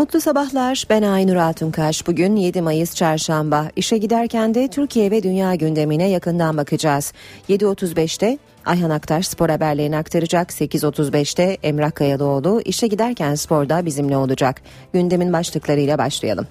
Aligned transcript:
Mutlu 0.00 0.20
sabahlar. 0.20 0.84
Ben 0.90 1.02
Aynur 1.02 1.36
Altunkaş. 1.36 2.06
Bugün 2.06 2.36
7 2.36 2.62
Mayıs 2.62 2.94
Çarşamba. 2.94 3.66
İşe 3.76 3.98
giderken 3.98 4.54
de 4.54 4.68
Türkiye 4.68 5.10
ve 5.10 5.22
dünya 5.22 5.54
gündemine 5.54 6.08
yakından 6.08 6.56
bakacağız. 6.56 7.12
7.35'te 7.48 8.38
Ayhan 8.64 8.90
Aktaş 8.90 9.28
spor 9.28 9.48
haberlerini 9.48 9.96
aktaracak. 9.96 10.50
8.35'te 10.50 11.58
Emrah 11.62 11.94
Kayalıoğlu 11.94 12.62
işe 12.64 12.86
giderken 12.86 13.34
sporda 13.34 13.86
bizimle 13.86 14.16
olacak. 14.16 14.62
Gündemin 14.92 15.32
başlıklarıyla 15.32 15.98
başlayalım. 15.98 16.46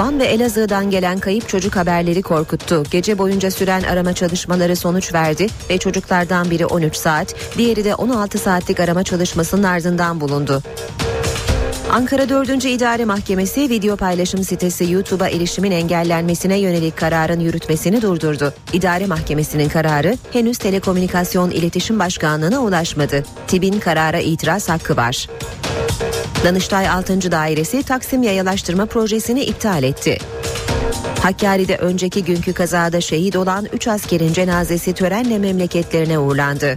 Van 0.00 0.20
ve 0.20 0.24
Elazığ'dan 0.24 0.90
gelen 0.90 1.18
kayıp 1.18 1.48
çocuk 1.48 1.76
haberleri 1.76 2.22
korkuttu. 2.22 2.82
Gece 2.90 3.18
boyunca 3.18 3.50
süren 3.50 3.82
arama 3.82 4.12
çalışmaları 4.12 4.76
sonuç 4.76 5.14
verdi 5.14 5.46
ve 5.70 5.78
çocuklardan 5.78 6.50
biri 6.50 6.66
13 6.66 6.96
saat, 6.96 7.34
diğeri 7.58 7.84
de 7.84 7.94
16 7.94 8.38
saatlik 8.38 8.80
arama 8.80 9.04
çalışmasının 9.04 9.62
ardından 9.62 10.20
bulundu. 10.20 10.62
Ankara 11.92 12.28
4. 12.28 12.64
İdare 12.64 13.04
Mahkemesi 13.04 13.60
video 13.60 13.96
paylaşım 13.96 14.44
sitesi 14.44 14.92
YouTube'a 14.92 15.28
erişimin 15.28 15.70
engellenmesine 15.70 16.58
yönelik 16.58 16.96
kararın 16.96 17.40
yürütmesini 17.40 18.02
durdurdu. 18.02 18.54
İdare 18.72 19.06
Mahkemesi'nin 19.06 19.68
kararı 19.68 20.16
henüz 20.32 20.58
Telekomünikasyon 20.58 21.50
İletişim 21.50 21.98
Başkanlığı'na 21.98 22.58
ulaşmadı. 22.58 23.24
TİB'in 23.46 23.80
karara 23.80 24.18
itiraz 24.18 24.68
hakkı 24.68 24.96
var. 24.96 25.28
Danıştay 26.44 26.88
6. 26.88 27.32
Dairesi 27.32 27.82
Taksim 27.82 28.22
Yayalaştırma 28.22 28.86
Projesi'ni 28.86 29.44
iptal 29.44 29.82
etti. 29.82 30.18
Hakkari'de 31.22 31.76
önceki 31.76 32.24
günkü 32.24 32.52
kazada 32.52 33.00
şehit 33.00 33.36
olan 33.36 33.66
3 33.72 33.88
askerin 33.88 34.32
cenazesi 34.32 34.92
törenle 34.92 35.38
memleketlerine 35.38 36.18
uğurlandı. 36.18 36.74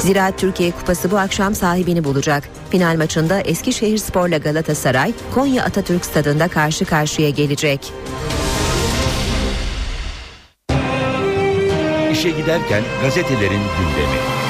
Ziraat 0.00 0.38
Türkiye 0.38 0.70
Kupası 0.70 1.10
bu 1.10 1.18
akşam 1.18 1.54
sahibini 1.54 2.04
bulacak. 2.04 2.44
Final 2.70 2.96
maçında 2.96 3.40
Eskişehir 3.40 3.98
Spor'la 3.98 4.38
Galatasaray 4.38 5.12
Konya 5.34 5.64
Atatürk 5.64 6.04
Stadında 6.04 6.48
karşı 6.48 6.84
karşıya 6.84 7.30
gelecek. 7.30 7.92
İşe 12.12 12.30
giderken 12.30 12.82
gazetelerin 13.02 13.62
gündemi. 13.78 14.45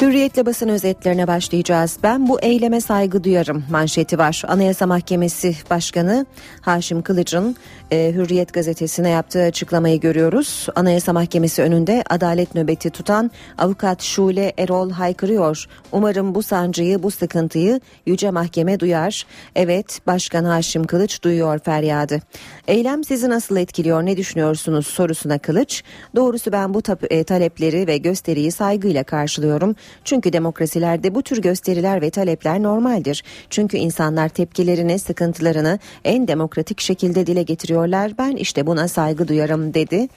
Hürriyetle 0.00 0.46
basın 0.46 0.68
özetlerine 0.68 1.26
başlayacağız. 1.26 1.98
Ben 2.02 2.28
bu 2.28 2.40
eyleme 2.40 2.80
saygı 2.80 3.24
duyarım 3.24 3.64
manşeti 3.70 4.18
var. 4.18 4.42
Anayasa 4.48 4.86
Mahkemesi 4.86 5.56
Başkanı 5.70 6.26
Haşim 6.60 7.02
Kılıç'ın 7.02 7.56
e, 7.90 8.12
Hürriyet 8.14 8.52
gazetesine 8.52 9.08
yaptığı 9.08 9.42
açıklamayı 9.42 10.00
görüyoruz. 10.00 10.66
Anayasa 10.74 11.12
Mahkemesi 11.12 11.62
önünde 11.62 12.04
adalet 12.10 12.54
nöbeti 12.54 12.90
tutan 12.90 13.30
avukat 13.58 14.02
Şule 14.02 14.52
Erol 14.58 14.90
haykırıyor. 14.90 15.66
Umarım 15.92 16.34
bu 16.34 16.42
sancıyı, 16.42 17.02
bu 17.02 17.10
sıkıntıyı 17.10 17.80
Yüce 18.06 18.30
Mahkeme 18.30 18.80
duyar. 18.80 19.26
Evet, 19.54 20.00
Başkan 20.06 20.44
Haşim 20.44 20.84
Kılıç 20.84 21.22
duyuyor 21.22 21.58
feryadı. 21.58 22.20
Eylem 22.68 23.04
sizi 23.04 23.28
nasıl 23.28 23.56
etkiliyor, 23.56 24.06
ne 24.06 24.16
düşünüyorsunuz 24.16 24.86
sorusuna 24.86 25.38
Kılıç. 25.38 25.82
Doğrusu 26.16 26.52
ben 26.52 26.74
bu 26.74 26.82
e, 27.10 27.24
talepleri 27.24 27.86
ve 27.86 27.98
gösteriyi 27.98 28.52
saygıyla 28.52 29.04
karşılıyorum. 29.04 29.76
Çünkü 30.04 30.32
demokrasilerde 30.32 31.14
bu 31.14 31.22
tür 31.22 31.42
gösteriler 31.42 32.02
ve 32.02 32.10
talepler 32.10 32.62
normaldir. 32.62 33.24
Çünkü 33.50 33.76
insanlar 33.76 34.28
tepkilerini, 34.28 34.98
sıkıntılarını 34.98 35.78
en 36.04 36.28
demokratik 36.28 36.80
şekilde 36.80 37.26
dile 37.26 37.42
getiriyorlar. 37.42 38.18
Ben 38.18 38.36
işte 38.36 38.66
buna 38.66 38.88
saygı 38.88 39.28
duyarım 39.28 39.74
dedi. 39.74 40.08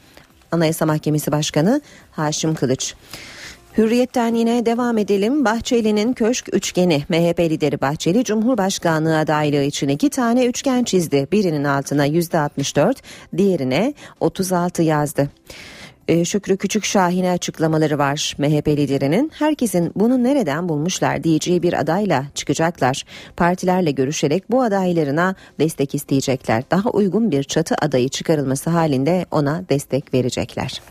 Anayasa 0.52 0.86
Mahkemesi 0.86 1.32
Başkanı 1.32 1.82
Haşim 2.12 2.56
Kılıç. 2.56 2.96
Hürriyetten 3.78 4.36
yine 4.36 4.66
devam 4.66 4.98
edelim. 4.98 5.46
Bahçeli'nin 5.46 6.14
köşk 6.14 6.56
üçgeni 6.56 7.04
MHP 7.10 7.40
lideri 7.40 7.82
Bahçeli 7.82 8.24
Cumhurbaşkanlığı 8.24 9.18
adaylığı 9.18 9.64
için 9.64 9.88
iki 9.88 10.10
tane 10.10 10.46
üçgen 10.46 10.84
çizdi. 10.84 11.28
Birinin 11.32 11.64
altına 11.64 12.08
%64, 12.08 12.96
diğerine 13.38 13.94
36 14.20 14.82
yazdı. 14.82 15.30
Ee, 16.08 16.26
Şükrü 16.26 16.58
Küçük 16.58 16.86
Şahin'e 16.86 17.32
açıklamaları 17.32 17.98
var 17.98 18.36
MHP 18.38 18.68
liderinin. 18.68 19.32
Herkesin 19.40 19.92
bunu 19.96 20.24
nereden 20.24 20.70
bulmuşlar 20.70 21.24
diyeceği 21.24 21.64
bir 21.64 21.74
adayla 21.74 22.26
çıkacaklar. 22.36 23.04
Partilerle 23.38 23.92
görüşerek 23.92 24.52
bu 24.52 24.62
adaylarına 24.62 25.36
destek 25.60 25.96
isteyecekler. 25.96 26.64
Daha 26.72 26.90
uygun 26.90 27.32
bir 27.32 27.44
çatı 27.44 27.76
adayı 27.82 28.10
çıkarılması 28.10 28.70
halinde 28.70 29.26
ona 29.32 29.64
destek 29.70 30.14
verecekler. 30.14 30.82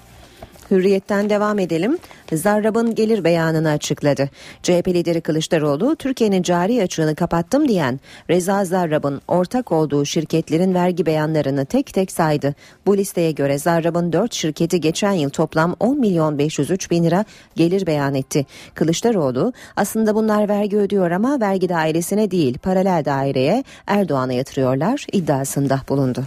Hürriyetten 0.71 1.31
devam 1.31 1.59
edelim. 1.59 1.99
Zarrab'ın 2.33 2.95
gelir 2.95 3.25
beyanını 3.25 3.71
açıkladı. 3.71 4.31
CHP 4.63 4.89
lideri 4.89 5.21
Kılıçdaroğlu 5.21 5.97
Türkiye'nin 5.97 6.43
cari 6.43 6.83
açığını 6.83 7.15
kapattım 7.15 7.69
diyen 7.69 8.01
Reza 8.31 8.65
Zarrab'ın 8.65 9.21
ortak 9.29 9.73
olduğu 9.73 10.05
şirketlerin 10.05 10.75
vergi 10.75 11.07
beyanlarını 11.07 11.65
tek 11.65 11.87
tek 11.95 12.13
saydı. 12.13 12.55
Bu 12.87 12.97
listeye 12.97 13.33
göre 13.33 13.59
Zarrab'ın 13.59 14.13
4 14.13 14.33
şirketi 14.35 14.81
geçen 14.81 15.13
yıl 15.13 15.31
toplam 15.31 15.77
10 15.81 16.01
milyon 16.01 16.39
503 16.39 16.91
bin 16.91 17.05
lira 17.05 17.25
gelir 17.57 17.87
beyan 17.87 18.15
etti. 18.15 18.47
Kılıçdaroğlu 18.75 19.53
aslında 19.77 20.15
bunlar 20.15 20.49
vergi 20.49 20.77
ödüyor 20.77 21.11
ama 21.11 21.41
vergi 21.41 21.69
dairesine 21.69 22.31
değil 22.31 22.59
paralel 22.59 23.05
daireye 23.05 23.65
Erdoğan'a 23.87 24.33
yatırıyorlar 24.33 25.07
iddiasında 25.13 25.81
bulundu. 25.89 26.25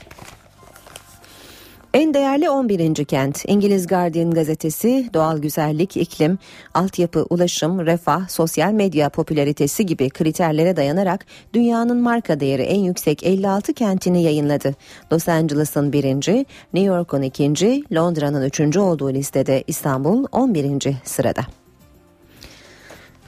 En 1.96 2.14
değerli 2.14 2.50
11. 2.50 3.06
kent 3.06 3.44
İngiliz 3.48 3.88
Guardian 3.88 4.32
gazetesi 4.32 5.10
doğal 5.14 5.38
güzellik, 5.38 5.98
iklim, 5.98 6.40
altyapı, 6.74 7.26
ulaşım, 7.30 7.86
refah, 7.86 8.28
sosyal 8.28 8.72
medya 8.72 9.10
popülaritesi 9.10 9.86
gibi 9.86 10.10
kriterlere 10.10 10.76
dayanarak 10.76 11.26
dünyanın 11.54 11.98
marka 11.98 12.40
değeri 12.40 12.62
en 12.62 12.80
yüksek 12.80 13.24
56 13.24 13.74
kentini 13.74 14.24
yayınladı. 14.24 14.76
Los 15.12 15.28
Angeles'ın 15.28 15.94
birinci, 15.94 16.46
New 16.74 16.96
York'un 16.96 17.22
ikinci, 17.22 17.84
Londra'nın 17.94 18.44
üçüncü 18.44 18.80
olduğu 18.80 19.14
listede 19.14 19.64
İstanbul 19.68 20.26
11. 20.32 20.94
sırada. 21.04 21.42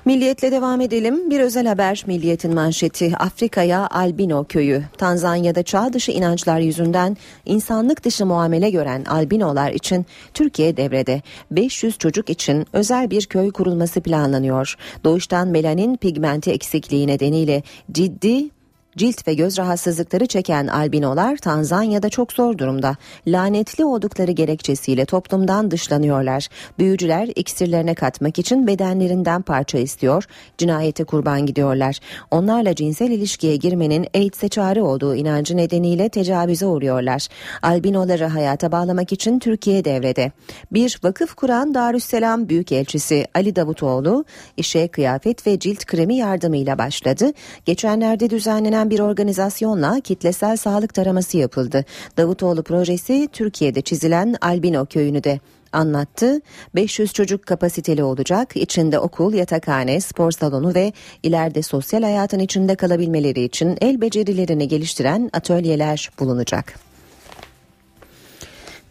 Milliyetle 0.08 0.52
devam 0.52 0.82
edelim. 0.82 1.30
Bir 1.30 1.40
özel 1.40 1.68
haber 1.68 2.04
Milliyet'in 2.08 2.54
manşeti 2.54 3.18
Afrika'ya 3.18 3.88
albino 3.92 4.44
köyü. 4.44 4.84
Tanzanya'da 4.98 5.64
çağ 5.64 5.94
dışı 5.94 6.12
inançlar 6.12 6.60
yüzünden 6.60 7.18
insanlık 7.46 8.04
dışı 8.04 8.26
muamele 8.26 8.70
gören 8.70 9.06
albinolar 9.06 9.72
için 9.72 10.06
Türkiye 10.34 10.78
devrede. 10.78 11.22
500 11.52 11.98
çocuk 11.98 12.30
için 12.30 12.66
özel 12.74 13.10
bir 13.10 13.26
köy 13.26 13.52
kurulması 13.52 14.02
planlanıyor. 14.02 14.76
Doğuştan 15.04 15.48
melanin 15.48 15.98
pigmenti 15.98 16.52
eksikliği 16.52 17.08
nedeniyle 17.08 17.64
ciddi 17.92 18.57
Cilt 18.98 19.28
ve 19.28 19.34
göz 19.34 19.58
rahatsızlıkları 19.58 20.26
çeken 20.26 20.68
albinolar 20.68 21.38
Tanzanya'da 21.38 22.10
çok 22.10 22.34
zor 22.34 22.58
durumda. 22.58 22.96
Lanetli 23.28 23.86
oldukları 23.86 24.32
gerekçesiyle 24.32 25.06
toplumdan 25.06 25.72
dışlanıyorlar. 25.72 26.48
Büyücüler 26.80 27.30
iksirlerine 27.36 27.96
katmak 27.96 28.40
için 28.40 28.68
bedenlerinden 28.68 29.42
parça 29.42 29.78
istiyor, 29.78 30.24
cinayete 30.58 31.04
kurban 31.04 31.46
gidiyorlar. 31.46 32.00
Onlarla 32.32 32.76
cinsel 32.76 33.12
ilişkiye 33.12 33.56
girmenin 33.56 34.08
AIDS'e 34.16 34.50
çare 34.50 34.82
olduğu 34.82 35.16
inancı 35.16 35.58
nedeniyle 35.58 36.10
tecavüze 36.10 36.66
uğruyorlar. 36.66 37.28
Albinoları 37.62 38.26
hayata 38.26 38.72
bağlamak 38.72 39.14
için 39.14 39.40
Türkiye 39.40 39.86
devrede. 39.86 40.32
Bir 40.72 41.00
vakıf 41.04 41.36
kuran 41.36 41.74
Darüsselam 41.74 42.50
Büyükelçisi 42.50 43.26
Ali 43.36 43.56
Davutoğlu 43.56 44.26
işe 44.58 44.88
kıyafet 44.88 45.48
ve 45.48 45.60
cilt 45.60 45.86
kremi 45.86 46.16
yardımıyla 46.16 46.78
başladı. 46.78 47.32
Geçenlerde 47.66 48.30
düzenlenen 48.30 48.87
bir 48.90 49.00
organizasyonla 49.00 50.00
kitlesel 50.00 50.58
sağlık 50.58 50.94
taraması 50.94 51.38
yapıldı. 51.38 51.86
Davutoğlu 52.18 52.64
projesi 52.64 53.30
Türkiye'de 53.34 53.82
çizilen 53.82 54.36
Albino 54.42 54.86
köyünü 54.86 55.24
de 55.24 55.40
anlattı. 55.72 56.42
500 56.76 57.14
çocuk 57.14 57.46
kapasiteli 57.46 58.04
olacak. 58.04 58.58
İçinde 58.58 59.00
okul, 59.00 59.34
yatakhane, 59.34 60.02
spor 60.02 60.32
salonu 60.32 60.76
ve 60.76 60.94
ileride 61.24 61.62
sosyal 61.62 62.04
hayatın 62.04 62.40
içinde 62.40 62.76
kalabilmeleri 62.76 63.44
için 63.44 63.78
el 63.82 64.02
becerilerini 64.02 64.68
geliştiren 64.68 65.30
atölyeler 65.34 66.10
bulunacak. 66.20 66.87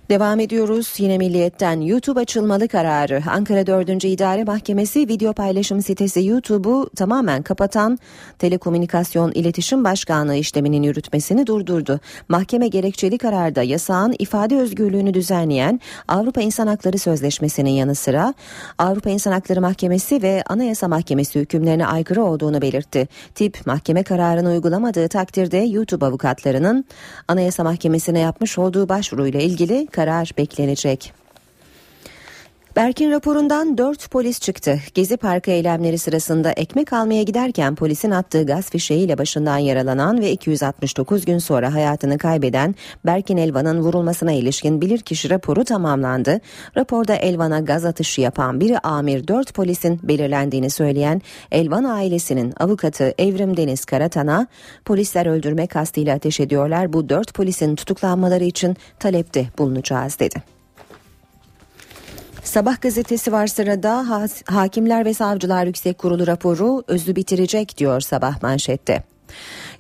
Devam 0.08 0.41
ediyoruz. 0.41 0.94
Yine 0.99 1.19
Milliyet'ten 1.19 1.81
YouTube 1.81 2.20
açılmalı 2.20 2.69
kararı. 2.69 3.23
Ankara 3.31 3.67
4. 3.67 4.05
İdare 4.05 4.44
Mahkemesi 4.44 5.08
video 5.08 5.32
paylaşım 5.32 5.82
sitesi 5.82 6.25
YouTube'u 6.25 6.91
tamamen 6.97 7.43
kapatan 7.43 7.99
Telekomünikasyon 8.38 9.32
İletişim 9.32 9.85
Başkanlığı 9.85 10.35
işleminin 10.35 10.82
yürütmesini 10.82 11.47
durdurdu. 11.47 12.00
Mahkeme 12.29 12.69
gerekçeli 12.69 13.19
kararda 13.19 13.62
yasağın 13.62 14.14
ifade 14.19 14.56
özgürlüğünü 14.56 15.14
düzenleyen 15.14 15.81
Avrupa 16.08 16.41
İnsan 16.41 16.67
Hakları 16.67 16.99
Sözleşmesi'nin 16.99 17.70
yanı 17.70 17.94
sıra 17.94 18.35
Avrupa 18.79 19.11
İnsan 19.11 19.32
Hakları 19.32 19.61
Mahkemesi 19.61 20.23
ve 20.23 20.43
Anayasa 20.47 20.88
Mahkemesi 20.88 21.41
hükümlerine 21.41 21.87
aykırı 21.87 22.25
olduğunu 22.25 22.62
belirtti. 22.62 23.08
Tip 23.35 23.67
mahkeme 23.67 24.03
kararını 24.03 24.49
uygulamadığı 24.49 25.08
takdirde 25.08 25.58
YouTube 25.58 26.06
avukatlarının 26.06 26.85
Anayasa 27.29 27.64
Mahkemesi'ne 27.64 28.19
yapmış 28.19 28.58
olduğu 28.58 28.88
başvuruyla 28.88 29.41
ilgili 29.41 29.87
karar 29.96 30.31
beklenecek. 30.38 31.12
Berkin 32.76 33.11
raporundan 33.11 33.78
4 33.78 34.11
polis 34.11 34.40
çıktı. 34.40 34.78
Gezi 34.94 35.17
Parkı 35.17 35.50
eylemleri 35.50 35.99
sırasında 35.99 36.50
ekmek 36.50 36.93
almaya 36.93 37.23
giderken 37.23 37.75
polisin 37.75 38.11
attığı 38.11 38.46
gaz 38.46 38.70
fişeğiyle 38.70 39.19
başından 39.19 39.58
yaralanan 39.58 40.20
ve 40.20 40.32
269 40.32 41.25
gün 41.25 41.38
sonra 41.38 41.75
hayatını 41.75 42.19
kaybeden 42.19 42.75
Berkin 43.06 43.37
Elvan'ın 43.37 43.81
vurulmasına 43.81 44.32
ilişkin 44.32 44.81
bilirkişi 44.81 45.31
raporu 45.31 45.64
tamamlandı. 45.64 46.40
Raporda 46.76 47.14
Elvan'a 47.14 47.61
gaz 47.61 47.84
atışı 47.84 48.20
yapan 48.20 48.61
biri 48.61 48.79
amir 48.79 49.29
4 49.29 49.55
polisin 49.55 50.00
belirlendiğini 50.02 50.70
söyleyen 50.70 51.22
Elvan 51.52 51.84
ailesinin 51.84 52.55
avukatı 52.61 53.14
Evrim 53.19 53.56
Deniz 53.56 53.84
Karatan'a 53.84 54.46
polisler 54.84 55.26
öldürme 55.26 55.67
kastıyla 55.67 56.14
ateş 56.17 56.40
ediyorlar 56.40 56.93
bu 56.93 57.08
4 57.08 57.34
polisin 57.34 57.76
tutuklanmaları 57.76 58.44
için 58.44 58.76
talepte 58.99 59.46
bulunacağız 59.58 60.19
dedi. 60.19 60.56
Sabah 62.46 62.81
gazetesi 62.81 63.32
var 63.32 63.46
sırada 63.46 64.06
Hakimler 64.46 65.04
ve 65.04 65.14
Savcılar 65.14 65.66
Yüksek 65.66 65.98
Kurulu 65.98 66.26
raporu 66.26 66.84
özü 66.88 67.16
bitirecek 67.16 67.78
diyor 67.78 68.00
sabah 68.00 68.43
manşette. 68.43 69.02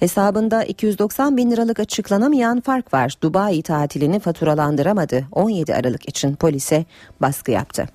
Hesabında 0.00 0.64
290 0.64 1.36
bin 1.36 1.50
liralık 1.50 1.80
açıklanamayan 1.80 2.60
fark 2.60 2.94
var. 2.94 3.14
Dubai 3.22 3.62
tatilini 3.62 4.20
faturalandıramadı. 4.20 5.24
17 5.32 5.74
Aralık 5.74 6.08
için 6.08 6.36
polise 6.36 6.84
baskı 7.20 7.50
yaptı. 7.50 7.88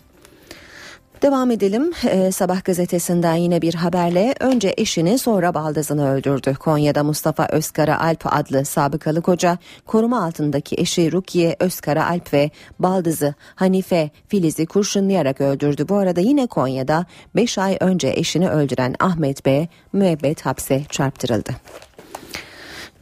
Devam 1.22 1.52
edelim. 1.52 1.92
Ee, 2.06 2.32
Sabah 2.32 2.64
gazetesinden 2.64 3.36
yine 3.36 3.62
bir 3.62 3.74
haberle 3.74 4.36
önce 4.40 4.74
eşini 4.78 5.18
sonra 5.18 5.54
baldızını 5.54 6.10
öldürdü. 6.12 6.56
Konya'da 6.56 7.04
Mustafa 7.04 7.48
Özkara 7.52 8.02
Alp 8.02 8.22
adlı 8.26 8.66
sabıkalı 8.66 9.22
koca 9.22 9.58
koruma 9.86 10.26
altındaki 10.26 10.76
eşi 10.80 11.12
Rukiye 11.12 11.56
Özkara 11.60 12.10
Alp 12.10 12.34
ve 12.34 12.50
baldızı 12.80 13.34
Hanife 13.56 14.10
Filiz'i 14.28 14.66
kurşunlayarak 14.66 15.42
öldürdü. 15.42 15.90
Bu 15.90 15.96
arada 15.96 16.22
yine 16.22 16.48
Konya'da 16.48 17.06
5 17.36 17.58
ay 17.58 17.78
önce 17.80 18.14
eşini 18.16 18.50
öldüren 18.50 18.96
Ahmet 19.00 19.46
Bey 19.46 19.68
müebbet 19.94 20.46
hapse 20.46 20.84
çarptırıldı. 20.90 21.52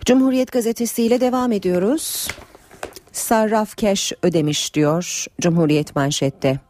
Cumhuriyet 0.06 0.51
gazetesiyle 0.51 1.21
devam 1.21 1.51
ediyoruz. 1.51 2.27
Sarraf 3.12 3.75
keş 3.77 4.13
ödemiş 4.24 4.74
diyor 4.74 5.25
Cumhuriyet 5.42 5.95
manşette. 5.95 6.69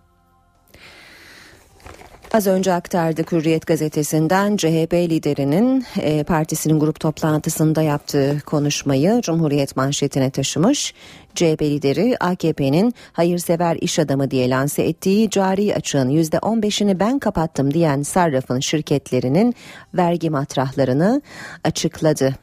Az 2.33 2.47
önce 2.47 2.73
aktardık 2.73 3.31
Hürriyet 3.31 3.67
gazetesinden 3.67 4.57
CHP 4.57 4.93
liderinin 4.93 5.85
e, 6.01 6.23
partisinin 6.23 6.79
grup 6.79 6.99
toplantısında 6.99 7.81
yaptığı 7.81 8.41
konuşmayı 8.45 9.21
Cumhuriyet 9.21 9.75
manşetine 9.75 10.29
taşımış. 10.29 10.93
CHP 11.35 11.61
lideri 11.61 12.17
AKP'nin 12.19 12.93
hayırsever 13.13 13.75
iş 13.75 13.99
adamı 13.99 14.31
diye 14.31 14.49
lanse 14.49 14.83
ettiği 14.83 15.29
cari 15.29 15.75
açığın 15.75 16.09
%15'ini 16.09 16.99
ben 16.99 17.19
kapattım 17.19 17.73
diyen 17.73 18.01
Sarraf'ın 18.01 18.59
şirketlerinin 18.59 19.55
vergi 19.93 20.29
matrahlarını 20.29 21.21
açıkladı 21.63 22.35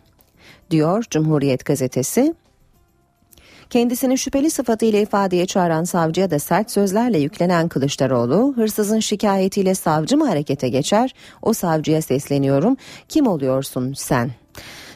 diyor 0.71 1.05
Cumhuriyet 1.11 1.65
gazetesi. 1.65 2.35
Kendisini 3.71 4.19
şüpheli 4.19 4.51
sıfatıyla 4.51 4.99
ifadeye 4.99 5.47
çağıran 5.47 5.85
savcıya 5.85 6.31
da 6.31 6.39
sert 6.39 6.71
sözlerle 6.71 7.19
yüklenen 7.19 7.69
Kılıçdaroğlu, 7.69 8.53
hırsızın 8.57 9.01
şikayetiyle 9.01 9.75
savcı 9.75 10.17
mı 10.17 10.29
harekete 10.29 10.69
geçer? 10.69 11.15
O 11.43 11.53
savcıya 11.53 12.03
sesleniyorum. 12.03 12.77
Kim 13.09 13.27
oluyorsun 13.27 13.93
sen? 13.93 14.31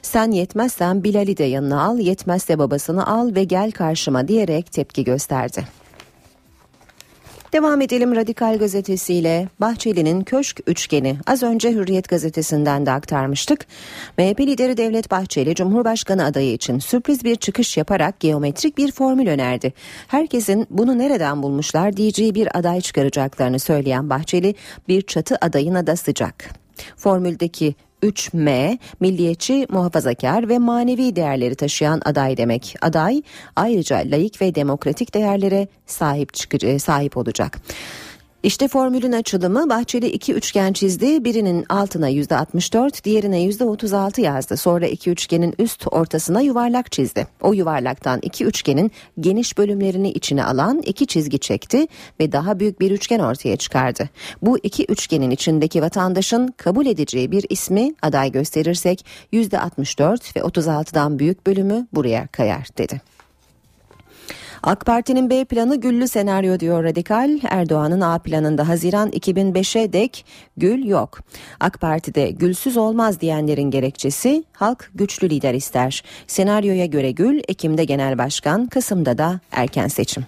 Sen 0.02 0.30
yetmezsen 0.30 1.04
Bilal'i 1.04 1.36
de 1.36 1.44
yanına 1.44 1.82
al, 1.82 1.98
yetmezse 1.98 2.58
babasını 2.58 3.06
al 3.06 3.34
ve 3.34 3.44
gel 3.44 3.70
karşıma 3.70 4.28
diyerek 4.28 4.72
tepki 4.72 5.04
gösterdi. 5.04 5.79
Devam 7.52 7.80
edelim 7.80 8.16
Radikal 8.16 8.58
gazetesiyle 8.58 9.48
Bahçeli'nin 9.60 10.20
köşk 10.24 10.60
üçgeni 10.66 11.16
az 11.26 11.42
önce 11.42 11.72
Hürriyet 11.72 12.08
gazetesinden 12.08 12.86
de 12.86 12.90
aktarmıştık. 12.90 13.66
MHP 14.18 14.40
lideri 14.40 14.76
Devlet 14.76 15.10
Bahçeli 15.10 15.54
Cumhurbaşkanı 15.54 16.24
adayı 16.24 16.52
için 16.52 16.78
sürpriz 16.78 17.24
bir 17.24 17.36
çıkış 17.36 17.76
yaparak 17.76 18.20
geometrik 18.20 18.78
bir 18.78 18.92
formül 18.92 19.28
önerdi. 19.28 19.72
Herkesin 20.08 20.66
bunu 20.70 20.98
nereden 20.98 21.42
bulmuşlar 21.42 21.96
diyeceği 21.96 22.34
bir 22.34 22.58
aday 22.58 22.80
çıkaracaklarını 22.80 23.58
söyleyen 23.58 24.10
Bahçeli 24.10 24.54
bir 24.88 25.02
çatı 25.02 25.36
adayına 25.40 25.86
da 25.86 25.96
sıcak. 25.96 26.50
Formüldeki 26.96 27.74
3M 28.02 28.78
milliyetçi, 29.00 29.66
muhafazakar 29.70 30.48
ve 30.48 30.58
manevi 30.58 31.16
değerleri 31.16 31.54
taşıyan 31.54 32.02
aday 32.04 32.36
demek. 32.36 32.74
Aday 32.80 33.22
ayrıca 33.56 33.96
layık 33.96 34.42
ve 34.42 34.54
demokratik 34.54 35.14
değerlere 35.14 35.68
sahip 35.86 36.34
çıkacak, 36.34 36.82
sahip 36.82 37.16
olacak. 37.16 37.60
İşte 38.42 38.68
formülün 38.68 39.12
açılımı 39.12 39.70
Bahçeli 39.70 40.06
iki 40.06 40.34
üçgen 40.34 40.72
çizdi. 40.72 41.24
Birinin 41.24 41.64
altına 41.68 42.08
yüzde 42.08 42.36
64, 42.36 43.04
diğerine 43.04 43.42
yüzde 43.42 43.64
36 43.64 44.20
yazdı. 44.20 44.56
Sonra 44.56 44.86
iki 44.86 45.10
üçgenin 45.10 45.54
üst 45.58 45.86
ortasına 45.90 46.40
yuvarlak 46.40 46.92
çizdi. 46.92 47.26
O 47.40 47.52
yuvarlaktan 47.52 48.20
iki 48.22 48.44
üçgenin 48.44 48.92
geniş 49.20 49.58
bölümlerini 49.58 50.10
içine 50.10 50.44
alan 50.44 50.82
iki 50.86 51.06
çizgi 51.06 51.38
çekti 51.38 51.86
ve 52.20 52.32
daha 52.32 52.60
büyük 52.60 52.80
bir 52.80 52.90
üçgen 52.90 53.18
ortaya 53.18 53.56
çıkardı. 53.56 54.08
Bu 54.42 54.58
iki 54.62 54.84
üçgenin 54.84 55.30
içindeki 55.30 55.82
vatandaşın 55.82 56.54
kabul 56.56 56.86
edeceği 56.86 57.30
bir 57.30 57.46
ismi 57.50 57.94
aday 58.02 58.32
gösterirsek 58.32 59.04
yüzde 59.32 59.60
64 59.60 60.36
ve 60.36 60.40
36'dan 60.40 61.18
büyük 61.18 61.46
bölümü 61.46 61.86
buraya 61.92 62.26
kayar 62.26 62.68
dedi. 62.78 63.00
AK 64.62 64.86
Parti'nin 64.86 65.30
B 65.30 65.44
planı 65.44 65.80
güllü 65.80 66.08
senaryo 66.08 66.60
diyor 66.60 66.84
Radikal. 66.84 67.38
Erdoğan'ın 67.50 68.00
A 68.00 68.18
planında 68.18 68.68
Haziran 68.68 69.10
2005'e 69.10 69.92
dek 69.92 70.24
gül 70.56 70.84
yok. 70.84 71.18
AK 71.60 71.80
Parti'de 71.80 72.30
gülsüz 72.30 72.76
olmaz 72.76 73.20
diyenlerin 73.20 73.70
gerekçesi 73.70 74.44
halk 74.52 74.90
güçlü 74.94 75.30
lider 75.30 75.54
ister. 75.54 76.04
Senaryoya 76.26 76.86
göre 76.86 77.10
gül 77.10 77.40
Ekim'de 77.48 77.84
genel 77.84 78.18
başkan, 78.18 78.66
Kasım'da 78.66 79.18
da 79.18 79.40
erken 79.52 79.88
seçim. 79.88 80.26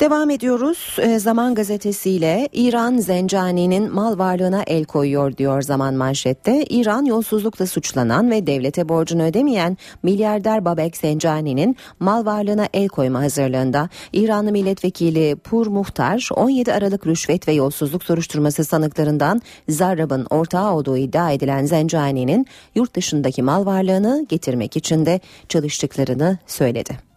Devam 0.00 0.30
ediyoruz. 0.30 0.96
E, 0.98 1.18
Zaman 1.18 1.54
gazetesiyle 1.54 2.48
İran 2.52 2.96
Zencani'nin 2.96 3.94
mal 3.94 4.18
varlığına 4.18 4.62
el 4.66 4.84
koyuyor 4.84 5.36
diyor 5.36 5.62
Zaman 5.62 5.94
manşette. 5.94 6.64
İran 6.64 7.04
yolsuzlukla 7.04 7.66
suçlanan 7.66 8.30
ve 8.30 8.46
devlete 8.46 8.88
borcunu 8.88 9.22
ödemeyen 9.22 9.76
milyarder 10.02 10.64
Babek 10.64 10.96
Zencani'nin 10.96 11.76
mal 12.00 12.26
varlığına 12.26 12.66
el 12.74 12.88
koyma 12.88 13.20
hazırlığında. 13.20 13.88
İranlı 14.12 14.52
milletvekili 14.52 15.36
Pur 15.36 15.66
Muhtar 15.66 16.28
17 16.36 16.72
Aralık 16.72 17.06
rüşvet 17.06 17.48
ve 17.48 17.52
yolsuzluk 17.52 18.04
soruşturması 18.04 18.64
sanıklarından 18.64 19.42
Zarrab'ın 19.68 20.26
ortağı 20.30 20.74
olduğu 20.74 20.96
iddia 20.96 21.30
edilen 21.30 21.64
Zencani'nin 21.64 22.46
yurt 22.74 22.94
dışındaki 22.94 23.42
mal 23.42 23.66
varlığını 23.66 24.26
getirmek 24.28 24.76
için 24.76 25.06
de 25.06 25.20
çalıştıklarını 25.48 26.38
söyledi. 26.46 27.09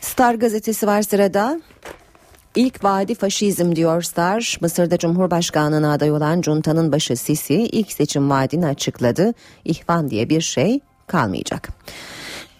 Star 0.00 0.34
gazetesi 0.34 0.86
var 0.86 1.02
sırada. 1.02 1.60
İlk 2.54 2.84
vaadi 2.84 3.14
faşizm 3.14 3.76
diyor 3.76 4.02
Star. 4.02 4.58
Mısır'da 4.60 4.98
Cumhurbaşkanlığına 4.98 5.92
aday 5.92 6.10
olan 6.10 6.40
Cunta'nın 6.40 6.92
başı 6.92 7.16
Sisi 7.16 7.54
ilk 7.54 7.92
seçim 7.92 8.30
vaadini 8.30 8.66
açıkladı. 8.66 9.34
İhvan 9.64 10.10
diye 10.10 10.28
bir 10.28 10.40
şey 10.40 10.80
kalmayacak. 11.06 11.68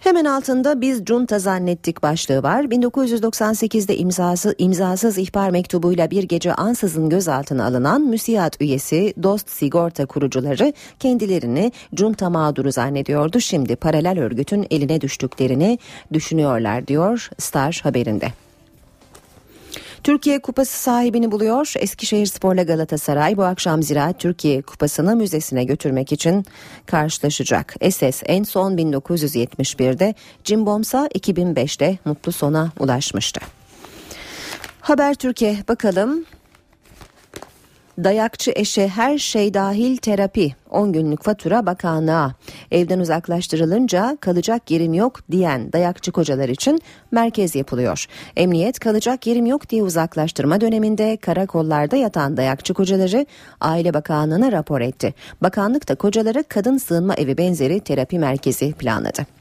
Hemen 0.01 0.25
altında 0.25 0.81
biz 0.81 1.05
junta 1.05 1.39
zannettik 1.39 2.03
başlığı 2.03 2.43
var. 2.43 2.63
1998'de 2.63 3.97
imzası, 3.97 4.55
imzasız 4.57 5.17
ihbar 5.17 5.49
mektubuyla 5.49 6.11
bir 6.11 6.23
gece 6.23 6.53
ansızın 6.53 7.09
gözaltına 7.09 7.65
alınan 7.65 8.01
müsiyat 8.01 8.61
üyesi 8.61 9.13
Dost 9.23 9.49
Sigorta 9.49 10.05
kurucuları 10.05 10.73
kendilerini 10.99 11.71
junta 11.97 12.29
mağduru 12.29 12.71
zannediyordu. 12.71 13.39
Şimdi 13.39 13.75
paralel 13.75 14.19
örgütün 14.19 14.67
eline 14.71 15.01
düştüklerini 15.01 15.79
düşünüyorlar 16.13 16.87
diyor 16.87 17.29
Star 17.37 17.79
haberinde. 17.83 18.31
Türkiye 20.03 20.41
Kupası 20.41 20.79
sahibini 20.79 21.31
buluyor. 21.31 21.73
Eskişehir 21.79 22.25
Spor'la 22.25 22.63
Galatasaray 22.63 23.37
bu 23.37 23.43
akşam 23.43 23.83
Ziraat 23.83 24.19
Türkiye 24.19 24.61
Kupası'nı 24.61 25.15
müzesine 25.15 25.63
götürmek 25.63 26.11
için 26.11 26.45
karşılaşacak. 26.85 27.75
SS 27.91 28.23
en 28.25 28.43
son 28.43 28.77
1971'de, 28.77 30.15
Cimbomsa 30.43 31.07
2005'te 31.07 31.97
mutlu 32.05 32.31
sona 32.31 32.71
ulaşmıştı. 32.79 33.41
Haber 34.81 35.13
Türkiye 35.13 35.57
bakalım 35.67 36.25
Dayakçı 38.03 38.51
eşe 38.55 38.87
her 38.87 39.17
şey 39.17 39.53
dahil 39.53 39.97
terapi 39.97 40.55
10 40.69 40.93
günlük 40.93 41.23
fatura 41.23 41.65
bakanlığa 41.65 42.33
evden 42.71 42.99
uzaklaştırılınca 42.99 44.17
kalacak 44.21 44.71
yerim 44.71 44.93
yok 44.93 45.19
diyen 45.31 45.73
dayakçı 45.73 46.11
kocalar 46.11 46.49
için 46.49 46.81
merkez 47.11 47.55
yapılıyor. 47.55 48.05
Emniyet 48.35 48.79
kalacak 48.79 49.27
yerim 49.27 49.45
yok 49.45 49.69
diye 49.69 49.83
uzaklaştırma 49.83 50.61
döneminde 50.61 51.17
karakollarda 51.17 51.95
yatan 51.95 52.37
dayakçı 52.37 52.73
kocaları 52.73 53.25
Aile 53.61 53.93
Bakanlığı'na 53.93 54.51
rapor 54.51 54.81
etti. 54.81 55.13
Bakanlık 55.41 55.89
da 55.89 55.95
kocaları 55.95 56.43
kadın 56.49 56.77
sığınma 56.77 57.15
evi 57.15 57.37
benzeri 57.37 57.79
terapi 57.79 58.19
merkezi 58.19 58.73
planladı. 58.73 59.40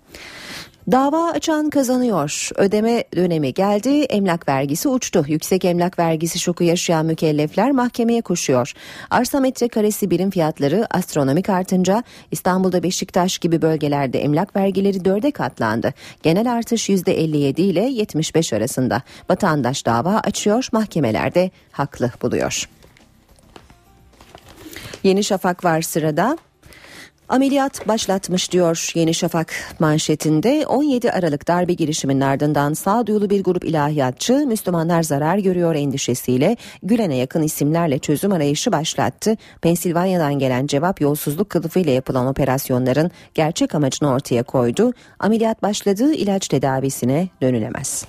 Dava 0.93 1.31
açan 1.31 1.71
kazanıyor. 1.71 2.51
Ödeme 2.57 3.05
dönemi 3.17 3.55
geldi. 3.55 3.89
Emlak 3.89 4.49
vergisi 4.49 4.89
uçtu. 4.89 5.25
Yüksek 5.29 5.65
emlak 5.65 5.99
vergisi 5.99 6.39
şoku 6.39 6.65
yaşayan 6.65 7.07
mükellefler 7.07 7.71
mahkemeye 7.71 8.23
koşuyor. 8.23 8.73
Arsa 9.11 9.41
metrekaresi 9.41 10.11
birim 10.11 10.31
fiyatları 10.31 10.87
astronomik 10.91 11.49
artınca 11.49 12.03
İstanbul'da 12.31 12.83
Beşiktaş 12.83 13.39
gibi 13.39 13.63
bölgelerde 13.63 14.23
emlak 14.23 14.57
vergileri 14.57 15.05
dörde 15.05 15.31
katlandı. 15.31 15.95
Genel 16.23 16.53
artış 16.53 16.89
%57 16.89 17.61
ile 17.61 17.83
75 17.83 18.53
arasında. 18.53 19.03
Vatandaş 19.31 19.87
dava 19.87 20.15
açıyor. 20.25 20.69
Mahkemelerde 20.73 21.51
haklı 21.73 22.11
buluyor. 22.23 22.69
Yeni 25.03 25.25
Şafak 25.25 25.65
var 25.65 25.83
sırada. 25.83 26.39
Ameliyat 27.31 27.89
başlatmış 27.89 28.53
diyor 28.53 28.91
Yeni 28.95 29.15
Şafak 29.15 29.53
manşetinde 29.79 30.67
17 30.67 31.13
Aralık 31.13 31.49
darbe 31.49 31.73
girişiminin 31.73 32.21
ardından 32.21 32.73
sağduyulu 32.73 33.31
bir 33.31 33.45
grup 33.45 33.65
ilahiyatçı 33.65 34.33
Müslümanlar 34.47 35.03
zarar 35.03 35.39
görüyor 35.39 35.75
endişesiyle 35.75 36.57
Gülen'e 36.83 37.17
yakın 37.17 37.43
isimlerle 37.43 37.99
çözüm 37.99 38.33
arayışı 38.33 38.73
başlattı. 38.73 39.37
Pensilvanya'dan 39.63 40.39
gelen 40.39 40.67
cevap 40.67 41.01
yolsuzluk 41.01 41.51
kılıfıyla 41.51 41.93
yapılan 41.93 42.27
operasyonların 42.27 43.11
gerçek 43.35 43.75
amacını 43.75 44.11
ortaya 44.11 44.43
koydu. 44.43 44.93
Ameliyat 45.19 45.63
başladığı 45.63 46.13
ilaç 46.13 46.49
tedavisine 46.49 47.29
dönülemez. 47.43 48.07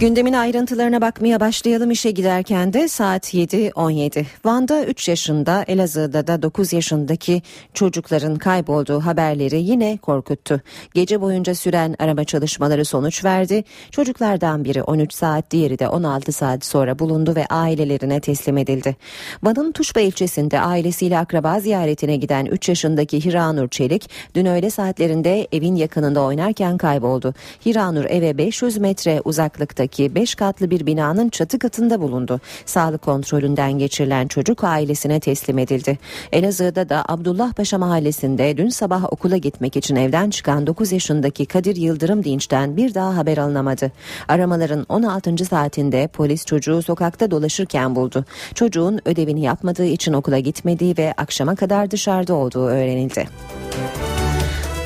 Gündemin 0.00 0.32
ayrıntılarına 0.32 1.00
bakmaya 1.00 1.40
başlayalım 1.40 1.90
işe 1.90 2.10
giderken 2.10 2.72
de 2.72 2.88
saat 2.88 3.34
7.17. 3.34 4.24
Van'da 4.44 4.84
3 4.84 5.08
yaşında 5.08 5.64
Elazığ'da 5.68 6.26
da 6.26 6.42
9 6.42 6.72
yaşındaki 6.72 7.42
çocukların 7.74 8.36
kaybolduğu 8.36 9.00
haberleri 9.00 9.62
yine 9.62 9.96
korkuttu. 9.96 10.60
Gece 10.94 11.20
boyunca 11.20 11.54
süren 11.54 11.94
arama 11.98 12.24
çalışmaları 12.24 12.84
sonuç 12.84 13.24
verdi. 13.24 13.64
Çocuklardan 13.90 14.64
biri 14.64 14.82
13 14.82 15.14
saat 15.14 15.50
diğeri 15.50 15.78
de 15.78 15.88
16 15.88 16.32
saat 16.32 16.64
sonra 16.64 16.98
bulundu 16.98 17.36
ve 17.36 17.46
ailelerine 17.46 18.20
teslim 18.20 18.58
edildi. 18.58 18.96
Van'ın 19.42 19.72
Tuşba 19.72 20.00
ilçesinde 20.00 20.60
ailesiyle 20.60 21.18
akraba 21.18 21.60
ziyaretine 21.60 22.16
giden 22.16 22.46
3 22.46 22.68
yaşındaki 22.68 23.24
Hiranur 23.24 23.68
Çelik 23.68 24.10
dün 24.34 24.46
öğle 24.46 24.70
saatlerinde 24.70 25.48
evin 25.52 25.74
yakınında 25.74 26.22
oynarken 26.22 26.78
kayboldu. 26.78 27.34
Hiranur 27.66 28.04
eve 28.04 28.38
500 28.38 28.78
metre 28.78 29.20
uzaklıktaki 29.24 29.84
Ankara'daki 29.94 30.14
5 30.14 30.34
katlı 30.34 30.70
bir 30.70 30.86
binanın 30.86 31.28
çatı 31.28 31.58
katında 31.58 32.00
bulundu. 32.00 32.40
Sağlık 32.66 33.02
kontrolünden 33.02 33.72
geçirilen 33.72 34.28
çocuk 34.28 34.64
ailesine 34.64 35.20
teslim 35.20 35.58
edildi. 35.58 35.98
Elazığ'da 36.32 36.88
da 36.88 37.04
Abdullah 37.08 37.52
Paşa 37.52 37.78
mahallesinde 37.78 38.56
dün 38.56 38.68
sabah 38.68 39.12
okula 39.12 39.36
gitmek 39.36 39.76
için 39.76 39.96
evden 39.96 40.30
çıkan 40.30 40.66
9 40.66 40.92
yaşındaki 40.92 41.46
Kadir 41.46 41.76
Yıldırım 41.76 42.24
Dinç'ten 42.24 42.76
bir 42.76 42.94
daha 42.94 43.16
haber 43.16 43.38
alınamadı. 43.38 43.92
Aramaların 44.28 44.86
16. 44.88 45.44
saatinde 45.44 46.08
polis 46.08 46.44
çocuğu 46.44 46.82
sokakta 46.82 47.30
dolaşırken 47.30 47.94
buldu. 47.94 48.24
Çocuğun 48.54 49.00
ödevini 49.04 49.42
yapmadığı 49.42 49.86
için 49.86 50.12
okula 50.12 50.38
gitmediği 50.38 50.94
ve 50.98 51.14
akşama 51.16 51.54
kadar 51.54 51.90
dışarıda 51.90 52.34
olduğu 52.34 52.66
öğrenildi. 52.66 53.26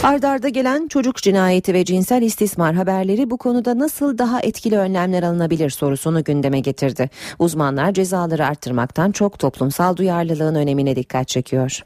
Ardarda 0.02 0.48
gelen 0.48 0.88
çocuk 0.88 1.16
cinayeti 1.16 1.74
ve 1.74 1.84
cinsel 1.84 2.22
istismar 2.22 2.74
haberleri 2.74 3.30
bu 3.30 3.38
konuda 3.38 3.78
nasıl 3.78 4.18
daha 4.18 4.40
etkili 4.40 4.78
önlemler 4.78 5.22
alınabilir 5.22 5.70
sorusunu 5.70 6.24
gündeme 6.24 6.60
getirdi. 6.60 7.10
Uzmanlar 7.38 7.92
cezaları 7.92 8.46
arttırmaktan 8.46 9.12
çok 9.12 9.38
toplumsal 9.38 9.96
duyarlılığın 9.96 10.54
önemine 10.54 10.96
dikkat 10.96 11.28
çekiyor. 11.28 11.82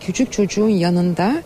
Küçük 0.00 0.32
çocuğun 0.32 0.68
yanında 0.68 1.42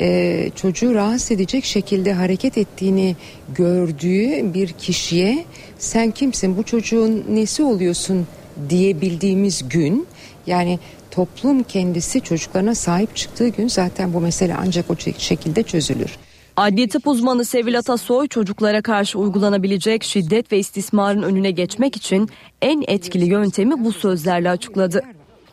e, 0.00 0.50
çocuğu 0.56 0.94
rahatsız 0.94 1.30
edecek 1.30 1.64
şekilde 1.64 2.12
hareket 2.12 2.58
ettiğini 2.58 3.16
gördüğü 3.54 4.54
bir 4.54 4.72
kişiye 4.72 5.44
sen 5.78 6.10
kimsin 6.10 6.56
bu 6.56 6.62
çocuğun 6.62 7.24
nesi 7.28 7.62
oluyorsun 7.62 8.26
diyebildiğimiz 8.68 9.68
gün 9.68 10.06
yani 10.46 10.78
toplum 11.18 11.62
kendisi 11.62 12.20
çocuklarına 12.20 12.74
sahip 12.74 13.16
çıktığı 13.16 13.48
gün 13.48 13.68
zaten 13.68 14.14
bu 14.14 14.20
mesele 14.20 14.56
ancak 14.58 14.90
o 14.90 14.94
şekilde 15.18 15.62
çözülür. 15.62 16.16
Adli 16.56 16.88
tıp 16.88 17.06
uzmanı 17.06 17.44
Sevil 17.44 17.78
Atasoy 17.78 18.28
çocuklara 18.28 18.82
karşı 18.82 19.18
uygulanabilecek 19.18 20.04
şiddet 20.04 20.52
ve 20.52 20.58
istismarın 20.58 21.22
önüne 21.22 21.50
geçmek 21.50 21.96
için 21.96 22.28
en 22.62 22.84
etkili 22.88 23.24
yöntemi 23.24 23.84
bu 23.84 23.92
sözlerle 23.92 24.50
açıkladı. 24.50 25.02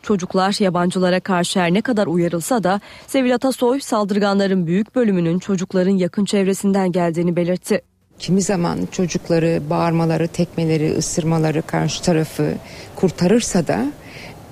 Çocuklar 0.02 0.56
yabancılara 0.60 1.20
karşı 1.20 1.60
her 1.60 1.74
ne 1.74 1.80
kadar 1.80 2.06
uyarılsa 2.06 2.62
da 2.62 2.80
Sevil 3.06 3.34
Atasoy 3.34 3.80
saldırganların 3.80 4.66
büyük 4.66 4.94
bölümünün 4.94 5.38
çocukların 5.38 5.96
yakın 5.96 6.24
çevresinden 6.24 6.92
geldiğini 6.92 7.36
belirtti. 7.36 7.82
Kimi 8.18 8.42
zaman 8.42 8.78
çocukları 8.92 9.62
bağırmaları, 9.70 10.28
tekmeleri, 10.28 10.96
ısırmaları 10.98 11.62
karşı 11.62 12.02
tarafı 12.02 12.54
kurtarırsa 12.96 13.66
da 13.66 13.86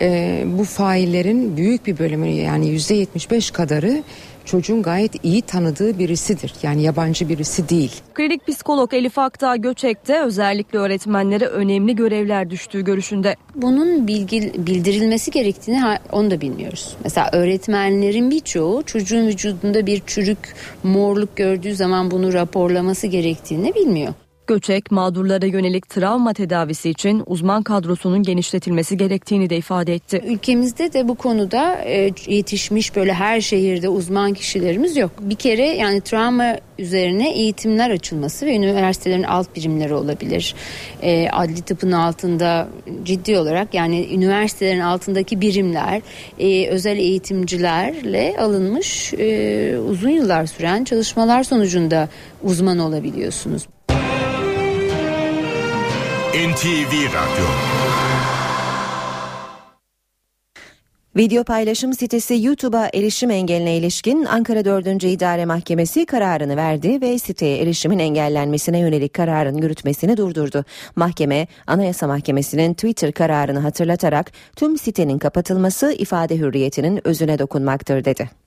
e, 0.00 0.42
bu 0.58 0.64
faillerin 0.64 1.56
büyük 1.56 1.86
bir 1.86 1.98
bölümü 1.98 2.28
yani 2.28 2.68
yüzde 2.68 2.94
yetmiş 2.94 3.30
beş 3.30 3.50
kadarı 3.50 4.02
çocuğun 4.44 4.82
gayet 4.82 5.24
iyi 5.24 5.42
tanıdığı 5.42 5.98
birisidir. 5.98 6.54
Yani 6.62 6.82
yabancı 6.82 7.28
birisi 7.28 7.68
değil. 7.68 7.92
Klinik 8.14 8.46
psikolog 8.46 8.94
Elif 8.94 9.18
Aktağ 9.18 9.56
Göçek'te 9.56 10.20
özellikle 10.20 10.78
öğretmenlere 10.78 11.46
önemli 11.46 11.96
görevler 11.96 12.50
düştüğü 12.50 12.84
görüşünde. 12.84 13.36
Bunun 13.54 14.06
bilgi, 14.06 14.52
bildirilmesi 14.66 15.30
gerektiğini 15.30 15.98
onu 16.12 16.30
da 16.30 16.40
bilmiyoruz. 16.40 16.96
Mesela 17.04 17.30
öğretmenlerin 17.32 18.30
birçoğu 18.30 18.82
çocuğun 18.82 19.26
vücudunda 19.26 19.86
bir 19.86 20.02
çürük, 20.06 20.54
morluk 20.82 21.36
gördüğü 21.36 21.74
zaman 21.74 22.10
bunu 22.10 22.32
raporlaması 22.32 23.06
gerektiğini 23.06 23.74
bilmiyor. 23.74 24.14
Göçek 24.46 24.90
mağdurlara 24.90 25.46
yönelik 25.46 25.88
travma 25.88 26.32
tedavisi 26.32 26.90
için 26.90 27.22
uzman 27.26 27.62
kadrosunun 27.62 28.22
genişletilmesi 28.22 28.96
gerektiğini 28.96 29.50
de 29.50 29.56
ifade 29.56 29.94
etti. 29.94 30.22
Ülkemizde 30.26 30.92
de 30.92 31.08
bu 31.08 31.14
konuda 31.14 31.74
e, 31.84 32.10
yetişmiş 32.26 32.96
böyle 32.96 33.12
her 33.12 33.40
şehirde 33.40 33.88
uzman 33.88 34.32
kişilerimiz 34.34 34.96
yok. 34.96 35.10
Bir 35.20 35.34
kere 35.34 35.66
yani 35.66 36.00
travma 36.00 36.56
üzerine 36.78 37.34
eğitimler 37.34 37.90
açılması 37.90 38.46
ve 38.46 38.56
üniversitelerin 38.56 39.22
alt 39.22 39.56
birimleri 39.56 39.94
olabilir. 39.94 40.54
E, 41.02 41.28
adli 41.28 41.62
tıpın 41.62 41.92
altında 41.92 42.68
ciddi 43.04 43.38
olarak 43.38 43.74
yani 43.74 44.08
üniversitelerin 44.14 44.80
altındaki 44.80 45.40
birimler 45.40 46.02
e, 46.38 46.68
özel 46.68 46.98
eğitimcilerle 46.98 48.36
alınmış 48.38 49.12
uzun 49.88 50.10
yıllar 50.10 50.46
süren 50.46 50.84
çalışmalar 50.84 51.44
sonucunda 51.44 52.08
uzman 52.42 52.78
olabiliyorsunuz. 52.78 53.66
NTV 56.34 56.92
Radyo 56.92 57.46
Video 61.16 61.44
paylaşım 61.44 61.92
sitesi 61.92 62.44
YouTube'a 62.44 62.90
erişim 62.94 63.30
engeline 63.30 63.76
ilişkin 63.76 64.24
Ankara 64.24 64.64
4. 64.64 65.04
İdare 65.04 65.44
Mahkemesi 65.44 66.06
kararını 66.06 66.56
verdi 66.56 67.00
ve 67.00 67.18
siteye 67.18 67.62
erişimin 67.62 67.98
engellenmesine 67.98 68.78
yönelik 68.78 69.14
kararın 69.14 69.56
yürütmesini 69.56 70.16
durdurdu. 70.16 70.64
Mahkeme, 70.96 71.46
Anayasa 71.66 72.06
Mahkemesi'nin 72.06 72.74
Twitter 72.74 73.12
kararını 73.12 73.58
hatırlatarak 73.58 74.32
tüm 74.56 74.78
sitenin 74.78 75.18
kapatılması 75.18 75.92
ifade 75.92 76.38
hürriyetinin 76.38 77.08
özüne 77.08 77.38
dokunmaktır 77.38 78.04
dedi. 78.04 78.43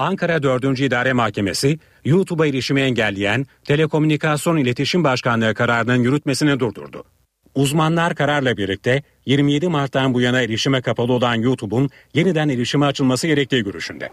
Ankara 0.00 0.42
4. 0.42 0.80
İdare 0.80 1.12
Mahkemesi, 1.12 1.78
YouTube'a 2.04 2.46
erişimi 2.46 2.80
engelleyen 2.80 3.46
Telekomünikasyon 3.64 4.56
İletişim 4.56 5.04
Başkanlığı 5.04 5.54
kararının 5.54 6.02
yürütmesini 6.02 6.60
durdurdu. 6.60 7.04
Uzmanlar 7.54 8.14
kararla 8.14 8.56
birlikte 8.56 9.02
27 9.26 9.68
Mart'tan 9.68 10.14
bu 10.14 10.20
yana 10.20 10.42
erişime 10.42 10.82
kapalı 10.82 11.12
olan 11.12 11.34
YouTube'un 11.34 11.90
yeniden 12.14 12.48
erişime 12.48 12.86
açılması 12.86 13.26
gerektiği 13.26 13.64
görüşünde. 13.64 14.10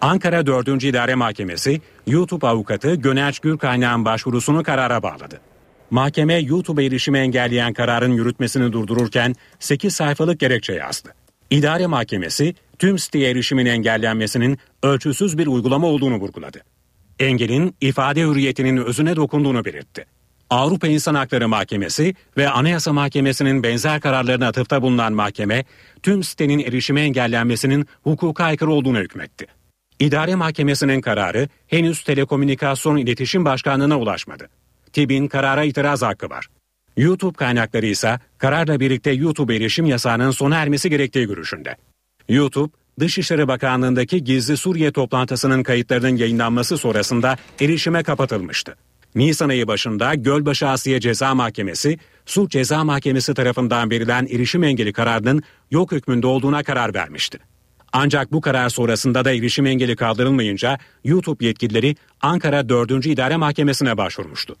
Ankara 0.00 0.46
4. 0.46 0.84
İdare 0.84 1.14
Mahkemesi 1.14 1.80
YouTube 2.06 2.46
avukatı 2.46 2.94
Gönerç 2.94 3.38
Gürkaynak'ın 3.38 4.04
başvurusunu 4.04 4.62
karara 4.62 5.02
bağladı. 5.02 5.40
Mahkeme 5.90 6.34
YouTube 6.34 6.84
erişimi 6.84 7.18
engelleyen 7.18 7.72
kararın 7.72 8.12
yürütmesini 8.12 8.72
durdururken 8.72 9.34
8 9.58 9.94
sayfalık 9.94 10.40
gerekçe 10.40 10.72
yazdı. 10.72 11.14
İdare 11.50 11.86
Mahkemesi 11.86 12.54
tüm 12.78 12.98
siteye 12.98 13.30
erişimin 13.30 13.66
engellenmesinin 13.66 14.58
ölçüsüz 14.82 15.38
bir 15.38 15.46
uygulama 15.46 15.86
olduğunu 15.86 16.16
vurguladı. 16.16 16.60
Engelin 17.18 17.76
ifade 17.80 18.22
hürriyetinin 18.22 18.76
özüne 18.76 19.16
dokunduğunu 19.16 19.64
belirtti. 19.64 20.06
Avrupa 20.50 20.86
İnsan 20.86 21.14
Hakları 21.14 21.48
Mahkemesi 21.48 22.14
ve 22.36 22.48
Anayasa 22.48 22.92
Mahkemesi'nin 22.92 23.62
benzer 23.62 24.00
kararlarına 24.00 24.48
atıfta 24.48 24.82
bulunan 24.82 25.12
mahkeme, 25.12 25.64
tüm 26.02 26.24
sitenin 26.24 26.58
erişime 26.58 27.00
engellenmesinin 27.00 27.86
hukuka 28.02 28.44
aykırı 28.44 28.70
olduğunu 28.70 28.98
hükmetti. 28.98 29.46
İdare 29.98 30.34
Mahkemesi'nin 30.34 31.00
kararı 31.00 31.48
henüz 31.66 32.04
Telekomünikasyon 32.04 32.96
İletişim 32.96 33.44
Başkanlığı'na 33.44 33.98
ulaşmadı. 33.98 34.48
TİB'in 34.92 35.28
karara 35.28 35.64
itiraz 35.64 36.02
hakkı 36.02 36.30
var. 36.30 36.48
YouTube 36.96 37.36
kaynakları 37.36 37.86
ise 37.86 38.18
kararla 38.38 38.80
birlikte 38.80 39.10
YouTube 39.10 39.56
erişim 39.56 39.86
yasağının 39.86 40.30
sona 40.30 40.56
ermesi 40.56 40.90
gerektiği 40.90 41.26
görüşünde. 41.26 41.76
YouTube, 42.28 42.72
Dışişleri 43.00 43.48
Bakanlığı'ndaki 43.48 44.24
gizli 44.24 44.56
Suriye 44.56 44.92
toplantısının 44.92 45.62
kayıtlarının 45.62 46.16
yayınlanması 46.16 46.78
sonrasında 46.78 47.36
erişime 47.60 48.02
kapatılmıştı. 48.02 48.76
Nisan 49.14 49.48
ayı 49.48 49.68
başında 49.68 50.14
Gölbaşı 50.14 50.68
Asiye 50.68 51.00
Ceza 51.00 51.34
Mahkemesi, 51.34 51.98
Suç 52.26 52.50
Ceza 52.52 52.84
Mahkemesi 52.84 53.34
tarafından 53.34 53.90
verilen 53.90 54.26
erişim 54.26 54.64
engeli 54.64 54.92
kararının 54.92 55.42
yok 55.70 55.92
hükmünde 55.92 56.26
olduğuna 56.26 56.62
karar 56.62 56.94
vermişti. 56.94 57.38
Ancak 57.92 58.32
bu 58.32 58.40
karar 58.40 58.68
sonrasında 58.68 59.24
da 59.24 59.32
erişim 59.32 59.66
engeli 59.66 59.96
kaldırılmayınca 59.96 60.78
YouTube 61.04 61.46
yetkilileri 61.46 61.96
Ankara 62.20 62.68
4. 62.68 63.06
İdare 63.06 63.36
Mahkemesi'ne 63.36 63.96
başvurmuştu. 63.96 64.56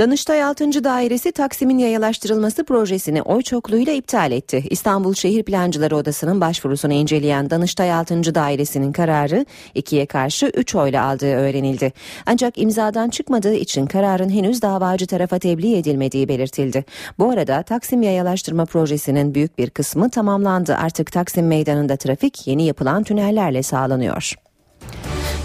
Danıştay 0.00 0.42
6. 0.42 0.84
Dairesi 0.84 1.32
Taksim'in 1.32 1.78
yayalaştırılması 1.78 2.64
projesini 2.64 3.22
oy 3.22 3.42
çokluğuyla 3.42 3.92
iptal 3.92 4.32
etti. 4.32 4.64
İstanbul 4.70 5.14
Şehir 5.14 5.42
Plancıları 5.42 5.96
Odası'nın 5.96 6.40
başvurusunu 6.40 6.92
inceleyen 6.92 7.50
Danıştay 7.50 7.92
6. 7.92 8.34
Dairesi'nin 8.34 8.92
kararı 8.92 9.46
ikiye 9.74 10.06
karşı 10.06 10.46
3 10.54 10.74
oyla 10.74 11.04
aldığı 11.04 11.34
öğrenildi. 11.34 11.92
Ancak 12.26 12.58
imzadan 12.58 13.10
çıkmadığı 13.10 13.54
için 13.54 13.86
kararın 13.86 14.30
henüz 14.30 14.62
davacı 14.62 15.06
tarafa 15.06 15.38
tebliğ 15.38 15.76
edilmediği 15.76 16.28
belirtildi. 16.28 16.84
Bu 17.18 17.30
arada 17.30 17.62
Taksim 17.62 18.02
yayalaştırma 18.02 18.64
projesinin 18.64 19.34
büyük 19.34 19.58
bir 19.58 19.70
kısmı 19.70 20.10
tamamlandı. 20.10 20.76
Artık 20.76 21.12
Taksim 21.12 21.46
Meydanı'nda 21.46 21.96
trafik 21.96 22.46
yeni 22.46 22.66
yapılan 22.66 23.02
tünellerle 23.02 23.62
sağlanıyor. 23.62 24.34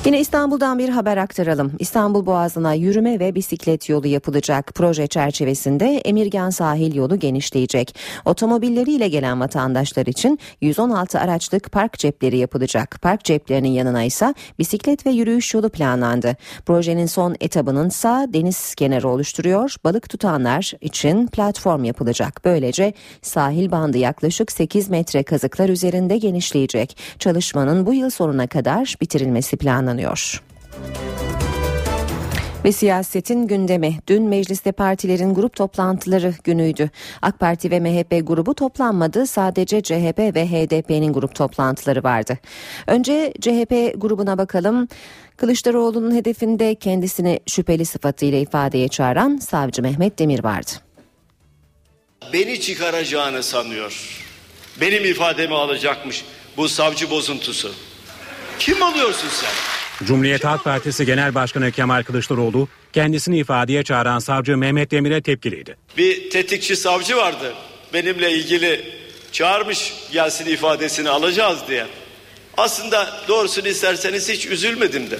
Yine 0.05 0.19
İstanbul'dan 0.19 0.79
bir 0.79 0.89
haber 0.89 1.17
aktaralım. 1.17 1.71
İstanbul 1.79 2.25
Boğazı'na 2.25 2.73
yürüme 2.73 3.19
ve 3.19 3.35
bisiklet 3.35 3.89
yolu 3.89 4.07
yapılacak. 4.07 4.71
Proje 4.75 5.07
çerçevesinde 5.07 5.85
Emirgan 5.85 6.49
sahil 6.49 6.95
yolu 6.95 7.19
genişleyecek. 7.19 7.95
Otomobilleriyle 8.25 9.07
gelen 9.07 9.39
vatandaşlar 9.39 10.05
için 10.05 10.39
116 10.61 11.19
araçlık 11.19 11.71
park 11.71 11.93
cepleri 11.93 12.37
yapılacak. 12.37 12.97
Park 13.01 13.23
ceplerinin 13.23 13.69
yanına 13.69 14.03
ise 14.03 14.33
bisiklet 14.59 15.05
ve 15.05 15.09
yürüyüş 15.09 15.53
yolu 15.53 15.69
planlandı. 15.69 16.35
Projenin 16.65 17.05
son 17.05 17.35
etabının 17.39 17.89
sağ 17.89 18.33
deniz 18.33 18.75
kenarı 18.75 19.09
oluşturuyor. 19.09 19.75
Balık 19.83 20.09
tutanlar 20.09 20.71
için 20.81 21.27
platform 21.27 21.83
yapılacak. 21.83 22.41
Böylece 22.45 22.93
sahil 23.21 23.71
bandı 23.71 23.97
yaklaşık 23.97 24.51
8 24.51 24.89
metre 24.89 25.23
kazıklar 25.23 25.69
üzerinde 25.69 26.17
genişleyecek. 26.17 26.97
Çalışmanın 27.19 27.85
bu 27.85 27.93
yıl 27.93 28.09
sonuna 28.09 28.47
kadar 28.47 28.95
bitirilmesi 29.01 29.57
planlanıyor 29.57 29.94
planlanıyor. 29.95 30.41
Ve 32.65 32.71
siyasetin 32.71 33.47
gündemi. 33.47 33.99
Dün 34.07 34.23
mecliste 34.23 34.71
partilerin 34.71 35.33
grup 35.33 35.55
toplantıları 35.55 36.33
günüydü. 36.43 36.89
AK 37.21 37.39
Parti 37.39 37.71
ve 37.71 37.79
MHP 37.79 38.27
grubu 38.27 38.55
toplanmadı. 38.55 39.27
Sadece 39.27 39.81
CHP 39.81 40.19
ve 40.19 40.47
HDP'nin 40.47 41.13
grup 41.13 41.35
toplantıları 41.35 42.03
vardı. 42.03 42.37
Önce 42.87 43.33
CHP 43.41 44.01
grubuna 44.01 44.37
bakalım. 44.37 44.87
Kılıçdaroğlu'nun 45.37 46.15
hedefinde 46.15 46.75
kendisini 46.75 47.39
şüpheli 47.47 47.85
sıfatıyla 47.85 48.37
ifadeye 48.37 48.87
çağıran 48.87 49.37
savcı 49.37 49.81
Mehmet 49.81 50.19
Demir 50.19 50.43
vardı. 50.43 50.71
Beni 52.33 52.59
çıkaracağını 52.59 53.43
sanıyor. 53.43 54.21
Benim 54.81 55.05
ifademi 55.05 55.55
alacakmış 55.55 56.25
bu 56.57 56.69
savcı 56.69 57.09
bozuntusu. 57.09 57.71
Kim 58.59 58.81
oluyorsun 58.81 59.29
sen? 59.29 59.84
Cumhuriyet 60.03 60.43
Halk 60.43 60.63
Partisi 60.63 61.05
Genel 61.05 61.35
Başkanı 61.35 61.71
Kemal 61.71 62.03
Kılıçdaroğlu 62.03 62.67
kendisini 62.93 63.37
ifadeye 63.39 63.83
çağıran 63.83 64.19
savcı 64.19 64.57
Mehmet 64.57 64.91
Demir'e 64.91 65.21
tepkiliydi. 65.21 65.77
Bir 65.97 66.29
tetikçi 66.29 66.75
savcı 66.75 67.17
vardı. 67.17 67.53
Benimle 67.93 68.31
ilgili 68.31 68.93
çağırmış 69.31 69.93
gelsin 70.11 70.45
ifadesini 70.45 71.09
alacağız 71.09 71.59
diye. 71.67 71.85
Aslında 72.57 73.13
doğrusunu 73.27 73.67
isterseniz 73.67 74.29
hiç 74.29 74.45
üzülmedim 74.45 75.11
de. 75.11 75.19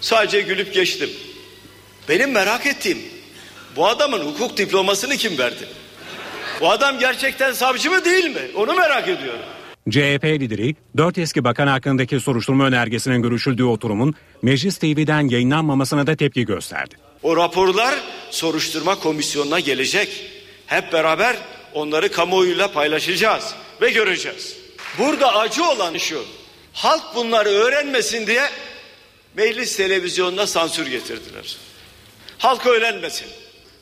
Sadece 0.00 0.40
gülüp 0.40 0.74
geçtim. 0.74 1.10
Benim 2.08 2.30
merak 2.30 2.66
ettiğim 2.66 2.98
bu 3.76 3.88
adamın 3.88 4.20
hukuk 4.20 4.56
diplomasını 4.56 5.16
kim 5.16 5.38
verdi? 5.38 5.68
Bu 6.60 6.70
adam 6.70 6.98
gerçekten 6.98 7.52
savcı 7.52 7.90
mı 7.90 8.04
değil 8.04 8.24
mi? 8.24 8.42
Onu 8.54 8.74
merak 8.74 9.08
ediyorum. 9.08 9.40
CHP 9.90 10.24
lideri 10.24 10.74
dört 10.96 11.18
eski 11.18 11.44
bakan 11.44 11.66
hakkındaki 11.66 12.20
soruşturma 12.20 12.66
önergesinin 12.66 13.22
görüşüldüğü 13.22 13.64
oturumun 13.64 14.14
Meclis 14.42 14.78
TV'den 14.78 15.28
yayınlanmamasına 15.28 16.06
da 16.06 16.16
tepki 16.16 16.44
gösterdi. 16.44 16.94
O 17.22 17.36
raporlar 17.36 17.94
soruşturma 18.30 18.98
komisyonuna 18.98 19.60
gelecek. 19.60 20.30
Hep 20.66 20.92
beraber 20.92 21.36
onları 21.74 22.12
kamuoyuyla 22.12 22.72
paylaşacağız 22.72 23.54
ve 23.82 23.90
göreceğiz. 23.90 24.56
Burada 24.98 25.36
acı 25.36 25.64
olan 25.64 25.96
şu. 25.96 26.24
Halk 26.72 27.02
bunları 27.14 27.48
öğrenmesin 27.48 28.26
diye 28.26 28.42
meclis 29.36 29.76
televizyonuna 29.76 30.46
sansür 30.46 30.86
getirdiler. 30.86 31.56
Halk 32.38 32.66
öğrenmesin. 32.66 33.26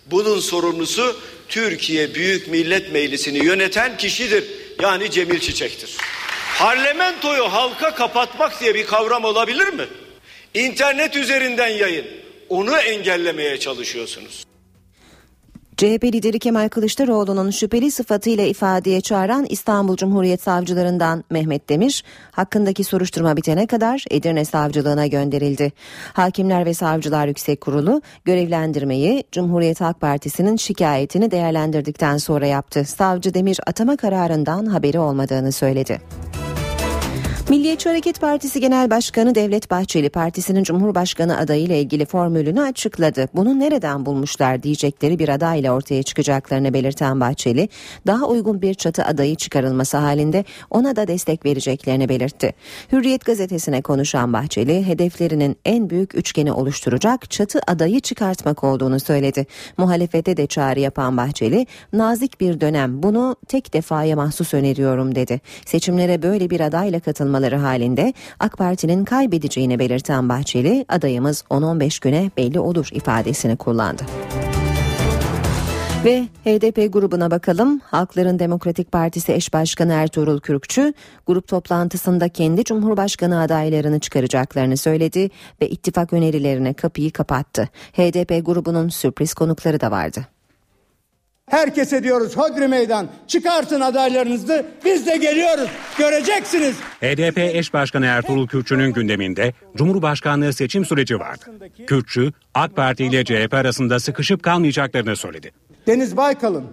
Bunun 0.07 0.41
sorumlusu 0.41 1.17
Türkiye 1.49 2.15
Büyük 2.15 2.49
Millet 2.49 2.93
Meclisi'ni 2.93 3.45
yöneten 3.45 3.97
kişidir 3.97 4.45
yani 4.83 5.11
Cemil 5.11 5.41
Çiçek'tir. 5.41 5.97
Parlamentoyu 6.59 7.53
halka 7.53 7.95
kapatmak 7.95 8.61
diye 8.61 8.75
bir 8.75 8.87
kavram 8.87 9.25
olabilir 9.25 9.69
mi? 9.69 9.87
İnternet 10.55 11.17
üzerinden 11.17 11.69
yayın. 11.69 12.07
Onu 12.49 12.79
engellemeye 12.79 13.61
çalışıyorsunuz. 13.61 14.45
CHP 15.77 16.05
lideri 16.05 16.39
Kemal 16.39 16.69
Kılıçdaroğlu'nun 16.69 17.51
şüpheli 17.51 17.91
sıfatıyla 17.91 18.45
ifadeye 18.45 19.01
çağıran 19.01 19.47
İstanbul 19.49 19.97
Cumhuriyet 19.97 20.43
Savcılarından 20.43 21.25
Mehmet 21.31 21.69
Demir, 21.69 22.05
hakkındaki 22.31 22.85
soruşturma 22.85 23.37
bitene 23.37 23.67
kadar 23.67 24.05
Edirne 24.11 24.45
Savcılığına 24.45 25.07
gönderildi. 25.07 25.73
Hakimler 26.13 26.67
ve 26.67 26.75
Savcılar 26.75 27.27
Yüksek 27.27 27.61
Kurulu 27.61 28.03
görevlendirmeyi 28.25 29.25
Cumhuriyet 29.33 29.81
Halk 29.81 30.01
Partisi'nin 30.01 30.57
şikayetini 30.57 31.31
değerlendirdikten 31.31 32.17
sonra 32.17 32.47
yaptı. 32.47 32.85
Savcı 32.85 33.35
Demir 33.35 33.59
atama 33.67 33.97
kararından 33.97 34.67
haberi 34.67 34.99
olmadığını 34.99 35.53
söyledi. 35.53 36.01
Milliyetçi 37.49 37.89
Hareket 37.89 38.21
Partisi 38.21 38.61
Genel 38.61 38.91
Başkanı 38.91 39.35
Devlet 39.35 39.71
Bahçeli 39.71 40.09
partisinin 40.09 40.63
Cumhurbaşkanı 40.63 41.39
adayıyla 41.39 41.77
ilgili 41.77 42.07
formülünü 42.07 42.61
açıkladı. 42.61 43.29
Bunu 43.35 43.61
nereden 43.61 44.07
bulmuşlar 44.07 44.63
diyecekleri 44.63 45.19
bir 45.19 45.29
adayla 45.29 45.73
ortaya 45.73 46.03
çıkacaklarını 46.03 46.75
belirten 46.75 47.21
Bahçeli, 47.21 47.69
daha 48.07 48.27
uygun 48.27 48.63
bir 48.63 48.75
çatı 48.75 49.05
adayı 49.05 49.37
çıkarılması 49.37 49.97
halinde 49.97 50.45
ona 50.71 50.97
da 50.97 51.09
destek 51.09 51.45
vereceklerini 51.45 52.09
belirtti. 52.09 52.55
Hürriyet 52.93 53.25
gazetesine 53.25 53.83
konuşan 53.83 54.33
Bahçeli, 54.33 54.87
hedeflerinin 54.87 55.57
en 55.65 55.91
büyük 55.91 56.15
üçgeni 56.15 56.53
oluşturacak 56.53 57.31
çatı 57.31 57.61
adayı 57.67 58.01
çıkartmak 58.01 58.65
olduğunu 58.65 59.01
söyledi. 59.01 59.47
Muhalefete 59.77 60.37
de 60.37 60.47
çağrı 60.47 60.81
yapan 60.81 61.17
Bahçeli, 61.17 61.67
nazik 61.93 62.41
bir 62.41 62.61
dönem 62.61 63.03
bunu 63.03 63.37
tek 63.49 63.75
defaya 63.75 64.17
mahsus 64.17 64.55
öneriyorum 64.55 65.15
dedi. 65.15 65.41
Seçimlere 65.67 66.23
böyle 66.23 66.51
bir 66.51 66.61
adayla 66.61 67.01
katılmak 67.01 67.34
çalışmaları 67.35 67.57
halinde 67.57 68.13
AK 68.41 68.59
Parti'nin 68.59 69.05
kaybedeceğini 69.05 69.79
belirten 69.79 70.29
Bahçeli 70.29 70.85
adayımız 70.89 71.45
10-15 71.51 72.03
güne 72.03 72.31
belli 72.37 72.61
olur 72.61 72.89
ifadesini 72.93 73.57
kullandı. 73.57 74.03
Ve 76.05 76.29
HDP 76.45 76.93
grubuna 76.93 77.31
bakalım. 77.31 77.81
Halkların 77.85 78.39
Demokratik 78.39 78.93
Partisi 78.93 79.33
eş 79.33 79.53
başkanı 79.53 79.93
Ertuğrul 79.93 80.41
Kürkçü 80.41 80.93
grup 81.27 81.49
toplantısında 81.49 82.29
kendi 82.29 82.65
cumhurbaşkanı 82.65 83.41
adaylarını 83.41 84.01
çıkaracaklarını 84.01 84.77
söyledi 84.77 85.31
ve 85.61 85.69
ittifak 85.69 86.13
önerilerine 86.13 86.75
kapıyı 86.75 87.11
kapattı. 87.11 87.69
HDP 87.93 88.47
grubunun 88.47 88.89
sürpriz 88.89 89.35
konukları 89.35 89.81
da 89.81 89.91
vardı. 89.91 90.34
Herkese 91.55 92.03
diyoruz 92.03 92.37
hodri 92.37 92.69
meydan 92.69 93.09
çıkartın 93.27 93.81
adaylarınızı 93.81 94.67
biz 94.85 95.07
de 95.07 95.17
geliyoruz 95.17 95.69
göreceksiniz. 95.99 96.77
HDP 97.01 97.39
eş 97.39 97.75
başkanı 97.75 98.07
Ertuğrul 98.07 98.47
Kürkçü'nün 98.47 98.93
gündeminde 98.93 99.53
Cumhurbaşkanlığı 99.77 100.53
seçim 100.53 100.85
süreci 100.85 101.21
vardı. 101.21 101.45
Kürkçü 101.87 102.33
AK 102.55 102.77
Parti 102.77 103.05
ile 103.05 103.25
CHP 103.25 103.55
arasında 103.55 104.01
sıkışıp 104.01 104.43
kalmayacaklarını 104.43 105.17
söyledi. 105.17 105.53
Deniz 105.87 106.17
Baykal'ın 106.17 106.65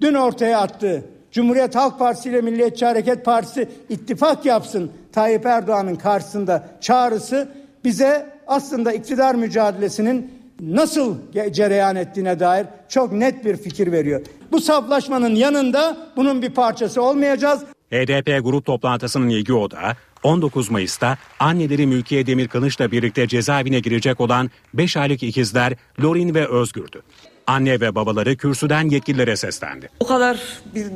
dün 0.00 0.14
ortaya 0.14 0.60
attığı 0.60 1.04
Cumhuriyet 1.32 1.74
Halk 1.74 1.98
Partisi 1.98 2.28
ile 2.28 2.40
Milliyetçi 2.40 2.86
Hareket 2.86 3.24
Partisi 3.24 3.68
ittifak 3.88 4.46
yapsın 4.46 4.92
Tayyip 5.12 5.46
Erdoğan'ın 5.46 5.96
karşısında 5.96 6.68
çağrısı 6.80 7.48
bize 7.84 8.26
aslında 8.46 8.92
iktidar 8.92 9.34
mücadelesinin 9.34 10.37
nasıl 10.60 11.16
cereyan 11.52 11.96
ettiğine 11.96 12.40
dair 12.40 12.66
çok 12.88 13.12
net 13.12 13.44
bir 13.44 13.56
fikir 13.56 13.92
veriyor. 13.92 14.20
Bu 14.52 14.60
saflaşmanın 14.60 15.34
yanında 15.34 15.96
bunun 16.16 16.42
bir 16.42 16.50
parçası 16.50 17.02
olmayacağız. 17.02 17.62
HDP 17.90 18.44
grup 18.44 18.64
toplantısının 18.64 19.28
ilgi 19.28 19.52
odağı 19.52 19.94
19 20.22 20.70
Mayıs'ta 20.70 21.16
anneleri 21.40 21.86
Mülkiye 21.86 22.26
Demir 22.26 22.48
Kılıç'la 22.48 22.90
birlikte 22.90 23.28
cezaevine 23.28 23.80
girecek 23.80 24.20
olan 24.20 24.50
5 24.74 24.96
aylık 24.96 25.22
ikizler 25.22 25.74
Lorin 26.02 26.34
ve 26.34 26.48
Özgür'dü. 26.48 27.02
Anne 27.46 27.80
ve 27.80 27.94
babaları 27.94 28.36
kürsüden 28.36 28.88
yetkililere 28.88 29.36
seslendi. 29.36 29.88
O 30.00 30.06
kadar 30.06 30.38
bir 30.74 30.86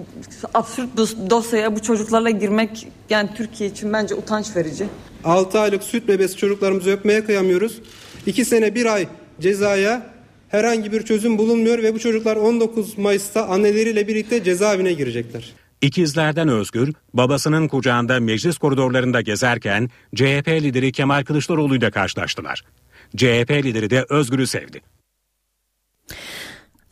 absürt 0.54 0.88
dosyaya 1.30 1.76
bu 1.76 1.82
çocuklarla 1.82 2.30
girmek 2.30 2.88
yani 3.10 3.30
Türkiye 3.36 3.70
için 3.70 3.92
bence 3.92 4.14
utanç 4.14 4.56
verici. 4.56 4.86
6 5.24 5.60
aylık 5.60 5.82
süt 5.82 6.08
bebesi 6.08 6.36
çocuklarımızı 6.36 6.90
öpmeye 6.90 7.24
kıyamıyoruz. 7.24 7.78
2 8.26 8.44
sene 8.44 8.74
1 8.74 8.86
ay 8.86 9.06
cezaya 9.42 10.06
herhangi 10.48 10.92
bir 10.92 11.02
çözüm 11.02 11.38
bulunmuyor 11.38 11.82
ve 11.82 11.94
bu 11.94 11.98
çocuklar 11.98 12.36
19 12.36 12.98
Mayıs'ta 12.98 13.48
anneleriyle 13.48 14.08
birlikte 14.08 14.44
cezaevine 14.44 14.92
girecekler. 14.92 15.52
İkizlerden 15.82 16.48
Özgür, 16.48 16.92
babasının 17.14 17.68
kucağında 17.68 18.20
meclis 18.20 18.58
koridorlarında 18.58 19.20
gezerken 19.20 19.90
CHP 20.14 20.48
lideri 20.48 20.92
Kemal 20.92 21.24
Kılıçdaroğlu 21.24 21.76
ile 21.76 21.90
karşılaştılar. 21.90 22.62
CHP 23.16 23.50
lideri 23.50 23.90
de 23.90 24.06
Özgür'ü 24.08 24.46
sevdi. 24.46 24.80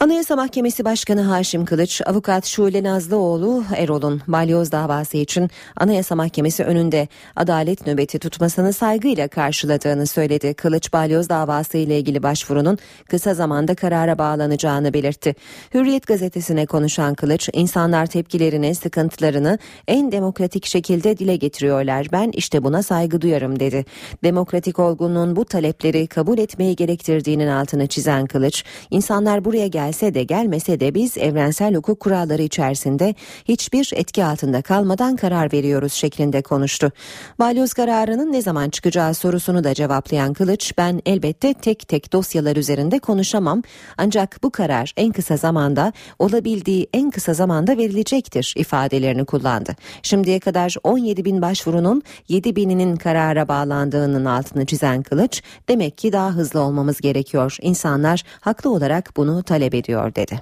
Anayasa 0.01 0.37
Mahkemesi 0.37 0.85
Başkanı 0.85 1.21
Haşim 1.21 1.65
Kılıç, 1.65 2.03
avukat 2.07 2.47
Şule 2.47 2.83
Nazlıoğlu 2.83 3.65
Erol'un 3.77 4.23
balyoz 4.29 4.73
davası 4.73 5.17
için 5.17 5.51
Anayasa 5.77 6.15
Mahkemesi 6.15 6.65
önünde 6.65 7.09
adalet 7.37 7.87
nöbeti 7.87 8.19
tutmasını 8.19 8.73
saygıyla 8.73 9.29
karşıladığını 9.29 10.07
söyledi. 10.07 10.55
Kılıç 10.55 10.93
balyoz 10.93 11.29
davası 11.29 11.79
ile 11.79 11.99
ilgili 11.99 12.23
başvurunun 12.23 12.79
kısa 13.09 13.35
zamanda 13.35 13.75
karara 13.75 14.19
bağlanacağını 14.19 14.95
belirtti. 14.95 15.35
Hürriyet 15.75 16.07
gazetesine 16.07 16.67
konuşan 16.67 17.15
Kılıç, 17.15 17.49
insanlar 17.53 18.07
tepkilerini, 18.07 18.75
sıkıntılarını 18.75 19.59
en 19.89 20.13
demokratik 20.13 20.67
şekilde 20.67 21.19
dile 21.19 21.37
getiriyorlar. 21.37 22.07
Ben 22.13 22.31
işte 22.35 22.65
buna 22.65 22.83
saygı 22.83 23.21
duyarım 23.21 23.61
dedi. 23.61 23.85
Demokratik 24.25 24.79
olgunluğun 24.79 25.37
bu 25.37 25.45
talepleri 25.45 26.07
kabul 26.07 26.39
etmeyi 26.39 26.77
gerektirdiğinin 26.77 27.49
altını 27.49 27.87
çizen 27.87 28.27
Kılıç, 28.27 28.65
insanlar 28.91 29.45
buraya 29.45 29.67
gel 29.67 29.90
gelse 29.91 30.15
de 30.15 30.23
gelmese 30.23 30.81
de 30.81 30.95
biz 30.95 31.19
evrensel 31.19 31.75
hukuk 31.75 32.01
kuralları 32.01 32.43
içerisinde 32.43 33.15
hiçbir 33.45 33.91
etki 33.97 34.25
altında 34.25 34.63
kalmadan 34.63 35.17
karar 35.17 35.53
veriyoruz 35.53 35.93
şeklinde 35.93 36.43
konuştu. 36.43 36.93
Balyoz 37.39 37.73
kararının 37.73 38.33
ne 38.33 38.43
zaman 38.43 38.71
çıkacağı 38.71 39.15
sorusunu 39.15 39.65
da 39.65 39.75
cevaplayan 39.75 40.33
Kılıç 40.33 40.73
ben 40.79 41.03
elbette 41.07 41.55
tek 41.55 41.89
tek 41.89 42.13
dosyalar 42.13 42.57
üzerinde 42.57 42.99
konuşamam 42.99 43.63
ancak 43.99 44.39
bu 44.43 44.51
karar 44.51 44.93
en 44.97 45.13
kısa 45.13 45.37
zamanda 45.37 45.93
olabildiği 46.19 46.89
en 46.93 47.11
kısa 47.11 47.35
zamanda 47.35 47.77
verilecektir 47.77 48.55
ifadelerini 48.57 49.25
kullandı. 49.25 49.77
Şimdiye 50.03 50.41
kadar 50.41 50.77
17 50.85 51.25
bin 51.25 51.43
başvurunun 51.43 52.03
7 52.29 52.57
bininin 52.57 52.97
karara 52.97 53.49
bağlandığının 53.49 54.25
altını 54.25 54.67
çizen 54.67 55.03
Kılıç 55.03 55.43
demek 55.69 55.99
ki 55.99 56.13
daha 56.13 56.31
hızlı 56.31 56.61
olmamız 56.61 57.01
gerekiyor. 57.01 57.57
İnsanlar 57.63 58.23
haklı 58.41 58.71
olarak 58.71 59.13
bunu 59.17 59.43
talep 59.43 59.75
ediyor 59.75 59.80
ediyor 59.81 60.15
dedi. 60.15 60.41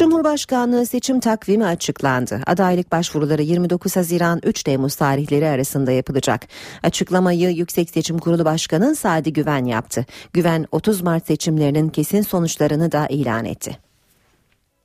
Cumhurbaşkanlığı 0.00 0.86
seçim 0.86 1.20
takvimi 1.20 1.64
açıklandı. 1.64 2.40
Adaylık 2.46 2.92
başvuruları 2.92 3.42
29 3.42 3.96
Haziran 3.96 4.40
3 4.44 4.62
Temmuz 4.62 4.94
tarihleri 4.94 5.48
arasında 5.48 5.92
yapılacak. 5.92 6.46
Açıklamayı 6.82 7.50
Yüksek 7.50 7.90
Seçim 7.90 8.18
Kurulu 8.18 8.44
Başkanı 8.44 8.96
Sadi 8.96 9.32
Güven 9.32 9.64
yaptı. 9.64 10.06
Güven 10.32 10.66
30 10.72 11.02
Mart 11.02 11.26
seçimlerinin 11.26 11.88
kesin 11.88 12.22
sonuçlarını 12.22 12.92
da 12.92 13.06
ilan 13.06 13.44
etti. 13.44 13.76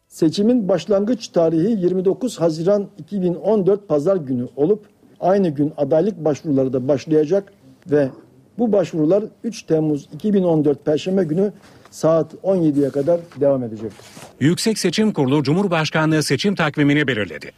Seçimin 0.08 0.68
başlangıç 0.70 1.28
tarihi 1.28 1.82
29 1.82 2.40
Haziran 2.40 2.88
2014 2.98 3.88
Pazar 3.88 4.16
günü 4.16 4.48
olup 4.56 4.86
aynı 5.20 5.50
gün 5.50 5.74
adaylık 5.78 6.26
başvuruları 6.26 6.74
da 6.74 6.88
başlayacak 6.88 7.54
ve 7.92 8.10
bu 8.58 8.72
başvurular 8.72 9.24
3 9.44 9.64
Temmuz 9.64 10.10
2014 10.14 10.86
Perşembe 10.86 11.24
günü 11.24 11.54
saat 11.96 12.34
17'ye 12.34 12.90
kadar 12.90 13.20
devam 13.40 13.64
edecektir. 13.64 14.06
Yüksek 14.40 14.80
Seçim 14.80 15.14
Kurulu 15.14 15.44
Cumhurbaşkanlığı 15.44 16.24
seçim 16.24 16.56
takvimini 16.56 17.08
belirledi. 17.08 17.52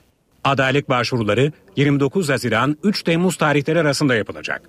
Adaylık 0.43 0.89
başvuruları 0.89 1.51
29 1.75 2.29
Haziran 2.29 2.77
3 2.83 3.03
Temmuz 3.03 3.37
tarihleri 3.37 3.79
arasında 3.79 4.15
yapılacak. 4.15 4.61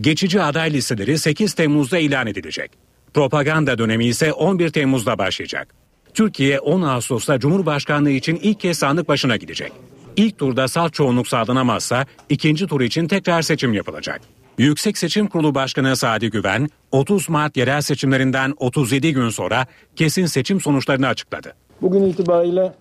Geçici 0.00 0.42
aday 0.42 0.72
listeleri 0.72 1.18
8 1.18 1.54
Temmuz'da 1.54 1.98
ilan 1.98 2.26
edilecek. 2.26 2.70
Propaganda 3.14 3.78
dönemi 3.78 4.04
ise 4.04 4.32
11 4.32 4.70
Temmuz'da 4.70 5.18
başlayacak. 5.18 5.74
Türkiye 6.14 6.60
10 6.60 6.82
Ağustos'ta 6.82 7.38
Cumhurbaşkanlığı 7.38 8.10
için 8.10 8.38
ilk 8.42 8.60
kez 8.60 8.78
sandık 8.78 9.08
başına 9.08 9.36
gidecek. 9.36 9.72
İlk 10.16 10.38
turda 10.38 10.68
salt 10.68 10.94
çoğunluk 10.94 11.28
sağlanamazsa 11.28 12.06
ikinci 12.28 12.66
tur 12.66 12.80
için 12.80 13.08
tekrar 13.08 13.42
seçim 13.42 13.74
yapılacak. 13.74 14.20
Yüksek 14.58 14.98
Seçim 14.98 15.26
Kurulu 15.26 15.54
Başkanı 15.54 15.96
Sadi 15.96 16.30
Güven, 16.30 16.68
30 16.90 17.28
Mart 17.28 17.56
yerel 17.56 17.80
seçimlerinden 17.80 18.54
37 18.56 19.12
gün 19.12 19.28
sonra 19.28 19.66
kesin 19.96 20.26
seçim 20.26 20.60
sonuçlarını 20.60 21.06
açıkladı. 21.06 21.54
Bugün 21.82 22.04
itibariyle 22.04 22.72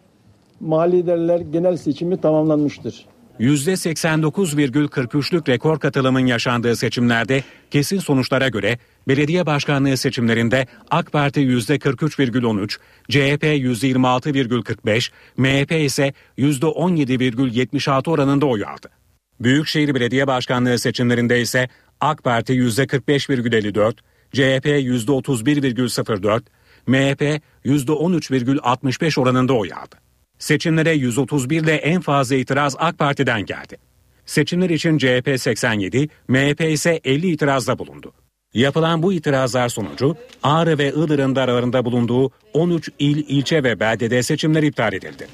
mali 0.60 1.00
idareler 1.00 1.40
genel 1.40 1.78
seçimi 1.78 2.22
tamamlanmıştır. 2.22 3.06
%89,43'lük 3.40 5.50
rekor 5.50 5.80
katılımın 5.80 6.26
yaşandığı 6.26 6.76
seçimlerde 6.76 7.44
kesin 7.72 8.00
sonuçlara 8.00 8.48
göre 8.48 8.78
belediye 9.08 9.46
başkanlığı 9.46 9.98
seçimlerinde 9.98 10.68
AK 10.92 11.12
Parti 11.12 11.40
%43,13, 11.40 12.78
CHP 13.10 13.44
%26,45, 13.44 15.12
MHP 15.38 15.72
ise 15.72 16.14
%17,76 16.38 18.10
oranında 18.10 18.46
oy 18.46 18.66
aldı. 18.66 18.90
Büyükşehir 19.44 19.96
Belediye 19.96 20.28
Başkanlığı 20.28 20.80
seçimlerinde 20.80 21.42
ise 21.42 21.70
AK 22.00 22.24
Parti 22.24 22.54
%45,54, 22.54 23.94
CHP 24.34 24.66
%31,04, 24.66 26.42
MHP 26.88 27.42
%13,65 27.66 29.20
oranında 29.22 29.54
oy 29.54 29.74
aldı. 29.74 29.96
Seçimlere 30.40 30.94
131 30.94 31.64
ile 31.64 31.76
en 31.76 32.02
fazla 32.02 32.36
itiraz 32.36 32.76
AK 32.80 32.98
Parti'den 32.98 33.46
geldi. 33.46 33.78
Seçimler 34.26 34.70
için 34.70 34.98
CHP 34.98 35.40
87, 35.40 36.10
MHP 36.28 36.62
ise 36.62 37.00
50 37.04 37.32
itirazda 37.32 37.80
bulundu. 37.80 38.14
Yapılan 38.54 39.04
bu 39.04 39.14
itirazlar 39.14 39.70
sonucu 39.70 40.16
Ağrı 40.44 40.78
ve 40.78 40.90
Iğdır'ın 40.90 41.36
da 41.36 41.42
aralarında 41.42 41.86
bulunduğu 41.86 42.32
13 42.54 42.90
il, 43.00 43.18
ilçe 43.28 43.64
ve 43.64 43.80
beldede 43.80 44.24
seçimler 44.24 44.64
iptal 44.64 44.94
edildi. 44.94 45.28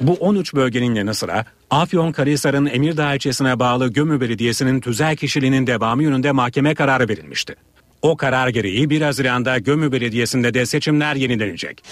Bu 0.00 0.12
13 0.12 0.54
bölgenin 0.54 0.94
yanı 0.94 1.14
sıra 1.14 1.44
Afyonkarahisar'ın 1.70 2.66
Emirdağ 2.66 3.14
ilçesine 3.14 3.58
bağlı 3.58 3.88
Gömü 3.88 4.20
Belediyesi'nin 4.20 4.80
tüzel 4.80 5.16
kişiliğinin 5.16 5.66
devamı 5.66 6.02
yönünde 6.02 6.32
mahkeme 6.32 6.74
kararı 6.74 7.08
verilmişti. 7.08 7.54
O 8.02 8.16
karar 8.16 8.48
gereği 8.48 8.90
1 8.90 9.00
Haziran'da 9.00 9.58
Gömü 9.58 9.92
Belediyesi'nde 9.92 10.54
de 10.54 10.66
seçimler 10.66 11.14
yenilenecek. 11.14 11.84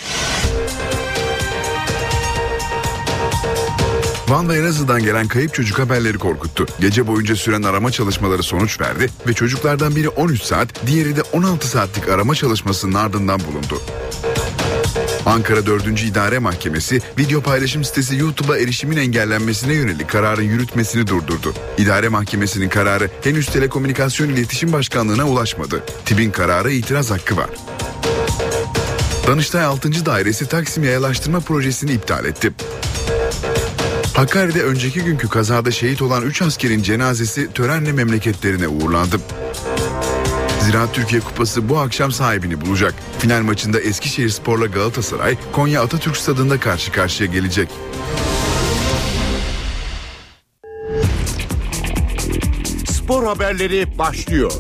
Van 4.29 4.49
ve 4.49 4.57
Elazığ'dan 4.57 5.03
gelen 5.03 5.29
kayıp 5.29 5.55
çocuk 5.55 5.79
haberleri 5.79 6.19
korkuttu. 6.19 6.67
Gece 6.81 7.07
boyunca 7.07 7.37
süren 7.37 7.63
arama 7.63 7.91
çalışmaları 7.91 8.43
sonuç 8.43 8.81
verdi 8.81 9.09
ve 9.29 9.33
çocuklardan 9.33 9.97
biri 9.97 10.09
13 10.09 10.43
saat, 10.43 10.87
diğeri 10.87 11.17
de 11.17 11.23
16 11.33 11.69
saatlik 11.69 12.09
arama 12.09 12.35
çalışmasının 12.35 12.95
ardından 12.95 13.41
bulundu. 13.41 13.81
Ankara 15.29 15.67
4. 15.67 16.03
İdare 16.03 16.39
Mahkemesi 16.39 17.01
video 17.19 17.41
paylaşım 17.41 17.85
sitesi 17.85 18.17
YouTube'a 18.17 18.59
erişimin 18.59 18.97
engellenmesine 18.97 19.75
yönelik 19.75 20.09
kararın 20.09 20.43
yürütmesini 20.43 21.07
durdurdu. 21.07 21.55
İdare 21.79 22.09
Mahkemesi'nin 22.09 22.69
kararı 22.69 23.11
henüz 23.25 23.47
Telekomünikasyon 23.47 24.29
İletişim 24.29 24.73
Başkanlığı'na 24.73 25.25
ulaşmadı. 25.25 25.83
TİB'in 26.05 26.31
kararı 26.31 26.73
itiraz 26.73 27.11
hakkı 27.11 27.37
var. 27.37 27.51
Danıştay 29.27 29.65
6. 29.65 30.07
Dairesi 30.07 30.47
Taksim 30.47 30.85
Yayalaştırma 30.85 31.41
Projesi'ni 31.41 31.93
iptal 31.93 32.25
etti. 32.25 32.53
Hakkari'de 34.15 34.63
önceki 34.63 35.01
günkü 35.01 35.29
kazada 35.29 35.71
şehit 35.71 36.03
olan 36.03 36.23
3 36.23 36.43
askerin 36.43 36.83
cenazesi 36.83 37.53
törenle 37.53 37.93
memleketlerine 37.93 38.69
uğurlandı. 38.69 39.17
Ziraat 40.69 40.95
Türkiye 40.95 41.21
Kupası 41.21 41.69
bu 41.69 41.79
akşam 41.79 42.13
sahibini 42.13 42.61
bulacak. 42.61 42.95
Final 43.19 43.43
maçında 43.43 43.81
Eskişehir 43.81 44.29
Spor'la 44.29 44.67
Galatasaray 44.67 45.37
Konya 45.53 45.83
Atatürk 45.83 46.17
Stadı'nda 46.17 46.61
karşı 46.61 46.93
karşıya 46.93 47.31
gelecek. 47.31 47.69
Spor 52.91 53.25
haberleri 53.25 53.99
başlıyor. 53.99 54.53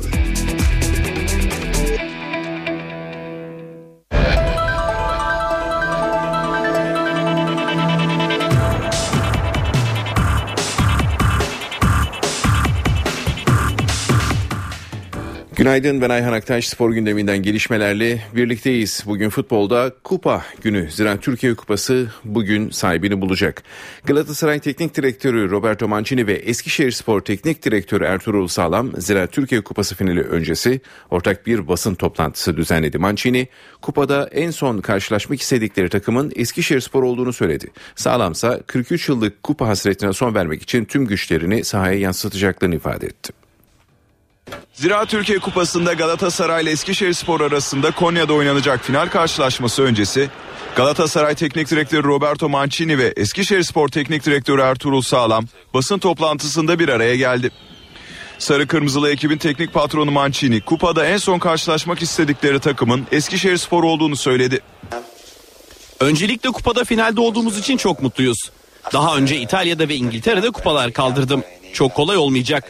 Günaydın 15.68 16.00
ben 16.00 16.10
Ayhan 16.10 16.32
Aktaş 16.32 16.68
spor 16.68 16.90
gündeminden 16.90 17.42
gelişmelerle 17.42 18.22
birlikteyiz. 18.34 19.02
Bugün 19.06 19.28
futbolda 19.28 19.92
kupa 20.04 20.44
günü 20.62 20.90
Ziraat 20.90 21.22
Türkiye 21.22 21.54
Kupası 21.54 22.08
bugün 22.24 22.70
sahibini 22.70 23.20
bulacak. 23.20 23.62
Galatasaray 24.04 24.60
Teknik 24.60 24.96
Direktörü 24.96 25.50
Roberto 25.50 25.88
Mancini 25.88 26.26
ve 26.26 26.32
Eskişehir 26.32 26.90
Spor 26.90 27.20
Teknik 27.20 27.64
Direktörü 27.64 28.04
Ertuğrul 28.04 28.48
Sağlam 28.48 28.92
Ziraat 29.00 29.32
Türkiye 29.32 29.60
Kupası 29.60 29.94
finali 29.94 30.20
öncesi 30.20 30.80
ortak 31.10 31.46
bir 31.46 31.68
basın 31.68 31.94
toplantısı 31.94 32.56
düzenledi. 32.56 32.98
Mancini 32.98 33.48
kupada 33.82 34.28
en 34.32 34.50
son 34.50 34.80
karşılaşmak 34.80 35.40
istedikleri 35.40 35.88
takımın 35.88 36.32
Eskişehir 36.36 36.80
Spor 36.80 37.02
olduğunu 37.02 37.32
söyledi. 37.32 37.66
Sağlamsa 37.96 38.60
43 38.66 39.08
yıllık 39.08 39.42
kupa 39.42 39.68
hasretine 39.68 40.12
son 40.12 40.34
vermek 40.34 40.62
için 40.62 40.84
tüm 40.84 41.06
güçlerini 41.06 41.64
sahaya 41.64 41.98
yansıtacaklarını 41.98 42.74
ifade 42.76 43.06
etti. 43.06 43.47
Ziraat 44.74 45.08
Türkiye 45.08 45.38
Kupası'nda 45.38 45.92
Galatasaray 45.92 46.62
ile 46.62 46.70
Eskişehirspor 46.70 47.40
arasında 47.40 47.90
Konya'da 47.90 48.32
oynanacak 48.32 48.84
final 48.84 49.08
karşılaşması 49.08 49.82
öncesi 49.82 50.30
Galatasaray 50.76 51.34
Teknik 51.34 51.70
Direktörü 51.70 52.04
Roberto 52.04 52.48
Mancini 52.48 52.98
ve 52.98 53.14
Eskişehirspor 53.16 53.88
Teknik 53.88 54.26
Direktörü 54.26 54.60
Ertuğrul 54.60 55.02
Sağlam 55.02 55.46
basın 55.74 55.98
toplantısında 55.98 56.78
bir 56.78 56.88
araya 56.88 57.16
geldi. 57.16 57.50
Sarı 58.38 58.66
Kırmızılı 58.66 59.10
ekibin 59.10 59.38
teknik 59.38 59.72
patronu 59.72 60.10
Mancini 60.10 60.60
kupada 60.60 61.06
en 61.06 61.16
son 61.16 61.38
karşılaşmak 61.38 62.02
istedikleri 62.02 62.60
takımın 62.60 63.06
Eskişehirspor 63.12 63.84
olduğunu 63.84 64.16
söyledi. 64.16 64.60
Öncelikle 66.00 66.50
kupada 66.50 66.84
finalde 66.84 67.20
olduğumuz 67.20 67.58
için 67.58 67.76
çok 67.76 68.02
mutluyuz. 68.02 68.50
Daha 68.92 69.16
önce 69.16 69.36
İtalya'da 69.40 69.88
ve 69.88 69.94
İngiltere'de 69.94 70.50
kupalar 70.50 70.92
kaldırdım. 70.92 71.42
Çok 71.72 71.94
kolay 71.94 72.16
olmayacak. 72.16 72.64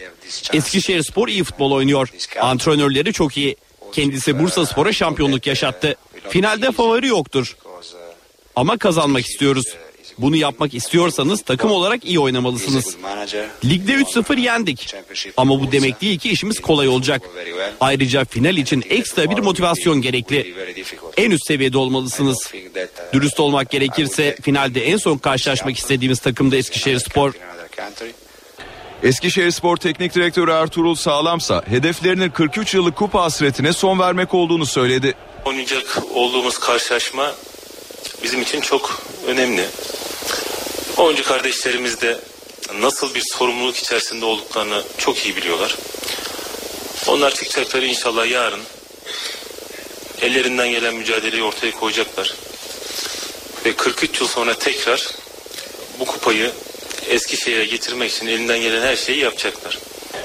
Eskişehir 0.52 1.02
Spor 1.02 1.28
iyi 1.28 1.44
futbol 1.44 1.70
oynuyor. 1.72 2.08
Antrenörleri 2.40 3.12
çok 3.12 3.36
iyi. 3.36 3.56
Kendisi 3.92 4.38
Bursa 4.38 4.66
Spor'a 4.66 4.92
şampiyonluk 4.92 5.46
yaşattı. 5.46 5.96
Finalde 6.28 6.72
favori 6.72 7.06
yoktur. 7.06 7.56
Ama 8.56 8.78
kazanmak 8.78 9.26
istiyoruz. 9.26 9.66
Bunu 10.18 10.36
yapmak 10.36 10.74
istiyorsanız 10.74 11.42
takım 11.42 11.70
olarak 11.70 12.04
iyi 12.04 12.18
oynamalısınız. 12.20 12.96
Ligde 13.64 13.92
3-0 13.92 14.40
yendik. 14.40 14.94
Ama 15.36 15.60
bu 15.60 15.72
demek 15.72 16.00
değil 16.00 16.18
ki 16.18 16.30
işimiz 16.30 16.60
kolay 16.60 16.88
olacak. 16.88 17.22
Ayrıca 17.80 18.24
final 18.24 18.56
için 18.56 18.84
ekstra 18.90 19.30
bir 19.30 19.38
motivasyon 19.38 20.02
gerekli. 20.02 20.54
En 21.16 21.30
üst 21.30 21.46
seviyede 21.46 21.78
olmalısınız. 21.78 22.52
Dürüst 23.12 23.40
olmak 23.40 23.70
gerekirse 23.70 24.36
finalde 24.42 24.86
en 24.86 24.96
son 24.96 25.18
karşılaşmak 25.18 25.78
istediğimiz 25.78 26.18
takım 26.18 26.52
da 26.52 26.56
Eskişehir 26.56 26.98
Spor. 26.98 27.32
Eskişehirspor 29.02 29.76
Teknik 29.76 30.14
Direktörü 30.14 30.50
Ertuğrul 30.50 30.94
Sağlamsa 30.94 31.62
hedeflerinin 31.66 32.30
43 32.30 32.74
yıllık 32.74 32.96
kupa 32.96 33.22
hasretine 33.22 33.72
son 33.72 33.98
vermek 33.98 34.34
olduğunu 34.34 34.66
söyledi. 34.66 35.14
Oynayacak 35.44 36.02
olduğumuz 36.14 36.58
karşılaşma 36.58 37.32
bizim 38.22 38.42
için 38.42 38.60
çok 38.60 39.02
önemli. 39.26 39.64
Oyuncu 40.96 41.24
kardeşlerimiz 41.24 42.00
de 42.00 42.18
nasıl 42.80 43.14
bir 43.14 43.22
sorumluluk 43.32 43.76
içerisinde 43.76 44.24
olduklarını 44.24 44.82
çok 44.98 45.26
iyi 45.26 45.36
biliyorlar. 45.36 45.76
Onlar 47.06 47.34
çıkacakları 47.34 47.86
inşallah 47.86 48.30
yarın 48.30 48.60
ellerinden 50.22 50.70
gelen 50.70 50.94
mücadeleyi 50.94 51.42
ortaya 51.42 51.72
koyacaklar. 51.72 52.34
Ve 53.64 53.76
43 53.76 54.20
yıl 54.20 54.28
sonra 54.28 54.54
tekrar 54.54 55.08
bu 56.00 56.04
kupayı 56.04 56.52
Eskişehir'e 57.08 57.64
getirmek 57.64 58.10
için 58.10 58.26
elinden 58.26 58.60
gelen 58.60 58.82
her 58.82 58.96
şeyi 58.96 59.18
yapacaklar. 59.18 59.78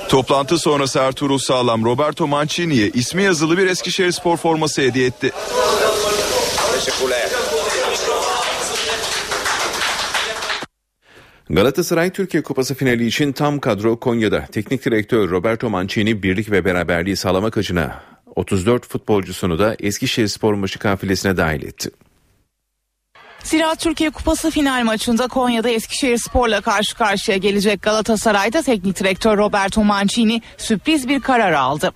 Toplantı 0.10 0.58
sonrası 0.58 1.00
Ertuğrul 1.00 1.38
Sağlam 1.38 1.86
Roberto 1.86 2.28
Mancini'ye 2.28 2.89
ismi 2.89 3.24
yazılı 3.24 3.58
bir 3.58 3.67
Eskişehir 3.67 4.12
spor 4.12 4.38
forması 4.38 4.82
hediye 4.82 5.08
etti. 5.08 5.32
Galatasaray 11.50 12.10
Türkiye 12.10 12.43
Kupası 12.43 12.76
finali 12.76 13.06
için 13.06 13.32
tam 13.32 13.60
kadro 13.60 14.00
Konya'da. 14.00 14.46
Teknik 14.52 14.86
direktör 14.86 15.30
Roberto 15.30 15.69
Mancini 15.69 16.24
birlik 16.24 16.52
ve 16.52 16.65
beraberliği 16.65 17.15
sağlamak 17.15 17.58
adına 17.58 18.04
34 18.36 18.88
futbolcusunu 18.88 19.60
da 19.60 19.76
Eskişehir 19.80 20.28
Spor 20.28 20.54
maçı 20.54 20.80
kafilesine 20.80 21.38
dahil 21.38 21.63
etti. 21.63 21.89
Ziraat 23.43 23.79
Türkiye 23.79 24.10
Kupası 24.10 24.51
final 24.51 24.84
maçında 24.84 25.27
Konya'da 25.27 25.69
Eskişehir 25.69 26.17
Spor'la 26.17 26.62
karşı 26.62 26.95
karşıya 26.95 27.38
gelecek 27.38 27.82
Galatasaray'da 27.82 28.62
teknik 28.62 28.99
direktör 28.99 29.38
Roberto 29.38 29.84
Mancini 29.84 30.41
sürpriz 30.58 31.08
bir 31.08 31.21
karar 31.21 31.51
aldı. 31.51 31.93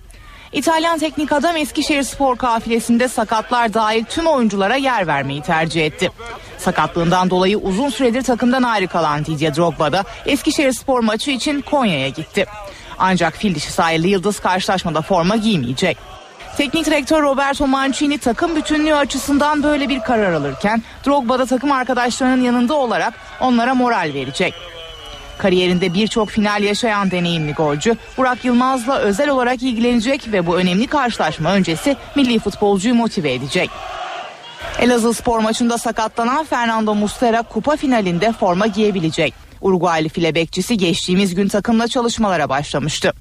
İtalyan 0.52 0.98
teknik 0.98 1.32
adam 1.32 1.56
Eskişehir 1.56 2.02
Spor 2.02 2.36
kafilesinde 2.36 3.08
sakatlar 3.08 3.74
dahil 3.74 4.04
tüm 4.04 4.26
oyunculara 4.26 4.76
yer 4.76 5.06
vermeyi 5.06 5.42
tercih 5.42 5.86
etti. 5.86 6.10
Sakatlığından 6.58 7.30
dolayı 7.30 7.58
uzun 7.58 7.88
süredir 7.88 8.22
takımdan 8.22 8.62
ayrı 8.62 8.88
kalan 8.88 9.24
Didier 9.24 9.56
Drogba 9.56 9.92
da 9.92 10.04
Eskişehir 10.26 10.72
Spor 10.72 11.00
maçı 11.00 11.30
için 11.30 11.60
Konya'ya 11.60 12.08
gitti. 12.08 12.46
Ancak 12.98 13.36
fil 13.36 13.54
dişi 13.54 13.72
sayılı 13.72 14.06
Yıldız 14.06 14.40
karşılaşmada 14.40 15.02
forma 15.02 15.36
giymeyecek. 15.36 15.98
Teknik 16.56 16.86
direktör 16.86 17.22
Roberto 17.22 17.66
Mancini 17.66 18.18
takım 18.18 18.56
bütünlüğü 18.56 18.94
açısından 18.94 19.62
böyle 19.62 19.88
bir 19.88 20.00
karar 20.00 20.32
alırken 20.32 20.82
Drogba 21.06 21.38
da 21.38 21.46
takım 21.46 21.72
arkadaşlarının 21.72 22.42
yanında 22.42 22.74
olarak 22.74 23.14
onlara 23.40 23.74
moral 23.74 24.10
verecek. 24.14 24.54
Kariyerinde 25.38 25.94
birçok 25.94 26.28
final 26.28 26.62
yaşayan 26.62 27.10
deneyimli 27.10 27.52
golcü 27.52 27.96
Burak 28.16 28.44
Yılmaz'la 28.44 28.98
özel 28.98 29.28
olarak 29.28 29.62
ilgilenecek 29.62 30.32
ve 30.32 30.46
bu 30.46 30.56
önemli 30.56 30.86
karşılaşma 30.86 31.54
öncesi 31.54 31.96
milli 32.16 32.38
futbolcuyu 32.38 32.94
motive 32.94 33.32
edecek. 33.32 33.70
Elazığ 34.80 35.14
spor 35.14 35.38
maçında 35.38 35.78
sakatlanan 35.78 36.44
Fernando 36.44 36.94
Mustera 36.94 37.42
kupa 37.42 37.76
finalinde 37.76 38.32
forma 38.32 38.66
giyebilecek. 38.66 39.34
Uruguaylı 39.60 40.08
file 40.08 40.34
bekçisi 40.34 40.76
geçtiğimiz 40.76 41.34
gün 41.34 41.48
takımla 41.48 41.88
çalışmalara 41.88 42.48
başlamıştı. 42.48 43.12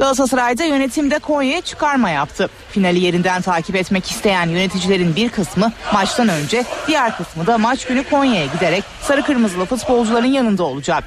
Galatasaray'da 0.00 0.64
yönetimde 0.64 1.18
Konya'ya 1.18 1.60
çıkarma 1.60 2.10
yaptı. 2.10 2.50
Finali 2.70 3.00
yerinden 3.00 3.42
takip 3.42 3.76
etmek 3.76 4.10
isteyen 4.10 4.48
yöneticilerin 4.48 5.16
bir 5.16 5.28
kısmı 5.28 5.72
maçtan 5.92 6.28
önce, 6.28 6.64
diğer 6.86 7.16
kısmı 7.16 7.46
da 7.46 7.58
maç 7.58 7.86
günü 7.86 8.04
Konya'ya 8.04 8.46
giderek 8.46 8.84
sarı 9.02 9.22
kırmızılı 9.22 9.64
futbolcuların 9.64 10.26
yanında 10.26 10.64
olacak. 10.64 11.04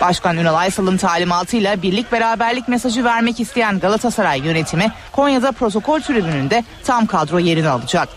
Başkan 0.00 0.36
Ünal 0.36 0.54
Aysal'ın 0.54 0.96
talimatıyla 0.96 1.82
birlik 1.82 2.12
beraberlik 2.12 2.68
mesajı 2.68 3.04
vermek 3.04 3.40
isteyen 3.40 3.80
Galatasaray 3.80 4.40
yönetimi 4.40 4.92
Konya'da 5.12 5.52
protokol 5.52 6.00
tribününde 6.00 6.64
tam 6.84 7.06
kadro 7.06 7.38
yerini 7.38 7.68
alacak. 7.68 8.08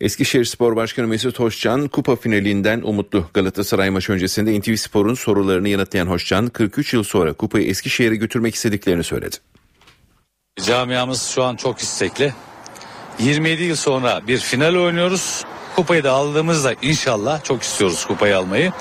Eskişehir 0.00 0.44
Spor 0.44 0.76
Başkanı 0.76 1.06
Mesut 1.06 1.38
Hoşcan 1.38 1.88
kupa 1.88 2.16
finalinden 2.16 2.80
umutlu. 2.84 3.26
Galatasaray 3.34 3.90
maçı 3.90 4.12
öncesinde 4.12 4.60
NTV 4.60 4.74
Spor'un 4.74 5.14
sorularını 5.14 5.68
yanıtlayan 5.68 6.06
Hoşcan 6.06 6.48
43 6.48 6.94
yıl 6.94 7.02
sonra 7.02 7.32
kupayı 7.32 7.68
Eskişehir'e 7.68 8.16
götürmek 8.16 8.54
istediklerini 8.54 9.04
söyledi. 9.04 9.36
Camiamız 10.62 11.22
şu 11.22 11.44
an 11.44 11.56
çok 11.56 11.78
istekli. 11.78 12.34
27 13.18 13.62
yıl 13.62 13.76
sonra 13.76 14.20
bir 14.28 14.38
final 14.38 14.74
oynuyoruz. 14.74 15.44
Kupayı 15.76 16.04
da 16.04 16.12
aldığımızda 16.12 16.74
inşallah 16.82 17.44
çok 17.44 17.62
istiyoruz 17.62 18.04
kupayı 18.04 18.36
almayı. 18.36 18.72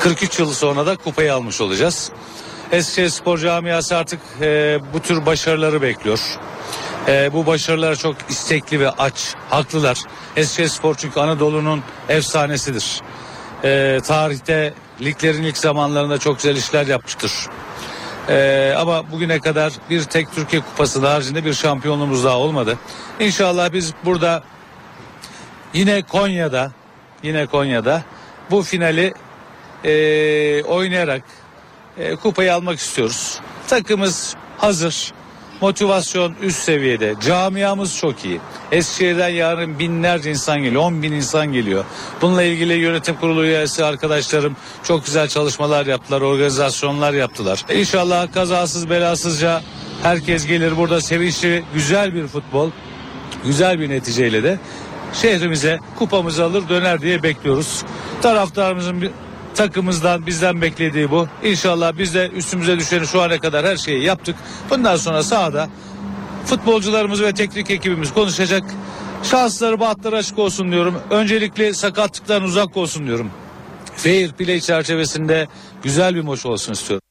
43 0.00 0.38
yıl 0.38 0.52
sonra 0.52 0.86
da 0.86 0.96
kupayı 0.96 1.34
almış 1.34 1.60
olacağız. 1.60 2.12
Eskişehir 2.72 3.08
Spor 3.08 3.38
Camiası 3.38 3.96
artık 3.96 4.20
e, 4.40 4.78
bu 4.94 5.00
tür 5.00 5.26
başarıları 5.26 5.82
bekliyor. 5.82 6.20
E, 7.08 7.32
bu 7.32 7.46
başarılara 7.46 7.96
çok 7.96 8.16
istekli 8.28 8.80
ve 8.80 8.90
aç, 8.90 9.34
haklılar. 9.50 9.98
Eskişehir 10.36 10.68
Spor 10.68 10.94
çünkü 10.94 11.20
Anadolu'nun 11.20 11.82
efsanesidir. 12.08 13.00
E, 13.64 14.00
tarihte 14.06 14.74
liglerin 15.00 15.42
ilk 15.42 15.58
zamanlarında 15.58 16.18
çok 16.18 16.36
güzel 16.36 16.56
işler 16.56 16.86
yapmıştır. 16.86 17.32
E, 18.28 18.74
ama 18.78 19.12
bugüne 19.12 19.40
kadar 19.40 19.72
bir 19.90 20.02
tek 20.04 20.32
Türkiye 20.34 20.62
Kupası 20.62 21.06
haricinde 21.06 21.44
bir 21.44 21.54
şampiyonluğumuz 21.54 22.24
daha 22.24 22.38
olmadı. 22.38 22.78
İnşallah 23.20 23.72
biz 23.72 23.94
burada 24.04 24.42
yine 25.74 26.02
Konya'da 26.02 26.72
yine 27.22 27.46
Konya'da 27.46 28.02
bu 28.50 28.62
finali 28.62 29.14
e, 29.84 30.62
oynayarak 30.62 31.22
e, 31.98 32.16
kupayı 32.16 32.54
almak 32.54 32.78
istiyoruz. 32.78 33.40
Takımız 33.68 34.36
hazır. 34.58 35.12
Motivasyon 35.60 36.34
üst 36.42 36.58
seviyede. 36.58 37.14
Camiamız 37.26 37.96
çok 37.96 38.24
iyi. 38.24 38.40
Eskişehir'den 38.72 39.28
yarın 39.28 39.78
binlerce 39.78 40.30
insan 40.30 40.62
geliyor. 40.62 40.82
10 40.82 41.02
bin 41.02 41.12
insan 41.12 41.52
geliyor. 41.52 41.84
Bununla 42.22 42.42
ilgili 42.42 42.72
yönetim 42.72 43.16
kurulu 43.16 43.44
üyesi 43.44 43.84
arkadaşlarım 43.84 44.56
çok 44.84 45.04
güzel 45.04 45.28
çalışmalar 45.28 45.86
yaptılar. 45.86 46.20
Organizasyonlar 46.20 47.12
yaptılar. 47.12 47.64
İnşallah 47.74 48.32
kazasız 48.32 48.90
belasızca 48.90 49.62
herkes 50.02 50.46
gelir. 50.46 50.76
Burada 50.76 51.00
sevinçli 51.00 51.64
güzel 51.74 52.14
bir 52.14 52.26
futbol. 52.26 52.70
Güzel 53.44 53.80
bir 53.80 53.88
neticeyle 53.88 54.42
de 54.42 54.58
şehrimize 55.12 55.78
kupamızı 55.98 56.44
alır 56.44 56.68
döner 56.68 57.00
diye 57.00 57.22
bekliyoruz. 57.22 57.84
Taraftarımızın 58.22 59.02
bir 59.02 59.10
takımımızdan 59.58 60.26
bizden 60.26 60.62
beklediği 60.62 61.10
bu. 61.10 61.28
İnşallah 61.44 61.98
biz 61.98 62.14
de 62.14 62.28
üstümüze 62.28 62.78
düşeni 62.78 63.06
şu 63.06 63.22
ana 63.22 63.38
kadar 63.38 63.66
her 63.66 63.76
şeyi 63.76 64.04
yaptık. 64.04 64.36
Bundan 64.70 64.96
sonra 64.96 65.22
sahada 65.22 65.68
futbolcularımız 66.44 67.22
ve 67.22 67.32
teknik 67.32 67.70
ekibimiz 67.70 68.14
konuşacak. 68.14 68.62
Şansları 69.22 69.80
bahtları 69.80 70.16
açık 70.16 70.38
olsun 70.38 70.72
diyorum. 70.72 70.94
Öncelikle 71.10 71.74
sakatlıktan 71.74 72.42
uzak 72.42 72.76
olsun 72.76 73.06
diyorum. 73.06 73.30
Fair 73.96 74.32
play 74.32 74.60
çerçevesinde 74.60 75.48
güzel 75.82 76.14
bir 76.14 76.20
maç 76.20 76.46
olsun 76.46 76.72
istiyorum. 76.72 77.07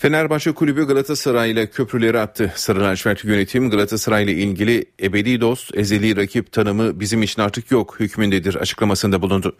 Fenerbahçe 0.00 0.52
Kulübü 0.52 0.86
Galatasaray 0.86 1.50
ile 1.50 1.66
köprüleri 1.66 2.18
attı. 2.18 2.52
Sarı 2.54 2.80
lacivert 2.80 3.24
yönetim 3.24 3.70
Galatasaray 3.70 4.24
ile 4.24 4.32
ilgili 4.32 4.84
ebedi 5.02 5.40
dost, 5.40 5.74
ezeli 5.74 6.16
rakip 6.16 6.52
tanımı 6.52 7.00
bizim 7.00 7.22
için 7.22 7.42
artık 7.42 7.70
yok 7.70 7.96
hükmündedir 8.00 8.54
açıklamasında 8.54 9.22
bulundu. 9.22 9.56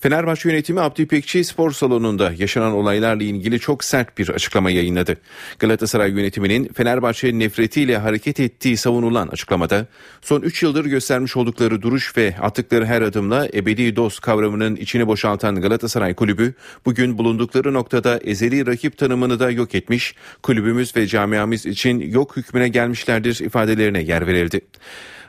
Fenerbahçe 0.00 0.48
yönetimi 0.48 0.80
Abdi 0.80 1.02
İpekçi 1.02 1.44
spor 1.44 1.70
salonunda 1.72 2.32
yaşanan 2.38 2.72
olaylarla 2.72 3.22
ilgili 3.22 3.60
çok 3.60 3.84
sert 3.84 4.18
bir 4.18 4.28
açıklama 4.28 4.70
yayınladı. 4.70 5.16
Galatasaray 5.58 6.10
yönetiminin 6.10 6.68
Fenerbahçe 6.72 7.38
nefretiyle 7.38 7.98
hareket 7.98 8.40
ettiği 8.40 8.76
savunulan 8.76 9.28
açıklamada 9.28 9.86
son 10.22 10.42
3 10.42 10.62
yıldır 10.62 10.84
göstermiş 10.84 11.36
oldukları 11.36 11.82
duruş 11.82 12.16
ve 12.16 12.34
attıkları 12.40 12.86
her 12.86 13.02
adımla 13.02 13.48
ebedi 13.54 13.96
dost 13.96 14.20
kavramının 14.20 14.76
içini 14.76 15.06
boşaltan 15.06 15.60
Galatasaray 15.60 16.14
Kulübü 16.14 16.54
bugün 16.84 17.18
bulundukları 17.18 17.74
noktada 17.74 18.18
ezeli 18.18 18.66
rakip 18.66 18.98
tanımını 18.98 19.40
da 19.40 19.50
yok 19.50 19.74
etmiş, 19.78 20.14
kulübümüz 20.42 20.96
ve 20.96 21.06
camiamız 21.06 21.66
için 21.66 22.00
yok 22.00 22.36
hükmüne 22.36 22.68
gelmişlerdir 22.68 23.40
ifadelerine 23.44 24.02
yer 24.02 24.26
verildi. 24.26 24.60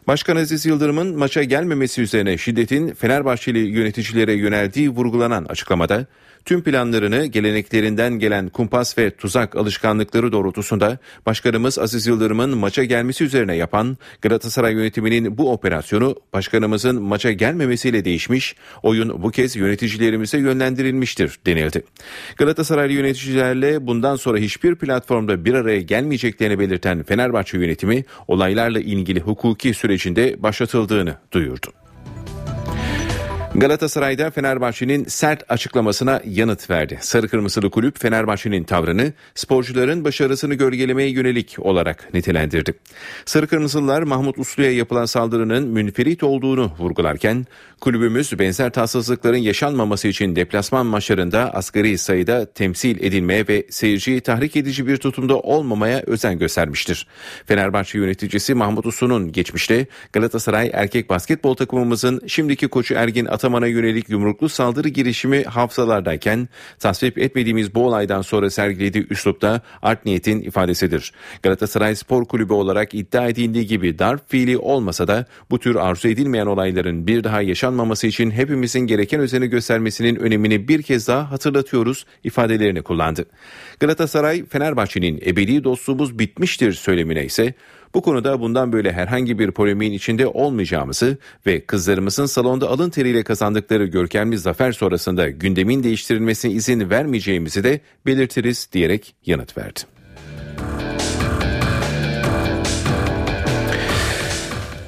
Başkan 0.07 0.35
Aziz 0.35 0.65
Yıldırım'ın 0.65 1.17
maça 1.17 1.43
gelmemesi 1.43 2.01
üzerine 2.01 2.37
şiddetin 2.37 2.93
Fenerbahçeli 2.93 3.59
yöneticilere 3.59 4.33
yöneldiği 4.33 4.89
vurgulanan 4.89 5.45
açıklamada 5.45 6.05
tüm 6.45 6.63
planlarını 6.63 7.25
geleneklerinden 7.25 8.19
gelen 8.19 8.49
kumpas 8.49 8.97
ve 8.97 9.11
tuzak 9.11 9.55
alışkanlıkları 9.55 10.31
doğrultusunda 10.31 10.97
başkanımız 11.25 11.79
Aziz 11.79 12.07
Yıldırım'ın 12.07 12.57
maça 12.57 12.83
gelmesi 12.83 13.23
üzerine 13.23 13.55
yapan 13.55 13.97
Galatasaray 14.21 14.73
yönetiminin 14.73 15.37
bu 15.37 15.51
operasyonu 15.51 16.15
başkanımızın 16.33 17.01
maça 17.01 17.31
gelmemesiyle 17.31 18.05
değişmiş, 18.05 18.55
oyun 18.83 19.23
bu 19.23 19.31
kez 19.31 19.55
yöneticilerimize 19.55 20.37
yönlendirilmiştir 20.37 21.39
denildi. 21.45 21.83
Galatasaraylı 22.37 22.93
yöneticilerle 22.93 23.87
bundan 23.87 24.15
sonra 24.15 24.37
hiçbir 24.37 24.75
platformda 24.75 25.45
bir 25.45 25.53
araya 25.53 25.81
gelmeyeceklerini 25.81 26.59
belirten 26.59 27.03
Fenerbahçe 27.03 27.57
yönetimi 27.57 28.05
olaylarla 28.27 28.79
ilgili 28.79 29.19
hukuki 29.19 29.73
sürecinde 29.73 30.43
başlatıldığını 30.43 31.15
duyurdu. 31.31 31.78
Galatasaray'da 33.55 34.31
Fenerbahçe'nin 34.31 35.05
sert 35.05 35.51
açıklamasına 35.51 36.21
yanıt 36.25 36.69
verdi. 36.69 36.97
Sarı 37.01 37.27
Kırmızılı 37.27 37.69
kulüp 37.69 37.99
Fenerbahçe'nin 37.99 38.63
tavrını 38.63 39.13
sporcuların 39.35 40.05
başarısını 40.05 40.53
gölgelemeye 40.53 41.09
yönelik 41.09 41.55
olarak 41.59 42.13
nitelendirdi. 42.13 42.73
Sarı 43.25 43.47
Kırmızılılar 43.47 44.01
Mahmut 44.01 44.39
Uslu'ya 44.39 44.71
yapılan 44.71 45.05
saldırının 45.05 45.67
münferit 45.67 46.23
olduğunu 46.23 46.71
vurgularken 46.79 47.45
kulübümüz 47.81 48.39
benzer 48.39 48.69
tatsızlıkların 48.69 49.37
yaşanmaması 49.37 50.07
için 50.07 50.35
deplasman 50.35 50.85
maçlarında 50.85 51.53
asgari 51.53 51.97
sayıda 51.97 52.45
temsil 52.45 53.03
edilmeye 53.03 53.47
ve 53.47 53.65
seyirciyi 53.69 54.21
tahrik 54.21 54.55
edici 54.55 54.87
bir 54.87 54.97
tutumda 54.97 55.39
olmamaya 55.39 56.03
özen 56.07 56.39
göstermiştir. 56.39 57.07
Fenerbahçe 57.45 57.97
yöneticisi 57.97 58.53
Mahmut 58.53 58.85
Uslu'nun 58.85 59.31
geçmişte 59.31 59.87
Galatasaray 60.13 60.69
erkek 60.73 61.09
basketbol 61.09 61.55
takımımızın 61.55 62.21
şimdiki 62.27 62.67
koçu 62.67 62.93
Ergin 62.93 63.25
Ataman'a 63.39 63.67
yönelik 63.67 64.09
yumruklu 64.09 64.49
saldırı 64.49 64.89
girişimi 64.89 65.43
hafızalardayken 65.43 66.49
tasvip 66.79 67.17
etmediğimiz 67.17 67.75
bu 67.75 67.85
olaydan 67.85 68.21
sonra 68.21 68.49
sergilediği 68.49 69.07
üslupta 69.09 69.61
art 69.81 70.05
niyetin 70.05 70.41
ifadesidir. 70.41 71.13
Galatasaray 71.43 71.95
Spor 71.95 72.25
Kulübü 72.25 72.53
olarak 72.53 72.93
iddia 72.93 73.27
edildiği 73.27 73.67
gibi 73.67 73.99
darp 73.99 74.29
fiili 74.29 74.57
olmasa 74.57 75.07
da 75.07 75.25
bu 75.51 75.59
tür 75.59 75.75
arzu 75.75 76.07
edilmeyen 76.07 76.45
olayların 76.45 77.07
bir 77.07 77.23
daha 77.23 77.41
yaşanmaması 77.41 78.07
için 78.07 78.31
hepimizin 78.31 78.79
gereken 78.79 79.19
özeni 79.19 79.47
göstermesinin 79.47 80.15
önemini 80.15 80.67
bir 80.67 80.81
kez 80.81 81.07
daha 81.07 81.31
hatırlatıyoruz 81.31 82.05
ifadelerini 82.23 82.81
kullandı. 82.81 83.25
Galatasaray 83.79 84.45
Fenerbahçe'nin 84.45 85.21
ebedi 85.25 85.63
dostluğumuz 85.63 86.19
bitmiştir 86.19 86.73
söylemine 86.73 87.25
ise 87.25 87.53
bu 87.93 88.01
konuda 88.01 88.39
bundan 88.39 88.73
böyle 88.73 88.91
herhangi 88.91 89.39
bir 89.39 89.51
polemiğin 89.51 89.91
içinde 89.91 90.27
olmayacağımızı 90.27 91.17
ve 91.45 91.65
kızlarımızın 91.65 92.25
salonda 92.25 92.69
alın 92.69 92.89
teriyle 92.89 93.23
kazandıkları 93.23 93.85
görkemli 93.85 94.37
zafer 94.37 94.71
sonrasında 94.71 95.29
gündemin 95.29 95.83
değiştirilmesine 95.83 96.51
izin 96.51 96.89
vermeyeceğimizi 96.89 97.63
de 97.63 97.79
belirtiriz 98.05 98.69
diyerek 98.71 99.15
yanıt 99.25 99.57
verdi. 99.57 99.79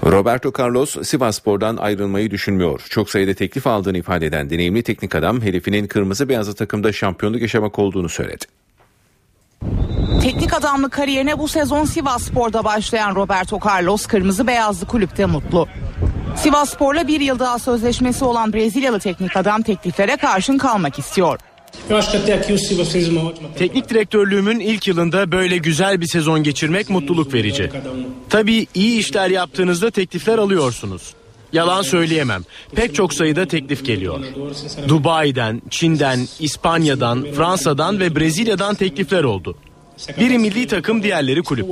Roberto 0.05 0.53
Carlos 0.59 0.97
Sivasspor'dan 1.03 1.77
ayrılmayı 1.77 2.31
düşünmüyor. 2.31 2.81
Çok 2.89 3.09
sayıda 3.09 3.33
teklif 3.33 3.67
aldığını 3.67 3.97
ifade 3.97 4.25
eden 4.25 4.49
deneyimli 4.49 4.83
teknik 4.83 5.15
adam 5.15 5.41
hedefinin 5.41 5.87
kırmızı 5.87 6.29
beyazlı 6.29 6.53
takımda 6.53 6.91
şampiyonluk 6.91 7.41
yaşamak 7.41 7.79
olduğunu 7.79 8.09
söyledi. 8.09 8.45
Teknik 10.41 10.59
adamlık 10.59 10.91
kariyerine 10.91 11.39
bu 11.39 11.47
sezon 11.47 11.85
Sivas 11.85 12.23
Spor'da 12.23 12.63
başlayan 12.63 13.15
Roberto 13.15 13.59
Carlos 13.67 14.05
kırmızı 14.05 14.47
beyazlı 14.47 14.87
kulüpte 14.87 15.25
mutlu. 15.25 15.67
Sivas 16.35 16.69
Spor'la 16.69 17.07
bir 17.07 17.21
yıl 17.21 17.39
daha 17.39 17.59
sözleşmesi 17.59 18.25
olan 18.25 18.53
Brezilyalı 18.53 18.99
teknik 18.99 19.37
adam 19.37 19.61
tekliflere 19.61 20.17
karşın 20.17 20.57
kalmak 20.57 20.99
istiyor. 20.99 21.39
Teknik 23.57 23.89
direktörlüğümün 23.89 24.59
ilk 24.59 24.87
yılında 24.87 25.31
böyle 25.31 25.57
güzel 25.57 26.01
bir 26.01 26.07
sezon 26.07 26.43
geçirmek 26.43 26.89
mutluluk 26.89 27.33
verici. 27.33 27.71
Tabii 28.29 28.67
iyi 28.73 28.99
işler 28.99 29.29
yaptığınızda 29.29 29.91
teklifler 29.91 30.37
alıyorsunuz. 30.37 31.13
Yalan 31.53 31.81
söyleyemem. 31.81 32.43
Pek 32.75 32.95
çok 32.95 33.13
sayıda 33.13 33.45
teklif 33.45 33.85
geliyor. 33.85 34.19
Dubai'den, 34.87 35.61
Çin'den, 35.69 36.27
İspanya'dan, 36.39 37.25
Fransa'dan 37.35 37.99
ve 37.99 38.15
Brezilya'dan 38.15 38.75
teklifler 38.75 39.23
oldu. 39.23 39.57
Biri 40.19 40.37
milli 40.37 40.67
takım, 40.67 41.03
diğerleri 41.03 41.43
kulüp. 41.43 41.65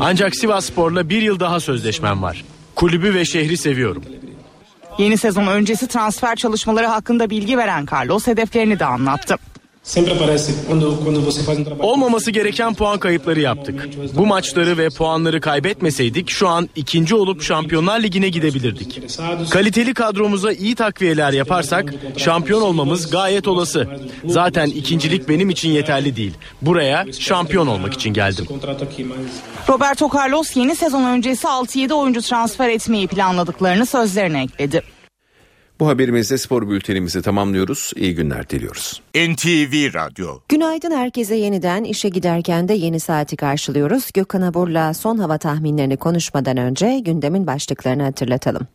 Ancak 0.00 0.36
Sivas 0.36 0.64
Spor'la 0.64 1.08
bir 1.08 1.22
yıl 1.22 1.40
daha 1.40 1.60
sözleşmem 1.60 2.22
var. 2.22 2.44
Kulübü 2.74 3.14
ve 3.14 3.24
şehri 3.24 3.56
seviyorum. 3.56 4.02
Yeni 4.98 5.18
sezon 5.18 5.46
öncesi 5.46 5.86
transfer 5.86 6.36
çalışmaları 6.36 6.86
hakkında 6.86 7.30
bilgi 7.30 7.58
veren 7.58 7.86
Carlos 7.92 8.26
hedeflerini 8.26 8.78
de 8.78 8.84
anlattı. 8.84 9.36
Olmaması 11.80 12.30
gereken 12.30 12.74
puan 12.74 12.98
kayıpları 12.98 13.40
yaptık. 13.40 13.88
Bu 14.14 14.26
maçları 14.26 14.78
ve 14.78 14.90
puanları 14.90 15.40
kaybetmeseydik 15.40 16.30
şu 16.30 16.48
an 16.48 16.68
ikinci 16.76 17.14
olup 17.14 17.42
Şampiyonlar 17.42 18.00
Ligi'ne 18.00 18.28
gidebilirdik. 18.28 19.02
Kaliteli 19.50 19.94
kadromuza 19.94 20.52
iyi 20.52 20.74
takviyeler 20.74 21.32
yaparsak 21.32 21.94
şampiyon 22.16 22.62
olmamız 22.62 23.10
gayet 23.10 23.48
olası. 23.48 23.88
Zaten 24.24 24.66
ikincilik 24.66 25.28
benim 25.28 25.50
için 25.50 25.68
yeterli 25.68 26.16
değil. 26.16 26.34
Buraya 26.62 27.06
şampiyon 27.18 27.66
olmak 27.66 27.94
için 27.94 28.10
geldim. 28.14 28.46
Roberto 29.68 30.10
Carlos 30.14 30.56
yeni 30.56 30.76
sezon 30.76 31.04
öncesi 31.04 31.46
6-7 31.46 31.92
oyuncu 31.92 32.22
transfer 32.22 32.68
etmeyi 32.68 33.06
planladıklarını 33.06 33.86
sözlerine 33.86 34.42
ekledi. 34.42 34.82
Bu 35.80 35.88
haberimizde 35.88 36.38
spor 36.38 36.68
bültenimizi 36.68 37.22
tamamlıyoruz. 37.22 37.92
İyi 37.96 38.14
günler 38.14 38.48
diliyoruz. 38.48 39.02
NTV 39.14 39.94
Radyo. 39.94 40.38
Günaydın 40.48 40.90
herkese 40.90 41.34
yeniden 41.34 41.84
işe 41.84 42.08
giderken 42.08 42.68
de 42.68 42.74
yeni 42.74 43.00
saati 43.00 43.36
karşılıyoruz. 43.36 44.10
Gökhan 44.14 44.42
Abur'la 44.42 44.94
son 44.94 45.18
hava 45.18 45.38
tahminlerini 45.38 45.96
konuşmadan 45.96 46.56
önce 46.56 46.98
gündemin 47.04 47.46
başlıklarını 47.46 48.02
hatırlatalım. 48.02 48.66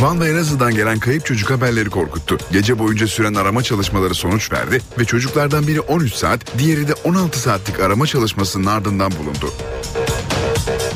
Van 0.00 0.20
ve 0.20 0.28
Elazığ'dan 0.28 0.74
gelen 0.74 0.98
kayıp 0.98 1.26
çocuk 1.26 1.50
haberleri 1.50 1.90
korkuttu. 1.90 2.38
Gece 2.52 2.78
boyunca 2.78 3.06
süren 3.06 3.34
arama 3.34 3.62
çalışmaları 3.62 4.14
sonuç 4.14 4.52
verdi 4.52 4.80
ve 4.98 5.04
çocuklardan 5.04 5.66
biri 5.66 5.80
13 5.80 6.14
saat, 6.14 6.58
diğeri 6.58 6.88
de 6.88 6.94
16 7.04 7.38
saatlik 7.38 7.80
arama 7.80 8.06
çalışmasının 8.06 8.66
ardından 8.66 9.12
bulundu. 9.12 9.52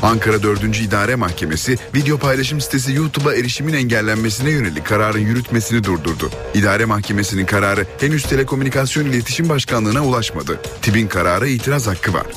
Ankara 0.01 0.43
4. 0.43 0.63
İdare 0.81 1.15
Mahkemesi 1.15 1.77
video 1.95 2.17
paylaşım 2.17 2.61
sitesi 2.61 2.93
YouTube'a 2.93 3.35
erişimin 3.35 3.73
engellenmesine 3.73 4.49
yönelik 4.49 4.85
kararın 4.85 5.19
yürütmesini 5.19 5.83
durdurdu. 5.83 6.29
İdare 6.53 6.85
Mahkemesi'nin 6.85 7.45
kararı 7.45 7.85
henüz 7.99 8.23
Telekomünikasyon 8.23 9.05
İletişim 9.05 9.49
Başkanlığı'na 9.49 10.05
ulaşmadı. 10.05 10.59
TİB'in 10.81 11.07
kararı 11.07 11.47
itiraz 11.47 11.87
hakkı 11.87 12.13
var. 12.13 12.27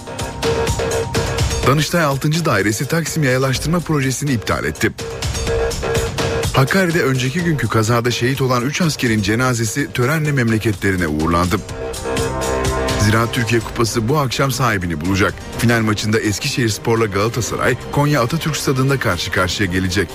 Danıştay 1.66 2.04
6. 2.04 2.44
Dairesi 2.44 2.86
Taksim 2.86 3.22
Yayalaştırma 3.22 3.80
Projesi'ni 3.80 4.32
iptal 4.32 4.64
etti. 4.64 4.92
Hakkari'de 6.54 7.02
önceki 7.02 7.40
günkü 7.40 7.68
kazada 7.68 8.10
şehit 8.10 8.42
olan 8.42 8.62
3 8.62 8.80
askerin 8.82 9.22
cenazesi 9.22 9.92
törenle 9.92 10.32
memleketlerine 10.32 11.08
uğurlandı. 11.08 11.56
Ziraat 13.00 13.34
Türkiye 13.34 13.60
Kupası 13.60 14.08
bu 14.08 14.18
akşam 14.18 14.50
sahibini 14.50 15.00
bulacak. 15.00 15.34
Final 15.58 15.80
maçında 15.80 16.20
Eskişehir 16.20 16.68
Spor'la 16.68 17.06
Galatasaray 17.06 17.76
Konya 17.92 18.22
Atatürk 18.22 18.56
Stadı'nda 18.56 18.98
karşı 18.98 19.30
karşıya 19.32 19.70
gelecek. 19.70 20.08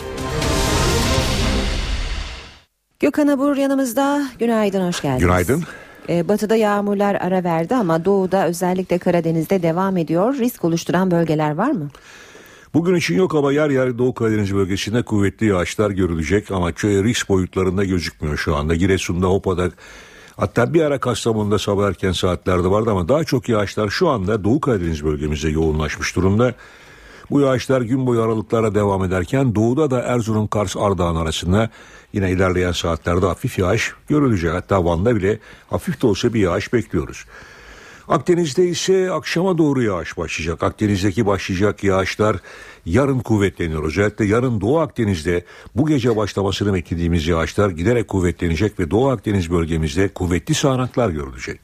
Gökhan 3.00 3.28
Abur 3.28 3.58
yanımızda. 3.58 4.28
Günaydın, 4.40 4.88
hoş 4.88 5.02
geldiniz. 5.02 5.22
Günaydın. 5.22 5.64
Ee, 6.10 6.28
batıda 6.28 6.56
yağmurlar 6.56 7.16
ara 7.16 7.44
verdi 7.44 7.76
ama 7.76 8.06
doğuda 8.06 8.48
özellikle 8.48 8.98
Karadeniz'de 8.98 9.64
devam 9.64 9.98
ediyor. 9.98 10.36
Risk 10.36 10.64
oluşturan 10.66 11.12
bölgeler 11.12 11.56
var 11.56 11.72
mı? 11.72 11.90
Bugün 12.74 12.96
için 12.96 13.16
yok 13.16 13.36
ama 13.36 13.52
yer 13.54 13.70
yer 13.70 13.98
Doğu 13.98 14.14
Karadeniz 14.14 14.56
bölgesinde 14.56 15.02
kuvvetli 15.04 15.46
yağışlar 15.46 15.92
görülecek 15.92 16.52
ama 16.52 16.72
köy 16.72 17.04
risk 17.04 17.30
boyutlarında 17.30 17.86
gözükmüyor 17.86 18.38
şu 18.38 18.56
anda. 18.56 18.76
Giresun'da, 18.76 19.28
Hopa'da 19.28 19.72
hatta 20.38 20.74
bir 20.74 20.82
ara 20.82 21.00
Kastamonu'da 21.00 21.60
sabah 21.60 21.88
erken 21.88 22.12
saatlerde 22.12 22.68
vardı 22.68 22.92
ama 22.92 23.08
daha 23.08 23.24
çok 23.24 23.50
yağışlar 23.50 23.90
şu 23.90 24.10
anda 24.10 24.44
Doğu 24.44 24.62
Karadeniz 24.62 25.06
bölgemizde 25.06 25.50
yoğunlaşmış 25.50 26.16
durumda. 26.16 26.54
Bu 27.30 27.42
yağışlar 27.42 27.82
gün 27.82 28.08
boyu 28.08 28.22
aralıklara 28.22 28.76
devam 28.76 29.04
ederken 29.04 29.56
doğuda 29.56 29.92
da 29.92 30.02
Erzurum, 30.02 30.48
Kars, 30.48 30.78
Ardahan 30.78 31.16
arasında 31.16 31.70
yine 32.14 32.32
ilerleyen 32.32 32.72
saatlerde 32.72 33.26
hafif 33.26 33.60
yağış 33.60 33.94
görülecek. 34.10 34.54
Hatta 34.54 34.86
Van'da 34.86 35.16
bile 35.16 35.40
hafif 35.70 36.02
de 36.02 36.08
olsa 36.08 36.34
bir 36.34 36.40
yağış 36.40 36.74
bekliyoruz. 36.74 37.26
Akdeniz'de 38.08 38.68
ise 38.68 39.12
akşama 39.12 39.58
doğru 39.58 39.84
yağış 39.84 40.18
başlayacak. 40.18 40.64
Akdeniz'deki 40.64 41.26
başlayacak 41.26 41.84
yağışlar 41.84 42.38
yarın 42.86 43.20
kuvvetleniyor. 43.20 43.84
Özellikle 43.84 44.26
yarın 44.26 44.62
Doğu 44.62 44.80
Akdeniz'de 44.80 45.46
bu 45.76 45.88
gece 45.88 46.16
başlamasını 46.16 46.74
beklediğimiz 46.74 47.28
yağışlar 47.28 47.70
giderek 47.70 48.08
kuvvetlenecek 48.08 48.80
ve 48.80 48.92
Doğu 48.92 49.10
Akdeniz 49.10 49.52
bölgemizde 49.52 50.08
kuvvetli 50.08 50.56
sağanaklar 50.56 51.10
görülecek. 51.10 51.60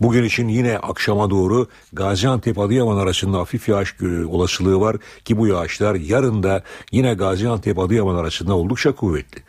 Bugün 0.00 0.24
için 0.24 0.48
yine 0.48 0.78
akşama 0.78 1.30
doğru 1.30 1.68
Gaziantep 1.92 2.58
Adıyaman 2.58 2.96
arasında 2.96 3.38
hafif 3.38 3.68
yağış 3.68 3.94
olasılığı 4.28 4.80
var 4.80 4.96
ki 5.24 5.38
bu 5.38 5.46
yağışlar 5.46 5.94
yarın 5.94 6.42
da 6.42 6.62
yine 6.92 7.14
Gaziantep 7.14 7.78
Adıyaman 7.78 8.14
arasında 8.14 8.56
oldukça 8.56 8.92
kuvvetli. 8.92 9.42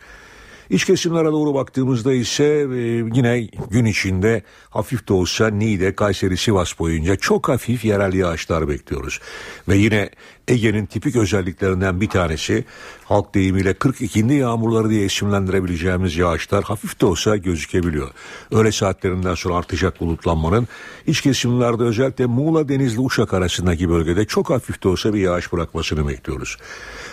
İç 0.70 0.84
kesimlere 0.84 1.32
doğru 1.32 1.54
baktığımızda 1.54 2.12
ise 2.12 2.44
e, 2.44 2.78
yine 3.14 3.48
gün 3.70 3.84
içinde 3.84 4.42
hafif 4.70 5.08
de 5.08 5.12
olsa 5.12 5.48
Niğde, 5.48 5.94
Kayseri, 5.94 6.36
Sivas 6.36 6.78
boyunca 6.78 7.16
çok 7.16 7.48
hafif 7.48 7.84
yerel 7.84 8.12
yağışlar 8.12 8.68
bekliyoruz. 8.68 9.20
Ve 9.68 9.76
yine 9.76 10.10
Ege'nin 10.48 10.86
tipik 10.86 11.16
özelliklerinden 11.16 12.00
bir 12.00 12.08
tanesi 12.08 12.64
halk 13.04 13.34
deyimiyle 13.34 13.74
42. 13.74 14.18
yağmurları 14.18 14.90
diye 14.90 15.04
isimlendirebileceğimiz 15.04 16.16
yağışlar 16.16 16.64
hafif 16.64 17.00
de 17.00 17.06
olsa 17.06 17.36
gözükebiliyor. 17.36 18.10
Öğle 18.50 18.72
saatlerinden 18.72 19.34
sonra 19.34 19.54
artacak 19.54 20.00
bulutlanmanın 20.00 20.68
iç 21.06 21.20
kesimlerde 21.20 21.82
özellikle 21.82 22.26
Muğla 22.26 22.68
Denizli 22.68 23.00
Uşak 23.00 23.34
arasındaki 23.34 23.88
bölgede 23.88 24.24
çok 24.24 24.50
hafif 24.50 24.82
de 24.82 24.88
olsa 24.88 25.14
bir 25.14 25.20
yağış 25.20 25.52
bırakmasını 25.52 26.08
bekliyoruz. 26.08 26.56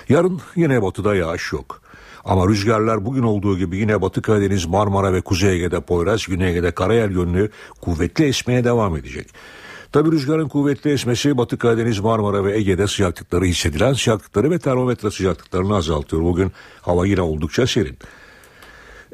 Yarın 0.10 0.42
yine 0.56 0.82
batıda 0.82 1.16
yağış 1.16 1.54
yok. 1.54 1.84
Ama 2.26 2.48
rüzgarlar 2.48 3.06
bugün 3.06 3.24
olduğu 3.24 3.58
gibi 3.58 3.78
yine 3.78 4.02
Batı 4.02 4.22
Karadeniz, 4.22 4.66
Marmara 4.66 5.14
ve 5.14 5.22
Kuzey 5.22 5.56
Ege'de 5.56 5.82
Poyraz, 5.82 6.26
Güney 6.28 6.50
Ege'de 6.50 6.72
Karayel 6.72 7.12
yönlü 7.12 7.50
kuvvetli 7.82 8.26
esmeye 8.26 8.64
devam 8.64 8.98
edecek. 8.98 9.28
Tabi 9.92 10.12
rüzgarın 10.12 10.48
kuvvetli 10.48 10.92
esmesi 10.92 11.38
Batı 11.38 11.58
Karadeniz, 11.58 12.00
Marmara 12.00 12.46
ve 12.46 12.58
Ege'de 12.58 12.88
sıcaklıkları 12.88 13.46
hissedilen 13.46 13.94
sıcaklıkları 13.94 14.52
ve 14.52 14.60
termometre 14.60 15.12
sıcaklıklarını 15.12 15.76
azaltıyor. 15.76 16.24
Bugün 16.24 16.52
hava 16.82 17.06
yine 17.06 17.22
oldukça 17.22 17.68
serin. 17.68 17.98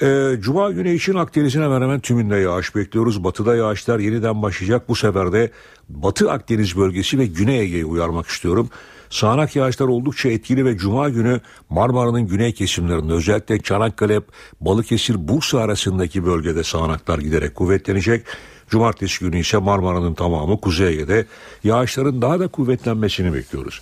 Ee, 0.01 0.35
Cuma 0.39 0.71
günü 0.71 0.93
için 0.93 1.13
Akdeniz'in 1.13 1.61
hemen 1.61 1.81
hemen 1.81 1.99
tümünde 1.99 2.35
yağış 2.35 2.75
bekliyoruz. 2.75 3.23
Batıda 3.23 3.55
yağışlar 3.55 3.99
yeniden 3.99 4.41
başlayacak. 4.41 4.89
Bu 4.89 4.95
sefer 4.95 5.31
de 5.33 5.51
Batı 5.89 6.31
Akdeniz 6.31 6.77
bölgesi 6.77 7.19
ve 7.19 7.25
Güney 7.25 7.59
Ege'yi 7.59 7.85
uyarmak 7.85 8.27
istiyorum. 8.27 8.69
Sağanak 9.09 9.55
yağışlar 9.55 9.87
oldukça 9.87 10.29
etkili 10.29 10.65
ve 10.65 10.77
Cuma 10.77 11.09
günü 11.09 11.41
Marmara'nın 11.69 12.27
güney 12.27 12.53
kesimlerinde 12.53 13.13
özellikle 13.13 13.59
Çanakkale, 13.59 14.21
Balıkesir, 14.61 15.27
Bursa 15.27 15.59
arasındaki 15.59 16.25
bölgede 16.25 16.63
sağanaklar 16.63 17.19
giderek 17.19 17.55
kuvvetlenecek. 17.55 18.25
Cumartesi 18.69 19.19
günü 19.19 19.39
ise 19.39 19.57
Marmara'nın 19.57 20.13
tamamı 20.13 20.61
Kuzey 20.61 20.87
Ege'de 20.87 21.25
yağışların 21.63 22.21
daha 22.21 22.39
da 22.39 22.47
kuvvetlenmesini 22.47 23.33
bekliyoruz. 23.33 23.81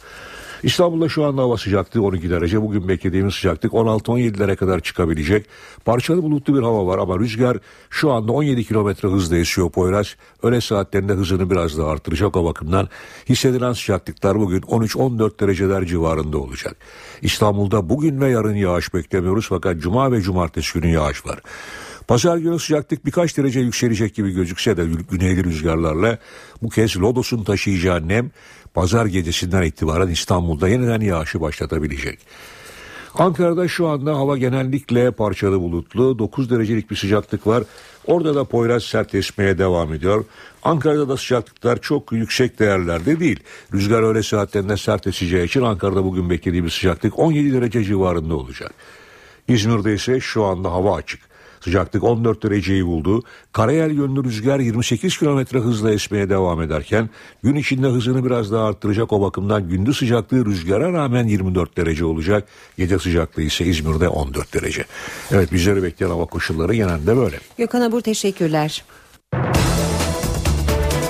İstanbul'da 0.64 1.10
şu 1.10 1.26
anda 1.26 1.42
hava 1.42 1.58
sıcaklığı 1.58 2.02
12 2.02 2.30
derece. 2.30 2.62
Bugün 2.62 2.88
beklediğimiz 2.88 3.34
sıcaklık 3.34 3.74
16-17'lere 3.74 4.56
kadar 4.56 4.80
çıkabilecek. 4.80 5.46
Parçalı 5.86 6.24
bulutlu 6.24 6.58
bir 6.58 6.64
hava 6.64 6.88
var 6.88 6.98
ama 6.98 7.20
rüzgar 7.20 7.58
şu 7.90 8.12
anda 8.12 8.32
17 8.32 8.64
kilometre 8.64 9.10
hızla 9.10 9.38
esiyor 9.38 9.72
Poyraz. 9.72 10.16
Öğle 10.44 10.62
saatlerinde 10.62 11.14
hızını 11.14 11.50
biraz 11.50 11.78
daha 11.78 11.90
artıracak 11.90 12.36
o 12.36 12.46
bakımdan. 12.46 12.90
Hissedilen 13.30 13.74
sıcaklıklar 13.74 14.40
bugün 14.40 14.62
13-14 14.62 15.40
dereceler 15.40 15.86
civarında 15.86 16.38
olacak. 16.38 16.78
İstanbul'da 17.22 17.90
bugün 17.90 18.22
ve 18.22 18.30
yarın 18.30 18.56
yağış 18.56 18.94
beklemiyoruz 18.94 19.46
fakat 19.50 19.80
cuma 19.80 20.12
ve 20.12 20.22
cumartesi 20.22 20.80
günü 20.80 20.92
yağış 20.92 21.26
var. 21.26 21.40
Pazar 22.08 22.38
günü 22.38 22.60
sıcaklık 22.60 23.06
birkaç 23.06 23.38
derece 23.38 23.60
yükselecek 23.60 24.16
gibi 24.16 24.32
gözükse 24.32 24.78
de 24.78 24.86
güneyli 25.12 25.44
rüzgarlarla 25.44 26.18
bu 26.62 26.70
kez 26.70 26.98
Lodos'un 26.98 27.44
taşıyacağı 27.44 28.08
nem 28.08 28.32
pazar 28.74 29.06
gecesinden 29.06 29.62
itibaren 29.62 30.08
İstanbul'da 30.08 30.70
yeniden 30.70 31.02
yağışı 31.02 31.42
başlatabilecek. 31.42 32.20
Ankara'da 33.18 33.68
şu 33.68 33.88
anda 33.88 34.18
hava 34.18 34.38
genellikle 34.38 35.12
parçalı 35.12 35.62
bulutlu. 35.62 36.20
9 36.20 36.50
derecelik 36.50 36.92
bir 36.92 36.96
sıcaklık 36.96 37.48
var. 37.48 37.64
Orada 38.06 38.36
da 38.36 38.44
Poyraz 38.44 38.84
sert 38.84 39.16
esmeye 39.16 39.58
devam 39.58 39.94
ediyor. 39.94 40.26
Ankara'da 40.64 41.10
da 41.10 41.18
sıcaklıklar 41.18 41.82
çok 41.82 42.12
yüksek 42.12 42.60
değerlerde 42.60 43.20
değil. 43.20 43.40
Rüzgar 43.74 44.04
öğle 44.04 44.24
saatlerinde 44.24 44.78
sert 44.78 45.08
eseceği 45.08 45.46
için 45.46 45.62
Ankara'da 45.62 46.04
bugün 46.04 46.30
beklediğimiz 46.30 46.74
sıcaklık 46.74 47.20
17 47.20 47.54
derece 47.54 47.84
civarında 47.84 48.36
olacak. 48.36 48.74
İzmir'de 49.48 49.94
ise 49.94 50.20
şu 50.20 50.44
anda 50.44 50.72
hava 50.72 50.96
açık. 50.96 51.27
Sıcaklık 51.68 52.04
14 52.04 52.44
dereceyi 52.44 52.86
buldu. 52.86 53.24
Karayel 53.52 53.92
yönlü 53.92 54.24
rüzgar 54.24 54.60
28 54.60 55.18
kilometre 55.18 55.60
hızla 55.60 55.92
esmeye 55.92 56.30
devam 56.30 56.62
ederken 56.62 57.10
gün 57.44 57.56
içinde 57.56 57.88
hızını 57.88 58.26
biraz 58.26 58.52
daha 58.52 58.66
arttıracak 58.66 59.14
o 59.14 59.22
bakımdan 59.22 59.70
gündüz 59.70 59.98
sıcaklığı 59.98 60.46
rüzgara 60.46 60.94
rağmen 60.94 61.28
24 61.28 61.78
derece 61.78 62.06
olacak. 62.06 62.48
Gece 62.78 63.00
sıcaklığı 63.00 63.42
ise 63.42 63.66
İzmir'de 63.66 64.10
14 64.10 64.54
derece. 64.54 64.86
Evet 65.32 65.52
bizleri 65.52 65.84
bekleyen 65.84 66.12
hava 66.12 66.26
koşulları 66.26 66.74
genelde 66.74 67.18
böyle. 67.18 67.40
Gökhan 67.58 67.82
Abur 67.82 68.02
teşekkürler. 68.02 68.84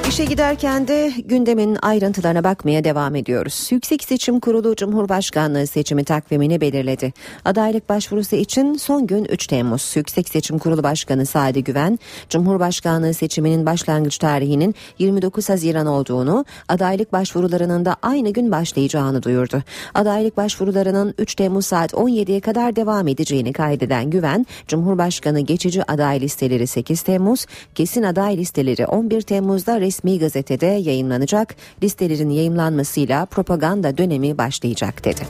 İşe 0.10 0.26
giderken 0.26 0.88
de 0.88 1.14
gündemin 1.26 1.78
ayrıntılarına 1.82 2.44
bakmaya 2.44 2.84
devam 2.84 3.16
ediyoruz. 3.16 3.68
Yüksek 3.72 4.04
Seçim 4.04 4.40
Kurulu 4.40 4.76
Cumhurbaşkanlığı 4.76 5.68
seçimi 5.68 6.04
takvimini 6.04 6.62
belirledi. 6.62 7.14
Adaylık 7.46 7.90
başvurusu 7.90 8.36
için 8.36 8.74
son 8.74 9.08
gün 9.08 9.26
3 9.26 9.48
Temmuz. 9.48 9.92
Yüksek 9.96 10.30
Seçim 10.30 10.60
Kurulu 10.60 10.84
Başkanı 10.84 11.26
Sadi 11.26 11.64
Güven, 11.64 12.00
Cumhurbaşkanlığı 12.30 13.14
seçiminin 13.14 13.66
başlangıç 13.66 14.18
tarihinin 14.18 14.76
29 15.00 15.50
Haziran 15.50 15.86
olduğunu, 15.86 16.46
adaylık 16.68 17.14
başvurularının 17.14 17.86
da 17.86 17.96
aynı 18.02 18.30
gün 18.30 18.52
başlayacağını 18.52 19.24
duyurdu. 19.24 19.64
Adaylık 19.94 20.38
başvurularının 20.38 21.14
3 21.18 21.36
Temmuz 21.36 21.66
saat 21.66 21.94
17'ye 21.94 22.40
kadar 22.40 22.76
devam 22.76 23.08
edeceğini 23.08 23.54
kaydeden 23.54 24.10
Güven, 24.10 24.46
Cumhurbaşkanı 24.68 25.40
geçici 25.40 25.92
aday 25.92 26.22
listeleri 26.22 26.68
8 26.68 27.02
Temmuz, 27.02 27.46
kesin 27.76 28.04
aday 28.04 28.38
listeleri 28.38 28.86
11 28.86 29.22
Temmuz'da 29.22 29.82
resmi 29.82 29.97
resmi 29.98 30.20
gazetede 30.20 30.66
yayınlanacak. 30.66 31.56
Listelerin 31.84 32.30
yayımlanmasıyla 32.30 33.26
propaganda 33.26 33.98
dönemi 33.98 34.38
başlayacak 34.38 35.06
dedi. 35.06 35.22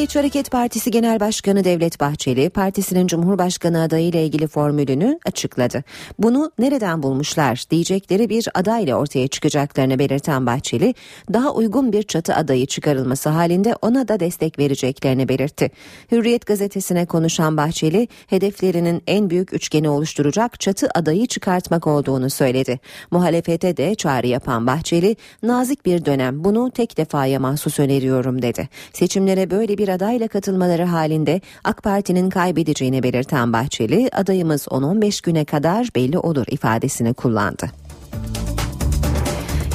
Milli 0.00 0.06
Milliyetçi 0.06 0.18
Hareket 0.18 0.50
Partisi 0.50 0.90
Genel 0.90 1.20
Başkanı 1.20 1.64
Devlet 1.64 2.00
Bahçeli, 2.00 2.50
partisinin 2.50 3.06
Cumhurbaşkanı 3.06 3.82
adayı 3.82 4.06
ile 4.06 4.24
ilgili 4.24 4.46
formülünü 4.46 5.18
açıkladı. 5.26 5.84
Bunu 6.18 6.52
nereden 6.58 7.02
bulmuşlar 7.02 7.64
diyecekleri 7.70 8.28
bir 8.28 8.48
adayla 8.54 8.96
ortaya 8.96 9.28
çıkacaklarını 9.28 9.98
belirten 9.98 10.46
Bahçeli, 10.46 10.94
daha 11.32 11.54
uygun 11.54 11.92
bir 11.92 12.02
çatı 12.02 12.34
adayı 12.34 12.66
çıkarılması 12.66 13.28
halinde 13.28 13.74
ona 13.82 14.08
da 14.08 14.20
destek 14.20 14.58
vereceklerini 14.58 15.28
belirtti. 15.28 15.70
Hürriyet 16.12 16.46
gazetesine 16.46 17.06
konuşan 17.06 17.56
Bahçeli, 17.56 18.08
hedeflerinin 18.26 19.02
en 19.06 19.30
büyük 19.30 19.52
üçgeni 19.52 19.88
oluşturacak 19.88 20.60
çatı 20.60 20.88
adayı 20.94 21.26
çıkartmak 21.26 21.86
olduğunu 21.86 22.30
söyledi. 22.30 22.80
Muhalefete 23.10 23.76
de 23.76 23.94
çağrı 23.94 24.26
yapan 24.26 24.66
Bahçeli, 24.66 25.16
nazik 25.42 25.86
bir 25.86 26.04
dönem 26.04 26.44
bunu 26.44 26.70
tek 26.70 26.96
defaya 26.96 27.40
mahsus 27.40 27.78
öneriyorum 27.78 28.42
dedi. 28.42 28.68
Seçimlere 28.92 29.50
böyle 29.50 29.78
bir 29.78 29.89
adayla 29.90 30.28
katılmaları 30.28 30.84
halinde 30.84 31.40
AK 31.64 31.82
Parti'nin 31.82 32.30
kaybedeceğini 32.30 33.02
belirten 33.02 33.52
Bahçeli, 33.52 34.10
adayımız 34.12 34.66
10-15 34.66 35.24
güne 35.24 35.44
kadar 35.44 35.88
belli 35.94 36.18
olur 36.18 36.46
ifadesini 36.48 37.14
kullandı. 37.14 37.70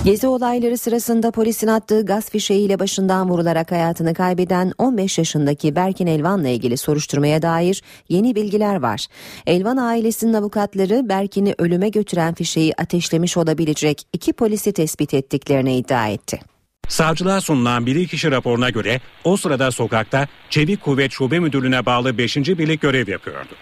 Gezi 0.05 0.27
olayları 0.27 0.77
sırasında 0.77 1.31
polisin 1.31 1.67
attığı 1.67 2.05
gaz 2.05 2.29
fişeğiyle 2.29 2.79
başından 2.79 3.29
vurularak 3.29 3.71
hayatını 3.71 4.13
kaybeden 4.13 4.71
15 4.77 5.17
yaşındaki 5.17 5.75
Berkin 5.75 6.07
Elvan'la 6.07 6.47
ilgili 6.47 6.77
soruşturmaya 6.77 7.41
dair 7.41 7.83
yeni 8.09 8.35
bilgiler 8.35 8.75
var. 8.75 9.07
Elvan 9.47 9.77
ailesinin 9.77 10.33
avukatları 10.33 11.09
Berkin'i 11.09 11.55
ölüme 11.57 11.89
götüren 11.89 12.33
fişeği 12.33 12.73
ateşlemiş 12.77 13.37
olabilecek 13.37 14.07
iki 14.13 14.33
polisi 14.33 14.73
tespit 14.73 15.13
ettiklerini 15.13 15.77
iddia 15.77 16.07
etti. 16.07 16.54
Savcılığa 16.87 17.41
sunulan 17.41 17.85
bilirkişi 17.85 18.31
raporuna 18.31 18.69
göre 18.69 19.01
o 19.23 19.37
sırada 19.37 19.71
sokakta 19.71 20.27
Çevik 20.49 20.81
Kuvvet 20.81 21.11
Şube 21.11 21.39
Müdürlüğü'ne 21.39 21.85
bağlı 21.85 22.17
5. 22.17 22.37
birlik 22.37 22.81
görev 22.81 23.07
yapıyordu. 23.07 23.55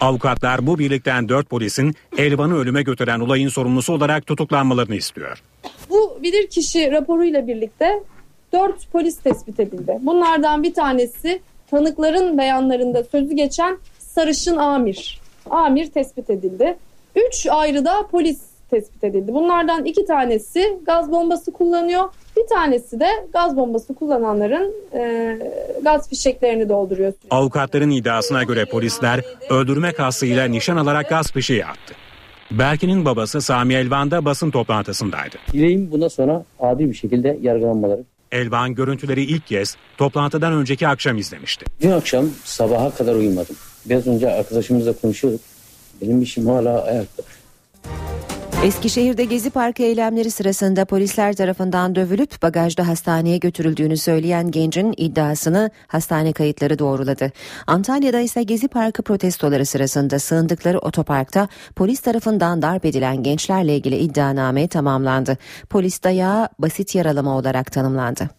Avukatlar 0.00 0.66
bu 0.66 0.78
birlikten 0.78 1.28
4 1.28 1.50
polisin 1.50 1.94
Elvan'ı 2.18 2.56
ölüme 2.56 2.82
götüren 2.82 3.20
olayın 3.20 3.48
sorumlusu 3.48 3.92
olarak 3.92 4.26
tutuklanmalarını 4.26 4.94
istiyor. 4.96 5.42
Bu 5.90 6.18
bilirkişi 6.22 6.92
raporuyla 6.92 7.46
birlikte 7.46 8.02
4 8.52 8.92
polis 8.92 9.18
tespit 9.18 9.60
edildi. 9.60 9.98
Bunlardan 10.00 10.62
bir 10.62 10.74
tanesi 10.74 11.40
tanıkların 11.70 12.38
beyanlarında 12.38 13.04
sözü 13.04 13.34
geçen 13.34 13.78
sarışın 13.98 14.56
amir. 14.56 15.20
Amir 15.50 15.86
tespit 15.90 16.30
edildi. 16.30 16.76
3 17.28 17.46
ayrı 17.50 17.84
da 17.84 18.06
polis 18.10 18.40
tespit 18.70 19.04
edildi. 19.04 19.34
Bunlardan 19.34 19.84
iki 19.84 20.04
tanesi 20.04 20.78
gaz 20.86 21.10
bombası 21.10 21.52
kullanıyor. 21.52 22.04
Bir 22.40 22.46
tanesi 22.46 23.00
de 23.00 23.08
gaz 23.32 23.56
bombası 23.56 23.94
kullananların 23.94 24.74
e, 24.94 25.38
gaz 25.82 26.08
fişeklerini 26.08 26.68
dolduruyor. 26.68 27.12
Avukatların 27.30 27.90
iddiasına 27.90 28.42
göre 28.42 28.64
polisler 28.64 29.20
öldürme 29.50 29.92
kastıyla 29.92 30.44
nişan 30.44 30.76
alarak 30.76 31.08
gaz 31.08 31.32
fişeği 31.32 31.66
attı. 31.66 31.94
Berkin'in 32.50 33.04
babası 33.04 33.40
Sami 33.40 33.74
Elvan 33.74 34.10
da 34.10 34.24
basın 34.24 34.50
toplantısındaydı. 34.50 35.36
Dileğim 35.52 35.90
bundan 35.90 36.08
sonra 36.08 36.44
adil 36.60 36.88
bir 36.88 36.94
şekilde 36.94 37.38
yargılanmaları. 37.42 38.04
Elvan 38.32 38.74
görüntüleri 38.74 39.22
ilk 39.22 39.46
kez 39.46 39.76
toplantıdan 39.98 40.52
önceki 40.52 40.88
akşam 40.88 41.18
izlemişti. 41.18 41.64
Dün 41.80 41.90
akşam 41.90 42.30
sabaha 42.44 42.90
kadar 42.90 43.14
uyumadım. 43.14 43.56
Biraz 43.86 44.06
önce 44.06 44.30
arkadaşımızla 44.30 44.92
konuşuyorduk. 44.92 45.40
Benim 46.02 46.22
işim 46.22 46.46
hala 46.46 46.82
ayakta. 46.84 47.22
Eskişehir'de 48.64 49.24
Gezi 49.24 49.50
Parkı 49.50 49.82
eylemleri 49.82 50.30
sırasında 50.30 50.84
polisler 50.84 51.36
tarafından 51.36 51.94
dövülüp 51.94 52.42
bagajda 52.42 52.88
hastaneye 52.88 53.38
götürüldüğünü 53.38 53.96
söyleyen 53.96 54.50
gencin 54.50 54.94
iddiasını 54.96 55.70
hastane 55.86 56.32
kayıtları 56.32 56.78
doğruladı. 56.78 57.32
Antalya'da 57.66 58.20
ise 58.20 58.42
Gezi 58.42 58.68
Parkı 58.68 59.02
protestoları 59.02 59.66
sırasında 59.66 60.18
sığındıkları 60.18 60.78
otoparkta 60.78 61.48
polis 61.76 62.00
tarafından 62.00 62.62
darp 62.62 62.84
edilen 62.84 63.22
gençlerle 63.22 63.76
ilgili 63.76 63.96
iddianame 63.96 64.68
tamamlandı. 64.68 65.38
Polis 65.70 66.02
dayağı 66.02 66.48
basit 66.58 66.94
yaralama 66.94 67.36
olarak 67.36 67.72
tanımlandı. 67.72 68.30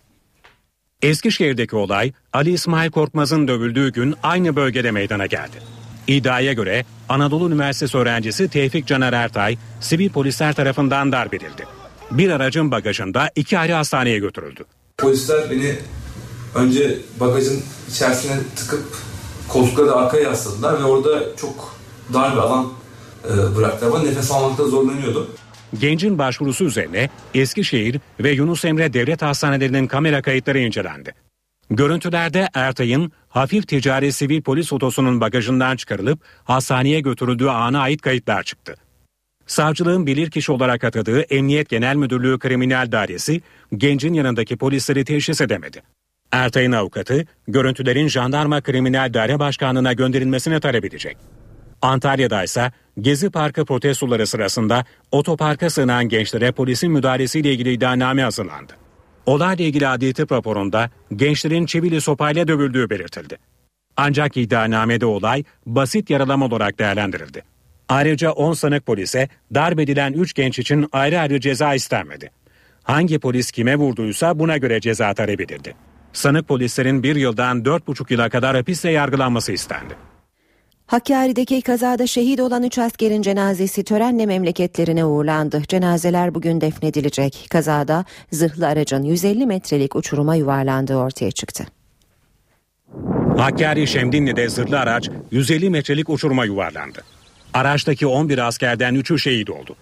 Eskişehir'deki 1.02 1.76
olay 1.76 2.12
Ali 2.34 2.52
İsmail 2.52 2.92
Korkmaz'ın 2.92 3.48
dövüldüğü 3.48 3.92
gün 3.92 4.16
aynı 4.24 4.56
bölgede 4.56 4.92
meydana 4.92 5.26
geldi. 5.26 5.81
İddiaya 6.08 6.54
göre 6.54 6.86
Anadolu 7.10 7.48
Üniversitesi 7.48 7.98
öğrencisi 7.98 8.50
Tevfik 8.50 8.88
Caner 8.88 9.14
Ertay 9.14 9.58
sivil 9.80 10.10
polisler 10.10 10.54
tarafından 10.54 11.12
darp 11.12 11.34
edildi. 11.34 11.66
Bir 12.12 12.30
aracın 12.30 12.72
bagajında 12.72 13.30
iki 13.36 13.60
ayrı 13.60 13.74
hastaneye 13.74 14.20
götürüldü. 14.20 14.66
Polisler 14.98 15.52
beni 15.52 15.76
önce 16.56 16.98
bagajın 17.20 17.64
içerisine 17.90 18.34
tıkıp 18.56 18.84
koltukları 19.48 19.92
arkaya 19.92 20.24
yasladılar 20.24 20.80
ve 20.80 20.84
orada 20.84 21.36
çok 21.38 21.76
dar 22.14 22.34
bir 22.34 22.38
alan 22.38 22.74
e, 23.26 23.56
bıraktılar. 23.56 23.92
Ama 23.92 24.04
nefes 24.04 24.32
almakta 24.32 24.64
zorlanıyordum. 24.64 25.28
Gencin 25.80 26.18
başvurusu 26.18 26.64
üzerine 26.64 27.10
Eskişehir 27.34 28.00
ve 28.20 28.32
Yunus 28.32 28.66
Emre 28.66 28.94
Devlet 28.94 29.22
Hastanelerinin 29.22 29.88
kamera 29.88 30.22
kayıtları 30.22 30.60
incelendi. 30.60 31.14
Görüntülerde 31.72 32.50
Ertay'ın 32.54 33.12
hafif 33.30 33.68
ticari 33.68 34.12
sivil 34.12 34.42
polis 34.42 34.74
otosunun 34.74 35.22
bagajından 35.22 35.76
çıkarılıp 35.76 36.20
hastaneye 36.44 37.00
götürüldüğü 37.00 37.48
ana 37.48 37.80
ait 37.80 38.02
kayıtlar 38.02 38.44
çıktı. 38.44 38.76
Savcılığın 39.48 40.08
bilirkişi 40.08 40.52
olarak 40.52 40.84
atadığı 40.84 41.22
Emniyet 41.22 41.70
Genel 41.70 41.96
Müdürlüğü 41.96 42.40
Kriminal 42.40 42.92
Dairesi 42.92 43.42
gencin 43.78 44.14
yanındaki 44.14 44.58
polisleri 44.58 45.06
teşhis 45.06 45.42
edemedi. 45.42 45.84
Ertay'ın 46.32 46.72
avukatı 46.72 47.26
görüntülerin 47.48 48.08
jandarma 48.08 48.62
kriminal 48.62 49.14
daire 49.14 49.40
başkanlığına 49.40 49.94
gönderilmesini 49.94 50.60
talep 50.60 50.86
edecek. 50.86 51.18
Antalya'da 51.82 52.44
ise 52.44 52.72
Gezi 53.02 53.30
Parkı 53.30 53.66
protestoları 53.66 54.28
sırasında 54.28 54.86
otoparka 55.12 55.70
sığınan 55.70 56.10
gençlere 56.10 56.52
polisin 56.52 56.92
müdahalesiyle 56.92 57.54
ilgili 57.54 57.74
iddianame 57.74 58.24
hazırlandı. 58.24 58.81
Olayla 59.26 59.66
ilgili 59.66 59.88
adli 59.88 60.14
raporunda 60.32 60.90
gençlerin 61.16 61.66
çivili 61.66 62.02
sopayla 62.02 62.48
dövüldüğü 62.48 62.90
belirtildi. 62.90 63.38
Ancak 63.98 64.38
iddianamede 64.38 65.06
olay 65.06 65.44
basit 65.66 66.10
yaralama 66.10 66.46
olarak 66.46 66.80
değerlendirildi. 66.80 67.44
Ayrıca 67.90 68.32
10 68.32 68.54
sanık 68.54 68.86
polise 68.86 69.30
darp 69.54 69.80
edilen 69.80 70.14
3 70.14 70.34
genç 70.34 70.60
için 70.60 70.88
ayrı 70.92 71.20
ayrı 71.20 71.40
ceza 71.40 71.74
istenmedi. 71.74 72.32
Hangi 72.84 73.20
polis 73.20 73.52
kime 73.52 73.76
vurduysa 73.76 74.40
buna 74.40 74.58
göre 74.58 74.82
ceza 74.82 75.14
talep 75.14 75.42
edildi. 75.42 75.76
Sanık 76.14 76.48
polislerin 76.48 77.04
bir 77.04 77.16
yıldan 77.16 77.64
4,5 77.64 78.14
yıla 78.14 78.30
kadar 78.30 78.56
hapisle 78.56 78.92
yargılanması 78.92 79.52
istendi. 79.52 80.11
Hakkari'deki 80.92 81.62
kazada 81.62 82.08
şehit 82.08 82.40
olan 82.40 82.64
3 82.64 82.78
askerin 82.78 83.22
cenazesi 83.22 83.84
törenle 83.84 84.26
memleketlerine 84.26 85.06
uğurlandı. 85.06 85.62
Cenazeler 85.68 86.36
bugün 86.36 86.62
defnedilecek. 86.62 87.48
Kazada 87.50 88.06
zırhlı 88.32 88.68
aracın 88.68 89.04
150 89.04 89.46
metrelik 89.46 89.96
uçuruma 89.96 90.36
yuvarlandığı 90.36 90.96
ortaya 90.96 91.32
çıktı. 91.32 91.64
Hakkari 93.38 93.88
Şemdinli'de 93.88 94.50
zırhlı 94.50 94.80
araç 94.80 95.10
150 95.32 95.70
metrelik 95.70 96.10
uçuruma 96.10 96.46
yuvarlandı. 96.46 97.02
Araçtaki 97.54 98.08
11 98.08 98.38
askerden 98.38 98.96
3'ü 98.96 99.20
şehit 99.20 99.50
oldu. 99.50 99.76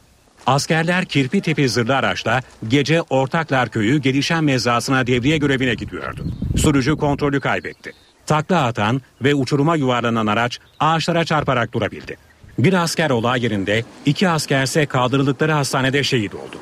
Askerler 0.46 1.06
kirpi 1.06 1.42
tipi 1.42 1.70
zırhlı 1.70 1.96
araçla 1.96 2.42
gece 2.68 3.02
Ortaklar 3.02 3.70
Köyü 3.70 4.02
gelişen 4.02 4.44
mezrasına 4.44 5.08
devriye 5.08 5.38
görevine 5.38 5.74
gidiyordu. 5.74 6.26
Sürücü 6.58 6.98
kontrolü 6.98 7.40
kaybetti. 7.40 7.94
Takla 8.30 8.64
atan 8.64 9.02
ve 9.22 9.36
uçuruma 9.36 9.76
yuvarlanan 9.76 10.28
araç 10.28 10.60
ağaçlara 10.80 11.26
çarparak 11.26 11.74
durabildi. 11.74 12.18
Bir 12.58 12.74
asker 12.74 13.10
olay 13.10 13.44
yerinde, 13.44 13.84
iki 14.06 14.30
askerse 14.30 14.86
kaldırıldıkları 14.86 15.52
hastanede 15.52 16.04
şehit 16.04 16.36
oldu. 16.36 16.58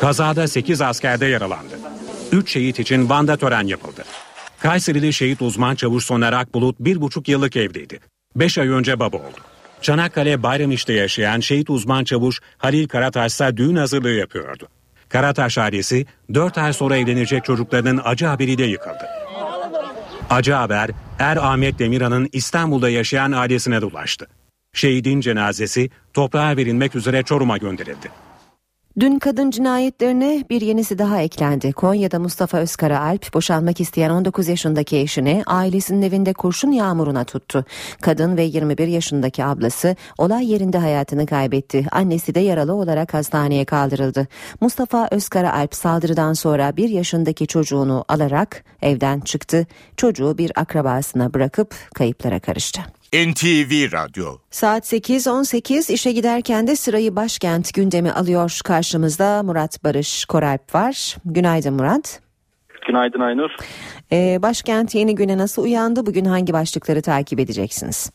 Kazada 0.00 0.48
8 0.48 0.80
askerde 0.80 1.26
yaralandı. 1.26 1.78
3 2.32 2.52
şehit 2.52 2.78
için 2.78 3.10
Van'da 3.10 3.36
tören 3.36 3.66
yapıldı. 3.66 4.04
Kayserili 4.58 5.12
şehit 5.12 5.42
uzman 5.42 5.74
çavuş 5.74 6.04
Soner 6.04 6.32
Akbulut 6.32 6.76
bir 6.80 7.00
buçuk 7.00 7.28
yıllık 7.28 7.56
evliydi. 7.56 8.00
5 8.36 8.58
ay 8.58 8.68
önce 8.68 8.98
baba 9.00 9.16
oldu. 9.16 9.40
Çanakkale 9.82 10.42
Bayramiş'te 10.42 10.92
yaşayan 10.92 11.40
şehit 11.40 11.70
uzman 11.70 12.04
çavuş 12.04 12.40
Halil 12.58 12.88
Karataş 12.88 13.32
ise 13.32 13.56
düğün 13.56 13.76
hazırlığı 13.76 14.12
yapıyordu. 14.12 14.68
Karataş 15.08 15.58
ailesi 15.58 16.06
4 16.34 16.58
ay 16.58 16.72
sonra 16.72 16.96
evlenecek 16.96 17.44
çocuklarının 17.44 18.00
acı 18.04 18.26
haberiyle 18.26 18.66
yıkıldı. 18.66 19.23
Acı 20.30 20.52
haber 20.52 20.90
Er 21.18 21.36
Ahmet 21.36 21.78
Demirhan'ın 21.78 22.28
İstanbul'da 22.32 22.88
yaşayan 22.90 23.32
ailesine 23.32 23.80
de 23.80 23.84
ulaştı. 23.84 24.26
Şehidin 24.72 25.20
cenazesi 25.20 25.90
toprağa 26.12 26.56
verilmek 26.56 26.94
üzere 26.94 27.22
Çorum'a 27.22 27.56
gönderildi. 27.56 28.23
Dün 29.00 29.18
kadın 29.18 29.50
cinayetlerine 29.50 30.44
bir 30.50 30.60
yenisi 30.60 30.98
daha 30.98 31.20
eklendi. 31.20 31.72
Konya'da 31.72 32.18
Mustafa 32.18 32.58
Özkara 32.58 33.00
Alp 33.00 33.34
boşanmak 33.34 33.80
isteyen 33.80 34.10
19 34.10 34.48
yaşındaki 34.48 34.98
eşini 34.98 35.42
ailesinin 35.46 36.02
evinde 36.02 36.32
kurşun 36.32 36.72
yağmuruna 36.72 37.24
tuttu. 37.24 37.64
Kadın 38.00 38.36
ve 38.36 38.42
21 38.42 38.88
yaşındaki 38.88 39.44
ablası 39.44 39.96
olay 40.18 40.52
yerinde 40.52 40.78
hayatını 40.78 41.26
kaybetti. 41.26 41.86
Annesi 41.90 42.34
de 42.34 42.40
yaralı 42.40 42.74
olarak 42.74 43.14
hastaneye 43.14 43.64
kaldırıldı. 43.64 44.26
Mustafa 44.60 45.08
Özkara 45.10 45.52
Alp 45.52 45.74
saldırıdan 45.74 46.32
sonra 46.32 46.76
bir 46.76 46.88
yaşındaki 46.88 47.46
çocuğunu 47.46 48.04
alarak 48.08 48.64
evden 48.82 49.20
çıktı. 49.20 49.66
Çocuğu 49.96 50.38
bir 50.38 50.52
akrabasına 50.54 51.34
bırakıp 51.34 51.74
kayıplara 51.94 52.40
karıştı. 52.40 52.80
NTV 53.14 53.92
Radyo 53.92 54.24
Saat 54.50 54.92
8.18 54.92 55.92
işe 55.92 56.12
giderken 56.12 56.66
de 56.66 56.76
sırayı 56.76 57.16
başkent 57.16 57.74
gündemi 57.74 58.10
alıyor. 58.10 58.60
Karşımızda 58.64 59.42
Murat 59.42 59.84
Barış 59.84 60.24
Koralp 60.24 60.74
var. 60.74 61.16
Günaydın 61.24 61.74
Murat. 61.74 62.20
Günaydın 62.86 63.20
Aynur. 63.20 63.50
Ee, 64.12 64.38
başkent 64.42 64.94
yeni 64.94 65.14
güne 65.14 65.38
nasıl 65.38 65.64
uyandı? 65.64 66.06
Bugün 66.06 66.24
hangi 66.24 66.52
başlıkları 66.52 67.02
takip 67.02 67.40
edeceksiniz? 67.40 68.12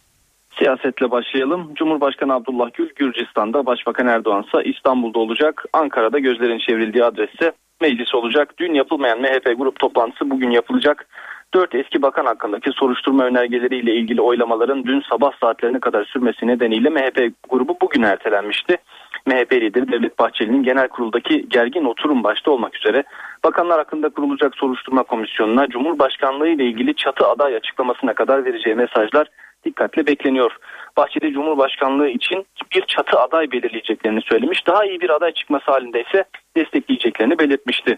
Siyasetle 0.58 1.12
başlayalım. 1.12 1.74
Cumhurbaşkanı 1.76 2.34
Abdullah 2.34 2.70
Gül 2.74 2.90
Gürcistan'da, 2.96 3.66
Başbakan 3.66 4.08
Erdoğan 4.08 4.44
ise 4.44 4.70
İstanbul'da 4.70 5.20
olacak. 5.20 5.66
Ankara'da 5.74 6.20
gözlerin 6.20 6.60
çevrildiği 6.60 7.04
adresse 7.04 7.52
meclis 7.82 8.16
olacak. 8.16 8.54
Dün 8.58 8.74
yapılmayan 8.74 9.22
MHP 9.22 9.58
grup 9.58 9.80
toplantısı 9.80 10.30
bugün 10.30 10.52
yapılacak. 10.52 11.08
Dört 11.54 11.76
eski 11.76 12.02
bakan 12.02 12.26
hakkındaki 12.26 12.72
soruşturma 12.72 13.24
önergeleriyle 13.24 13.94
ilgili 13.94 14.22
oylamaların 14.22 14.84
dün 14.84 15.04
sabah 15.10 15.32
saatlerine 15.42 15.80
kadar 15.80 16.06
sürmesi 16.06 16.48
nedeniyle 16.48 16.90
MHP 16.90 17.34
grubu 17.50 17.78
bugün 17.82 18.04
ertelenmişti. 18.04 18.78
MHP 19.26 19.54
lideri 19.54 19.92
Devlet 19.92 20.20
Bahçeli'nin 20.20 20.64
genel 20.64 20.88
kuruldaki 20.88 21.50
gergin 21.50 21.86
oturum 21.86 22.24
başta 22.24 22.52
olmak 22.52 22.76
üzere 22.76 23.04
bakanlar 23.44 23.78
hakkında 23.78 24.10
kurulacak 24.10 24.56
soruşturma 24.56 25.04
komisyonuna 25.04 25.68
Cumhurbaşkanlığı 25.68 26.48
ile 26.48 26.66
ilgili 26.66 26.96
çatı 26.96 27.28
aday 27.28 27.56
açıklamasına 27.56 28.14
kadar 28.14 28.46
vereceği 28.46 28.76
mesajlar 28.76 29.28
dikkatle 29.66 30.08
bekleniyor. 30.08 30.58
Bahçeli 30.98 31.34
Cumhurbaşkanlığı 31.34 32.10
için 32.10 32.46
bir 32.76 32.82
çatı 32.82 33.20
aday 33.20 33.52
belirleyeceklerini 33.52 34.22
söylemiş. 34.22 34.68
Daha 34.68 34.86
iyi 34.86 35.02
bir 35.02 35.10
aday 35.10 35.34
çıkması 35.34 35.72
halinde 35.72 36.02
ise 36.02 36.24
destekleyeceklerini 36.58 37.40
belirtmişti. 37.40 37.98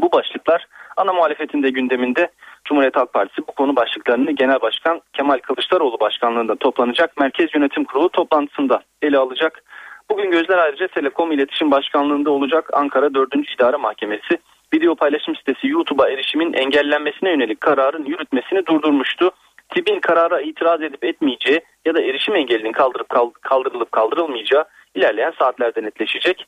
Bu 0.00 0.12
başlıklar 0.12 0.66
ana 0.98 1.12
muhalefetin 1.12 1.62
de 1.62 1.70
gündeminde 1.70 2.28
Cumhuriyet 2.64 2.96
Halk 2.96 3.12
Partisi 3.12 3.42
bu 3.48 3.52
konu 3.52 3.76
başlıklarını 3.76 4.30
Genel 4.30 4.60
Başkan 4.60 5.00
Kemal 5.12 5.38
Kılıçdaroğlu 5.38 6.00
başkanlığında 6.00 6.56
toplanacak 6.56 7.20
Merkez 7.20 7.54
Yönetim 7.54 7.84
Kurulu 7.84 8.08
toplantısında 8.08 8.82
ele 9.02 9.18
alacak. 9.18 9.62
Bugün 10.10 10.30
gözler 10.30 10.58
ayrıca 10.58 10.88
Telekom 10.88 11.32
İletişim 11.32 11.70
Başkanlığında 11.70 12.30
olacak 12.30 12.70
Ankara 12.72 13.14
4. 13.14 13.34
İdare 13.54 13.76
Mahkemesi 13.76 14.38
video 14.74 14.94
paylaşım 14.94 15.36
sitesi 15.36 15.68
YouTube'a 15.68 16.08
erişimin 16.08 16.52
engellenmesine 16.52 17.30
yönelik 17.30 17.60
kararın 17.60 18.04
yürütmesini 18.04 18.66
durdurmuştu. 18.66 19.30
TİB'in 19.74 20.00
karara 20.00 20.40
itiraz 20.40 20.82
edip 20.82 21.04
etmeyeceği 21.04 21.60
ya 21.86 21.94
da 21.94 22.02
erişim 22.02 22.36
engelinin 22.36 22.72
kaldırıp 22.72 23.08
kaldırılıp 23.42 23.92
kaldırılmayacağı 23.92 24.64
ilerleyen 24.94 25.32
saatlerde 25.38 25.82
netleşecek. 25.82 26.46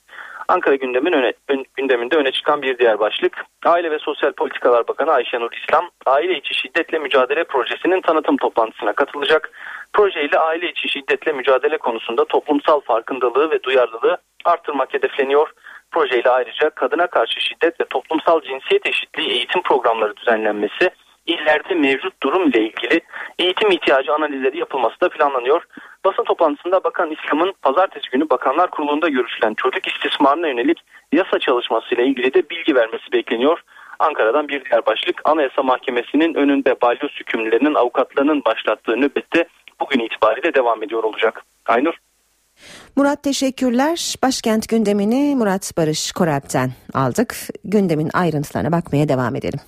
Ankara 0.49 0.74
gündemin 0.74 1.12
öne, 1.12 1.32
ön, 1.49 1.64
gündeminde 1.76 2.16
öne 2.16 2.32
çıkan 2.32 2.62
bir 2.62 2.78
diğer 2.78 2.99
başlık. 2.99 3.45
Aile 3.64 3.91
ve 3.91 3.99
Sosyal 3.99 4.32
Politikalar 4.32 4.88
Bakanı 4.88 5.12
Ayşenur 5.12 5.51
İslam, 5.53 5.91
aile 6.07 6.38
içi 6.38 6.55
şiddetle 6.55 6.99
mücadele 6.99 7.45
projesinin 7.45 8.01
tanıtım 8.01 8.36
toplantısına 8.36 8.93
katılacak. 8.93 9.51
Projeyle 9.93 10.38
aile 10.38 10.70
içi 10.70 10.88
şiddetle 10.88 11.32
mücadele 11.32 11.78
konusunda 11.78 12.24
toplumsal 12.24 12.80
farkındalığı 12.80 13.51
ve 13.51 13.62
duyarlılığı 13.62 14.18
artırmak 14.45 14.95
hedefleniyor. 14.95 15.53
Projeyle 15.91 16.30
ayrıca 16.30 16.70
kadına 16.70 17.07
karşı 17.07 17.41
şiddet 17.41 17.80
ve 17.80 17.84
toplumsal 17.84 18.41
cinsiyet 18.41 18.86
eşitliği 18.86 19.30
eğitim 19.30 19.62
programları 19.62 20.16
düzenlenmesi, 20.16 20.91
illerde 21.33 21.74
mevcut 21.74 22.22
durum 22.22 22.49
ile 22.49 22.61
ilgili 22.61 23.01
eğitim 23.39 23.70
ihtiyacı 23.70 24.12
analizleri 24.12 24.59
yapılması 24.59 25.01
da 25.01 25.09
planlanıyor. 25.09 25.62
Basın 26.05 26.24
toplantısında 26.24 26.85
Bakan 26.85 27.11
İslam'ın 27.11 27.53
pazartesi 27.62 28.11
günü 28.11 28.31
Bakanlar 28.31 28.70
Kurulu'nda 28.70 29.09
görüşülen 29.09 29.55
çocuk 29.55 29.87
istismarına 29.87 30.49
yönelik 30.49 30.78
yasa 31.12 31.39
çalışmasıyla 31.39 32.05
ilgili 32.05 32.35
de 32.35 32.51
bilgi 32.51 32.74
vermesi 32.74 33.12
bekleniyor. 33.12 33.61
Ankara'dan 33.99 34.49
bir 34.49 34.64
diğer 34.64 34.87
başlık 34.87 35.20
Anayasa 35.24 35.62
Mahkemesi'nin 35.62 36.35
önünde 36.35 36.81
balyoz 36.83 37.12
hükümlülerinin 37.20 37.74
avukatlarının 37.74 38.43
başlattığı 38.45 39.01
nöbette 39.01 39.45
bugün 39.81 40.01
itibariyle 40.01 40.55
devam 40.55 40.83
ediyor 40.83 41.05
olacak. 41.05 41.45
Aynur. 41.66 41.95
Murat 42.97 43.22
teşekkürler. 43.22 44.14
Başkent 44.22 44.68
gündemini 44.68 45.37
Murat 45.37 45.72
Barış 45.76 46.12
Koralp'ten 46.12 46.70
aldık. 46.95 47.37
Gündemin 47.64 48.11
ayrıntılarına 48.14 48.72
bakmaya 48.72 49.09
devam 49.09 49.37
edelim. 49.37 49.61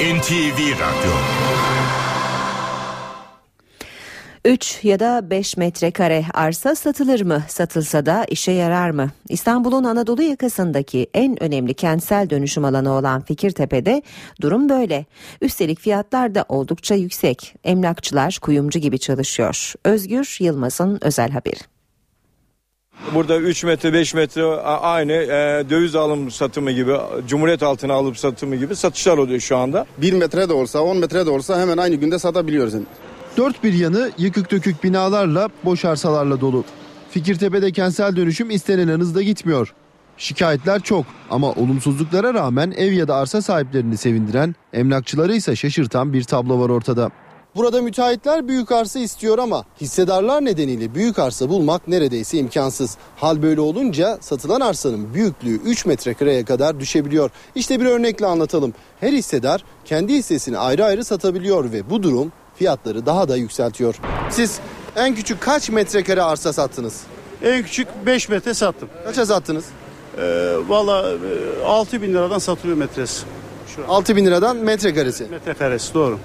NTV 0.00 0.58
Radyo 0.58 1.12
3 4.44 4.84
ya 4.84 5.00
da 5.00 5.30
5 5.30 5.56
metrekare 5.56 6.24
arsa 6.34 6.74
satılır 6.74 7.20
mı? 7.20 7.42
Satılsa 7.48 8.06
da 8.06 8.24
işe 8.24 8.52
yarar 8.52 8.90
mı? 8.90 9.10
İstanbul'un 9.28 9.84
Anadolu 9.84 10.22
yakasındaki 10.22 11.06
en 11.14 11.42
önemli 11.42 11.74
kentsel 11.74 12.30
dönüşüm 12.30 12.64
alanı 12.64 12.92
olan 12.92 13.20
Fikirtepe'de 13.20 14.02
durum 14.40 14.68
böyle. 14.68 15.04
Üstelik 15.40 15.80
fiyatlar 15.80 16.34
da 16.34 16.44
oldukça 16.48 16.94
yüksek. 16.94 17.54
Emlakçılar 17.64 18.38
kuyumcu 18.42 18.78
gibi 18.78 18.98
çalışıyor. 18.98 19.72
Özgür 19.84 20.36
Yılmaz'ın 20.40 20.98
özel 21.02 21.30
haberi. 21.30 21.75
Burada 23.14 23.36
3 23.36 23.64
metre 23.64 23.92
5 23.92 24.14
metre 24.14 24.44
aynı 24.64 25.12
e, 25.12 25.64
döviz 25.70 25.96
alım 25.96 26.30
satımı 26.30 26.70
gibi 26.70 26.96
Cumhuriyet 27.28 27.62
altına 27.62 27.92
alıp 27.92 28.18
satımı 28.18 28.56
gibi 28.56 28.76
satışlar 28.76 29.18
oluyor 29.18 29.40
şu 29.40 29.56
anda. 29.56 29.86
1 29.98 30.12
metre 30.12 30.48
de 30.48 30.52
olsa 30.52 30.80
10 30.80 30.96
metre 30.96 31.26
de 31.26 31.30
olsa 31.30 31.60
hemen 31.60 31.76
aynı 31.76 31.94
günde 31.94 32.18
satabiliyoruz. 32.18 32.74
Dört 33.36 33.64
bir 33.64 33.72
yanı 33.72 34.10
yıkık 34.18 34.50
dökük 34.50 34.84
binalarla 34.84 35.48
boş 35.64 35.84
arsalarla 35.84 36.40
dolu. 36.40 36.64
Fikirtepe'de 37.10 37.72
kentsel 37.72 38.16
dönüşüm 38.16 38.50
istenen 38.50 39.00
hızda 39.00 39.22
gitmiyor. 39.22 39.74
Şikayetler 40.18 40.80
çok 40.80 41.06
ama 41.30 41.52
olumsuzluklara 41.52 42.34
rağmen 42.34 42.70
ev 42.70 42.92
ya 42.92 43.08
da 43.08 43.14
arsa 43.14 43.42
sahiplerini 43.42 43.96
sevindiren, 43.96 44.54
emlakçıları 44.72 45.34
ise 45.34 45.56
şaşırtan 45.56 46.12
bir 46.12 46.24
tablo 46.24 46.60
var 46.60 46.68
ortada. 46.68 47.10
Burada 47.56 47.82
müteahhitler 47.82 48.48
büyük 48.48 48.72
arsa 48.72 48.98
istiyor 48.98 49.38
ama 49.38 49.64
hissedarlar 49.80 50.44
nedeniyle 50.44 50.94
büyük 50.94 51.18
arsa 51.18 51.48
bulmak 51.48 51.88
neredeyse 51.88 52.38
imkansız. 52.38 52.96
Hal 53.16 53.42
böyle 53.42 53.60
olunca 53.60 54.18
satılan 54.20 54.60
arsanın 54.60 55.14
büyüklüğü 55.14 55.56
3 55.56 55.86
metrekareye 55.86 56.44
kadar 56.44 56.80
düşebiliyor. 56.80 57.30
İşte 57.54 57.80
bir 57.80 57.86
örnekle 57.86 58.26
anlatalım. 58.26 58.74
Her 59.00 59.12
hissedar 59.12 59.64
kendi 59.84 60.14
hissesini 60.14 60.58
ayrı 60.58 60.84
ayrı 60.84 61.04
satabiliyor 61.04 61.72
ve 61.72 61.90
bu 61.90 62.02
durum 62.02 62.32
fiyatları 62.56 63.06
daha 63.06 63.28
da 63.28 63.36
yükseltiyor. 63.36 63.94
Siz 64.30 64.58
en 64.96 65.14
küçük 65.14 65.40
kaç 65.40 65.70
metrekare 65.70 66.22
arsa 66.22 66.52
sattınız? 66.52 67.00
En 67.42 67.62
küçük 67.62 67.88
5 68.06 68.28
metre 68.28 68.54
sattım. 68.54 68.88
Kaça 69.04 69.26
sattınız? 69.26 69.64
Ee, 70.18 70.54
Valla 70.68 71.12
6 71.66 72.02
bin 72.02 72.12
liradan 72.12 72.38
satılıyor 72.38 72.78
metresi. 72.78 73.24
Şu 73.76 73.82
6 73.88 74.16
bin 74.16 74.26
liradan 74.26 74.56
metrekaresi. 74.56 75.24
Metrekaresi 75.24 75.94
doğru. 75.94 76.18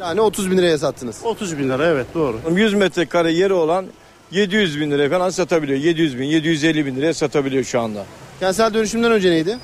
Yani 0.00 0.20
30 0.20 0.50
bin 0.50 0.58
liraya 0.58 0.78
sattınız. 0.78 1.20
30 1.24 1.58
bin 1.58 1.68
lira 1.68 1.86
evet 1.86 2.06
doğru. 2.14 2.40
100 2.54 2.74
metrekare 2.74 3.32
yeri 3.32 3.52
olan 3.52 3.86
700 4.30 4.80
bin 4.80 4.90
liraya 4.90 5.10
falan 5.10 5.30
satabiliyor. 5.30 5.78
700 5.78 6.18
bin, 6.18 6.24
750 6.24 6.86
bin 6.86 6.96
liraya 6.96 7.14
satabiliyor 7.14 7.64
şu 7.64 7.80
anda. 7.80 8.04
Kentsel 8.40 8.74
dönüşümden 8.74 9.12
önce 9.12 9.30
neydi? 9.30 9.58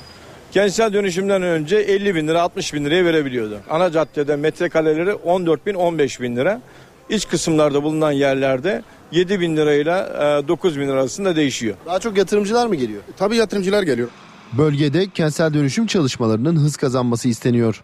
Kentsel 0.51 0.93
dönüşümden 0.93 1.41
önce 1.41 1.77
50 1.77 2.15
bin 2.15 2.27
lira 2.27 2.41
60 2.41 2.73
bin 2.73 2.85
liraya 2.85 3.05
verebiliyordu. 3.05 3.59
Ana 3.69 3.91
caddede 3.91 4.35
metrekareleri 4.35 5.13
14 5.13 5.65
bin 5.65 5.73
15 5.73 6.21
bin 6.21 6.35
lira. 6.35 6.61
İç 7.09 7.27
kısımlarda 7.27 7.83
bulunan 7.83 8.11
yerlerde 8.11 8.83
7 9.11 9.39
bin 9.39 9.57
lirayla 9.57 10.07
9 10.47 10.79
bin 10.79 10.87
lira 10.87 10.93
arasında 10.93 11.35
değişiyor. 11.35 11.75
Daha 11.85 11.99
çok 11.99 12.17
yatırımcılar 12.17 12.67
mı 12.67 12.75
geliyor? 12.75 13.01
Tabii 13.17 13.35
yatırımcılar 13.35 13.83
geliyor. 13.83 14.09
Bölgede 14.53 15.09
kentsel 15.09 15.53
dönüşüm 15.53 15.87
çalışmalarının 15.87 16.55
hız 16.55 16.77
kazanması 16.77 17.29
isteniyor. 17.29 17.83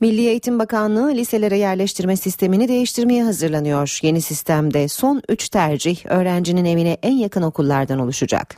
Milli 0.00 0.26
Eğitim 0.26 0.58
Bakanlığı 0.58 1.14
liselere 1.14 1.58
yerleştirme 1.58 2.16
sistemini 2.16 2.68
değiştirmeye 2.68 3.24
hazırlanıyor. 3.24 3.98
Yeni 4.02 4.20
sistemde 4.20 4.88
son 4.88 5.22
3 5.28 5.48
tercih 5.48 6.06
öğrencinin 6.06 6.64
evine 6.64 6.96
en 7.02 7.12
yakın 7.12 7.42
okullardan 7.42 7.98
oluşacak. 7.98 8.56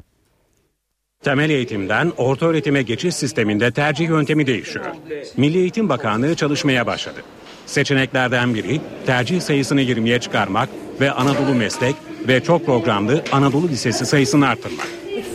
Temel 1.23 1.51
eğitimden 1.51 2.13
orta 2.17 2.47
öğretime 2.47 2.83
geçiş 2.83 3.15
sisteminde 3.15 3.71
tercih 3.71 4.09
yöntemi 4.09 4.47
değişiyor. 4.47 4.87
Milli 5.37 5.59
Eğitim 5.59 5.89
Bakanlığı 5.89 6.35
çalışmaya 6.35 6.87
başladı. 6.87 7.23
Seçeneklerden 7.67 8.55
biri 8.55 8.81
tercih 9.07 9.41
sayısını 9.41 9.83
20'ye 9.83 10.21
çıkarmak 10.21 10.69
ve 11.01 11.11
Anadolu 11.11 11.55
Meslek 11.55 11.97
ve 12.29 12.43
çok 12.43 12.67
programlı 12.67 13.23
Anadolu 13.33 13.69
Lisesi 13.69 14.07
sayısını 14.07 14.49
arttırmak. 14.49 14.89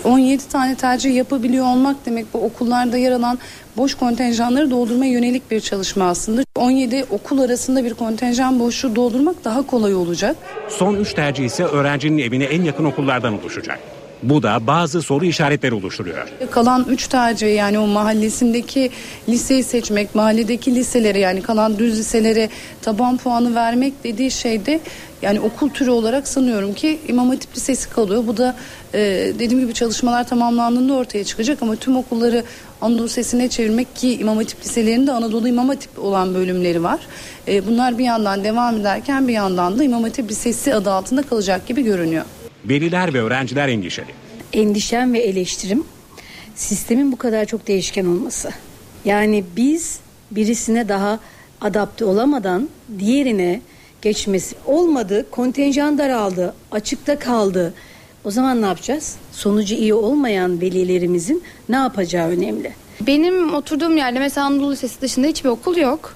17 0.04 0.48
tane 0.48 0.76
tercih 0.76 1.16
yapabiliyor 1.16 1.66
olmak 1.66 2.06
demek 2.06 2.34
bu 2.34 2.46
okullarda 2.46 2.98
yer 2.98 3.12
alan 3.12 3.40
boş 3.78 3.96
kontenjanları 3.96 4.72
doldurmaya 4.72 5.12
yönelik 5.12 5.52
bir 5.52 5.60
çalışma 5.60 6.06
aslında. 6.06 6.44
17 6.56 7.06
okul 7.10 7.40
arasında 7.40 7.84
bir 7.84 7.94
kontenjan 7.94 8.60
boşluğu 8.60 8.96
doldurmak 8.96 9.44
daha 9.44 9.68
kolay 9.68 9.96
olacak. 9.96 10.36
Son 10.70 10.96
3 10.96 11.14
tercih 11.14 11.46
ise 11.46 11.64
öğrencinin 11.64 12.18
evine 12.18 12.44
en 12.44 12.62
yakın 12.64 12.86
okullardan 12.86 13.40
oluşacak. 13.40 13.80
Bu 14.24 14.44
da 14.44 14.68
bazı 14.68 15.02
soru 15.02 15.26
işaretleri 15.26 15.74
oluşturuyor. 15.74 16.28
Kalan 16.52 16.86
3 16.90 17.08
tercih 17.08 17.56
yani 17.56 17.80
o 17.80 17.88
mahallesindeki 17.88 18.90
liseyi 19.30 19.64
seçmek, 19.64 20.16
mahalledeki 20.16 20.76
liselere 20.76 21.20
yani 21.20 21.42
kalan 21.42 21.80
düz 21.80 22.00
liselere 22.00 22.50
taban 22.82 23.18
puanı 23.18 23.56
vermek 23.56 24.04
dediği 24.04 24.32
şeyde 24.32 24.80
yani 25.22 25.40
okul 25.40 25.70
türü 25.70 25.90
olarak 25.90 26.28
sanıyorum 26.28 26.74
ki 26.74 27.00
İmam 27.08 27.30
Hatip 27.30 27.56
Lisesi 27.56 27.90
kalıyor. 27.90 28.24
Bu 28.28 28.38
da 28.38 28.56
e, 28.94 29.00
dediğim 29.40 29.60
gibi 29.60 29.74
çalışmalar 29.74 30.28
tamamlandığında 30.28 30.94
ortaya 30.94 31.24
çıkacak 31.24 31.62
ama 31.62 31.76
tüm 31.76 31.98
okulları 31.98 32.44
Anadolu 32.82 33.06
Lisesi'ne 33.06 33.50
çevirmek 33.50 33.96
ki 33.96 34.20
İmam 34.20 34.38
Hatip 34.38 34.66
Liselerinde 34.66 35.12
Anadolu 35.12 35.48
İmam 35.48 35.68
Hatip 35.68 36.00
olan 36.00 36.36
bölümleri 36.36 36.84
var. 36.84 37.00
E, 37.48 37.68
bunlar 37.68 37.98
bir 37.98 38.04
yandan 38.04 38.44
devam 38.44 38.78
ederken 38.78 39.28
bir 39.28 39.34
yandan 39.34 39.80
da 39.80 39.84
İmam 39.84 40.04
Hatip 40.04 40.32
Lisesi 40.32 40.76
adı 40.76 40.92
altında 40.92 41.22
kalacak 41.22 41.68
gibi 41.68 41.84
görünüyor. 41.84 42.26
Veliler 42.66 43.14
ve 43.14 43.22
öğrenciler 43.22 43.68
endişeli. 43.68 44.12
Endişem 44.54 45.14
ve 45.14 45.20
eleştirim 45.20 45.84
sistemin 46.56 47.12
bu 47.12 47.16
kadar 47.18 47.46
çok 47.46 47.68
değişken 47.68 48.06
olması. 48.06 48.52
Yani 49.06 49.44
biz 49.56 50.00
birisine 50.32 50.90
daha 50.90 51.20
adapte 51.62 52.06
olamadan 52.06 52.70
diğerine 53.00 53.62
geçmesi 54.02 54.56
olmadı, 54.66 55.26
kontenjan 55.32 55.98
daraldı, 55.98 56.54
açıkta 56.72 57.20
kaldı. 57.20 57.74
O 58.24 58.32
zaman 58.32 58.62
ne 58.62 58.66
yapacağız? 58.66 59.16
Sonucu 59.32 59.76
iyi 59.76 59.94
olmayan 59.94 60.62
velilerimizin 60.62 61.44
ne 61.70 61.76
yapacağı 61.76 62.30
önemli. 62.30 62.74
Benim 63.02 63.54
oturduğum 63.54 63.98
yerde 63.98 64.20
mesela 64.20 64.48
Anadolu 64.48 64.72
Lisesi 64.72 65.02
dışında 65.02 65.28
hiçbir 65.28 65.50
okul 65.50 65.78
yok. 65.78 66.16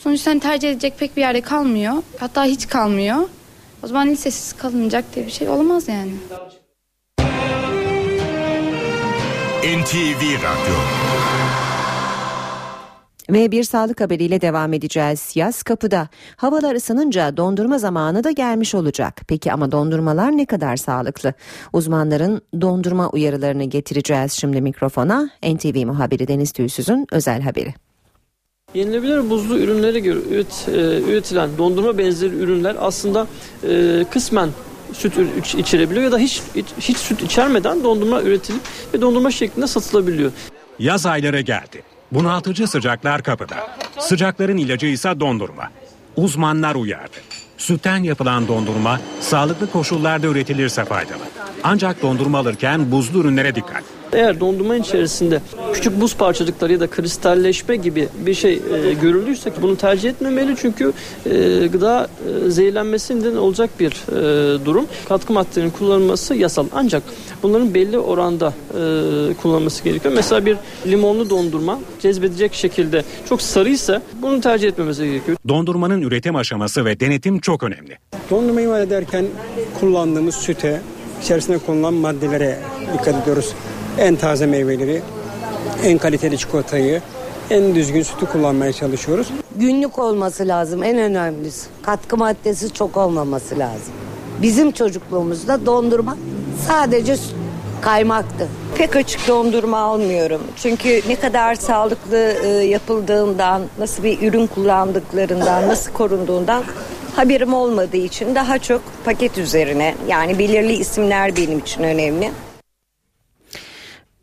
Sonuçta 0.00 0.38
tercih 0.38 0.70
edecek 0.70 0.98
pek 0.98 1.16
bir 1.16 1.20
yerde 1.20 1.40
kalmıyor. 1.40 1.94
Hatta 2.18 2.44
hiç 2.44 2.68
kalmıyor. 2.68 3.28
O 3.82 3.86
zaman 3.86 4.08
lisesiz 4.08 4.52
kalınacak 4.52 5.04
diye 5.14 5.26
bir 5.26 5.30
şey 5.30 5.48
olamaz 5.48 5.88
yani. 5.88 6.12
NTV 9.62 10.22
Radyo 10.22 10.74
Ve 13.30 13.50
bir 13.50 13.64
sağlık 13.64 14.00
haberiyle 14.00 14.40
devam 14.40 14.72
edeceğiz. 14.72 15.32
Yaz 15.34 15.62
kapıda. 15.62 16.08
Havalar 16.36 16.74
ısınınca 16.74 17.36
dondurma 17.36 17.78
zamanı 17.78 18.24
da 18.24 18.30
gelmiş 18.30 18.74
olacak. 18.74 19.20
Peki 19.28 19.52
ama 19.52 19.72
dondurmalar 19.72 20.36
ne 20.36 20.46
kadar 20.46 20.76
sağlıklı? 20.76 21.32
Uzmanların 21.72 22.42
dondurma 22.60 23.08
uyarılarını 23.10 23.64
getireceğiz 23.64 24.32
şimdi 24.32 24.60
mikrofona. 24.60 25.30
NTV 25.42 25.86
muhabiri 25.86 26.28
Deniz 26.28 26.52
Tüysüz'ün 26.52 27.06
özel 27.12 27.40
haberi. 27.42 27.74
Yenilebilir 28.74 29.30
buzlu 29.30 29.58
ürünlere 29.58 30.00
göre 30.00 30.18
üret, 30.30 30.68
e, 30.68 31.00
üretilen 31.10 31.50
dondurma 31.58 31.98
benzeri 31.98 32.34
ürünler 32.34 32.76
aslında 32.80 33.26
e, 33.68 34.04
kısmen 34.10 34.48
süt 34.92 35.14
içerebiliyor 35.58 36.04
ya 36.04 36.12
da 36.12 36.18
hiç 36.18 36.42
hiç 36.80 36.96
süt 36.96 37.22
içermeden 37.22 37.84
dondurma 37.84 38.22
üretilip 38.22 38.60
ve 38.94 39.00
dondurma 39.00 39.30
şeklinde 39.30 39.66
satılabiliyor. 39.66 40.32
Yaz 40.78 41.06
ayları 41.06 41.40
geldi. 41.40 41.82
Bunaltıcı 42.12 42.66
sıcaklar 42.66 43.22
kapıda. 43.22 43.56
Sıcakların 43.98 44.56
ilacı 44.56 44.86
ise 44.86 45.20
dondurma. 45.20 45.70
Uzmanlar 46.16 46.74
uyardı. 46.74 47.16
Sütten 47.58 48.02
yapılan 48.02 48.48
dondurma 48.48 49.00
sağlıklı 49.20 49.70
koşullarda 49.70 50.26
üretilirse 50.26 50.84
faydalı. 50.84 51.22
Ancak 51.64 52.02
dondurma 52.02 52.38
alırken 52.38 52.92
buzlu 52.92 53.20
ürünlere 53.20 53.54
dikkat. 53.54 53.82
Eğer 54.12 54.40
dondurma 54.40 54.76
içerisinde 54.76 55.40
küçük 55.72 56.00
buz 56.00 56.16
parçacıkları 56.16 56.72
ya 56.72 56.80
da 56.80 56.86
kristalleşme 56.86 57.76
gibi 57.76 58.08
bir 58.26 58.34
şey 58.34 58.52
e, 58.52 58.92
görüldüyse 59.02 59.52
bunu 59.62 59.76
tercih 59.76 60.10
etmemeli 60.10 60.56
çünkü 60.56 60.92
e, 61.26 61.66
gıda 61.66 62.08
e, 62.46 62.50
zehirlenmesinden 62.50 63.36
olacak 63.36 63.70
bir 63.80 63.90
e, 63.90 64.64
durum. 64.64 64.86
Katkı 65.08 65.32
maddelerinin 65.32 65.70
kullanılması 65.70 66.34
yasal 66.34 66.66
ancak 66.72 67.02
bunların 67.42 67.74
belli 67.74 67.98
oranda 67.98 68.54
e, 68.70 69.34
kullanılması 69.42 69.84
gerekiyor. 69.84 70.14
Mesela 70.14 70.46
bir 70.46 70.56
limonlu 70.86 71.30
dondurma 71.30 71.80
cezbedecek 72.00 72.54
şekilde 72.54 73.04
çok 73.28 73.42
sarıysa 73.42 74.02
bunu 74.22 74.40
tercih 74.40 74.68
etmemesi 74.68 75.04
gerekiyor. 75.04 75.36
Dondurmanın 75.48 76.02
üretim 76.02 76.36
aşaması 76.36 76.84
ve 76.84 77.00
denetim 77.00 77.40
çok 77.40 77.62
önemli. 77.62 77.98
Dondurma 78.30 78.60
imal 78.60 78.82
ederken 78.82 79.24
kullandığımız 79.80 80.34
süte, 80.34 80.80
içerisine 81.22 81.58
konulan 81.58 81.94
maddelere 81.94 82.58
dikkat 82.94 83.22
ediyoruz 83.22 83.52
en 83.98 84.16
taze 84.16 84.46
meyveleri, 84.46 85.02
en 85.84 85.98
kaliteli 85.98 86.38
çikolatayı, 86.38 87.02
en 87.50 87.74
düzgün 87.74 88.02
sütü 88.02 88.26
kullanmaya 88.26 88.72
çalışıyoruz. 88.72 89.28
Günlük 89.56 89.98
olması 89.98 90.48
lazım 90.48 90.82
en 90.82 90.98
önemlisi. 90.98 91.68
Katkı 91.82 92.16
maddesi 92.16 92.72
çok 92.72 92.96
olmaması 92.96 93.58
lazım. 93.58 93.94
Bizim 94.42 94.72
çocukluğumuzda 94.72 95.66
dondurma 95.66 96.16
sadece 96.68 97.16
kaymaktı. 97.80 98.48
Pek 98.78 98.96
açık 98.96 99.28
dondurma 99.28 99.78
almıyorum. 99.78 100.40
Çünkü 100.56 101.00
ne 101.08 101.16
kadar 101.16 101.54
sağlıklı 101.54 102.34
e, 102.44 102.48
yapıldığından, 102.48 103.62
nasıl 103.78 104.02
bir 104.02 104.22
ürün 104.22 104.46
kullandıklarından, 104.46 105.68
nasıl 105.68 105.92
korunduğundan 105.92 106.64
haberim 107.16 107.54
olmadığı 107.54 107.96
için 107.96 108.34
daha 108.34 108.58
çok 108.58 108.82
paket 109.04 109.38
üzerine 109.38 109.94
yani 110.08 110.38
belirli 110.38 110.72
isimler 110.72 111.36
benim 111.36 111.58
için 111.58 111.82
önemli. 111.82 112.30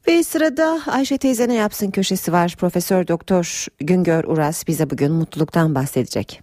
Ve 0.10 0.24
sırada 0.24 0.80
Ayşe 0.88 1.18
teyze 1.18 1.48
ne 1.48 1.54
yapsın 1.54 1.92
köşesi 1.92 2.34
var. 2.34 2.56
Profesör 2.60 3.08
Doktor 3.08 3.66
Güngör 3.80 4.24
Uras 4.24 4.68
bize 4.68 4.90
bugün 4.90 5.12
mutluluktan 5.12 5.76
bahsedecek. 5.76 6.42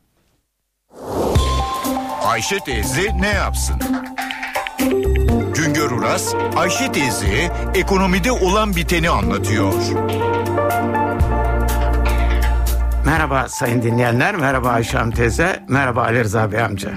Ayşe 2.24 2.58
teyze 2.58 3.20
ne 3.20 3.28
yapsın? 3.28 3.76
Güngör 5.54 5.90
Uras, 5.90 6.34
Ayşe 6.56 6.92
teyze 6.92 7.52
ekonomide 7.74 8.32
olan 8.32 8.76
biteni 8.76 9.10
anlatıyor. 9.10 9.74
Merhaba 13.06 13.48
sayın 13.48 13.82
dinleyenler, 13.82 14.36
merhaba 14.36 14.68
Ayşe 14.68 15.10
teyze, 15.16 15.64
merhaba 15.68 16.02
Ali 16.02 16.24
Rıza 16.24 16.52
Bey 16.52 16.60
amca. 16.62 16.90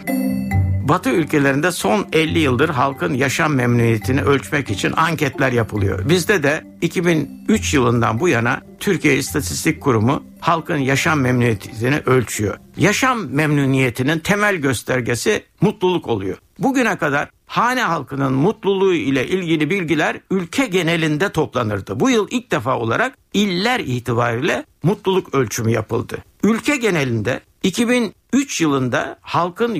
Batı 0.90 1.10
ülkelerinde 1.10 1.72
son 1.72 2.08
50 2.14 2.40
yıldır 2.40 2.70
halkın 2.70 3.14
yaşam 3.14 3.54
memnuniyetini 3.54 4.22
ölçmek 4.22 4.70
için 4.70 4.94
anketler 4.98 5.52
yapılıyor. 5.52 6.10
Bizde 6.10 6.44
de 6.44 6.64
2003 6.82 7.74
yılından 7.74 8.20
bu 8.20 8.30
yana 8.30 8.62
Türkiye 8.80 9.18
İstatistik 9.18 9.82
Kurumu 9.82 10.24
halkın 10.40 10.78
yaşam 10.78 11.20
memnuniyetini 11.20 12.02
ölçüyor. 12.06 12.58
Yaşam 12.78 13.28
memnuniyetinin 13.30 14.20
temel 14.20 14.56
göstergesi 14.56 15.44
mutluluk 15.62 16.08
oluyor. 16.08 16.38
Bugüne 16.60 16.98
kadar 16.98 17.30
hane 17.46 17.82
halkının 17.82 18.34
mutluluğu 18.34 18.94
ile 18.94 19.28
ilgili 19.28 19.70
bilgiler 19.70 20.20
ülke 20.32 20.66
genelinde 20.66 21.30
toplanırdı. 21.30 22.00
Bu 22.00 22.10
yıl 22.10 22.28
ilk 22.32 22.52
defa 22.52 22.78
olarak 22.78 23.18
iller 23.34 23.80
itibariyle 23.80 24.66
mutluluk 24.84 25.36
ölçümü 25.36 25.72
yapıldı. 25.72 26.18
Ülke 26.44 26.76
genelinde 26.76 27.40
2003 27.64 28.62
yılında 28.62 29.20
halkın 29.22 29.76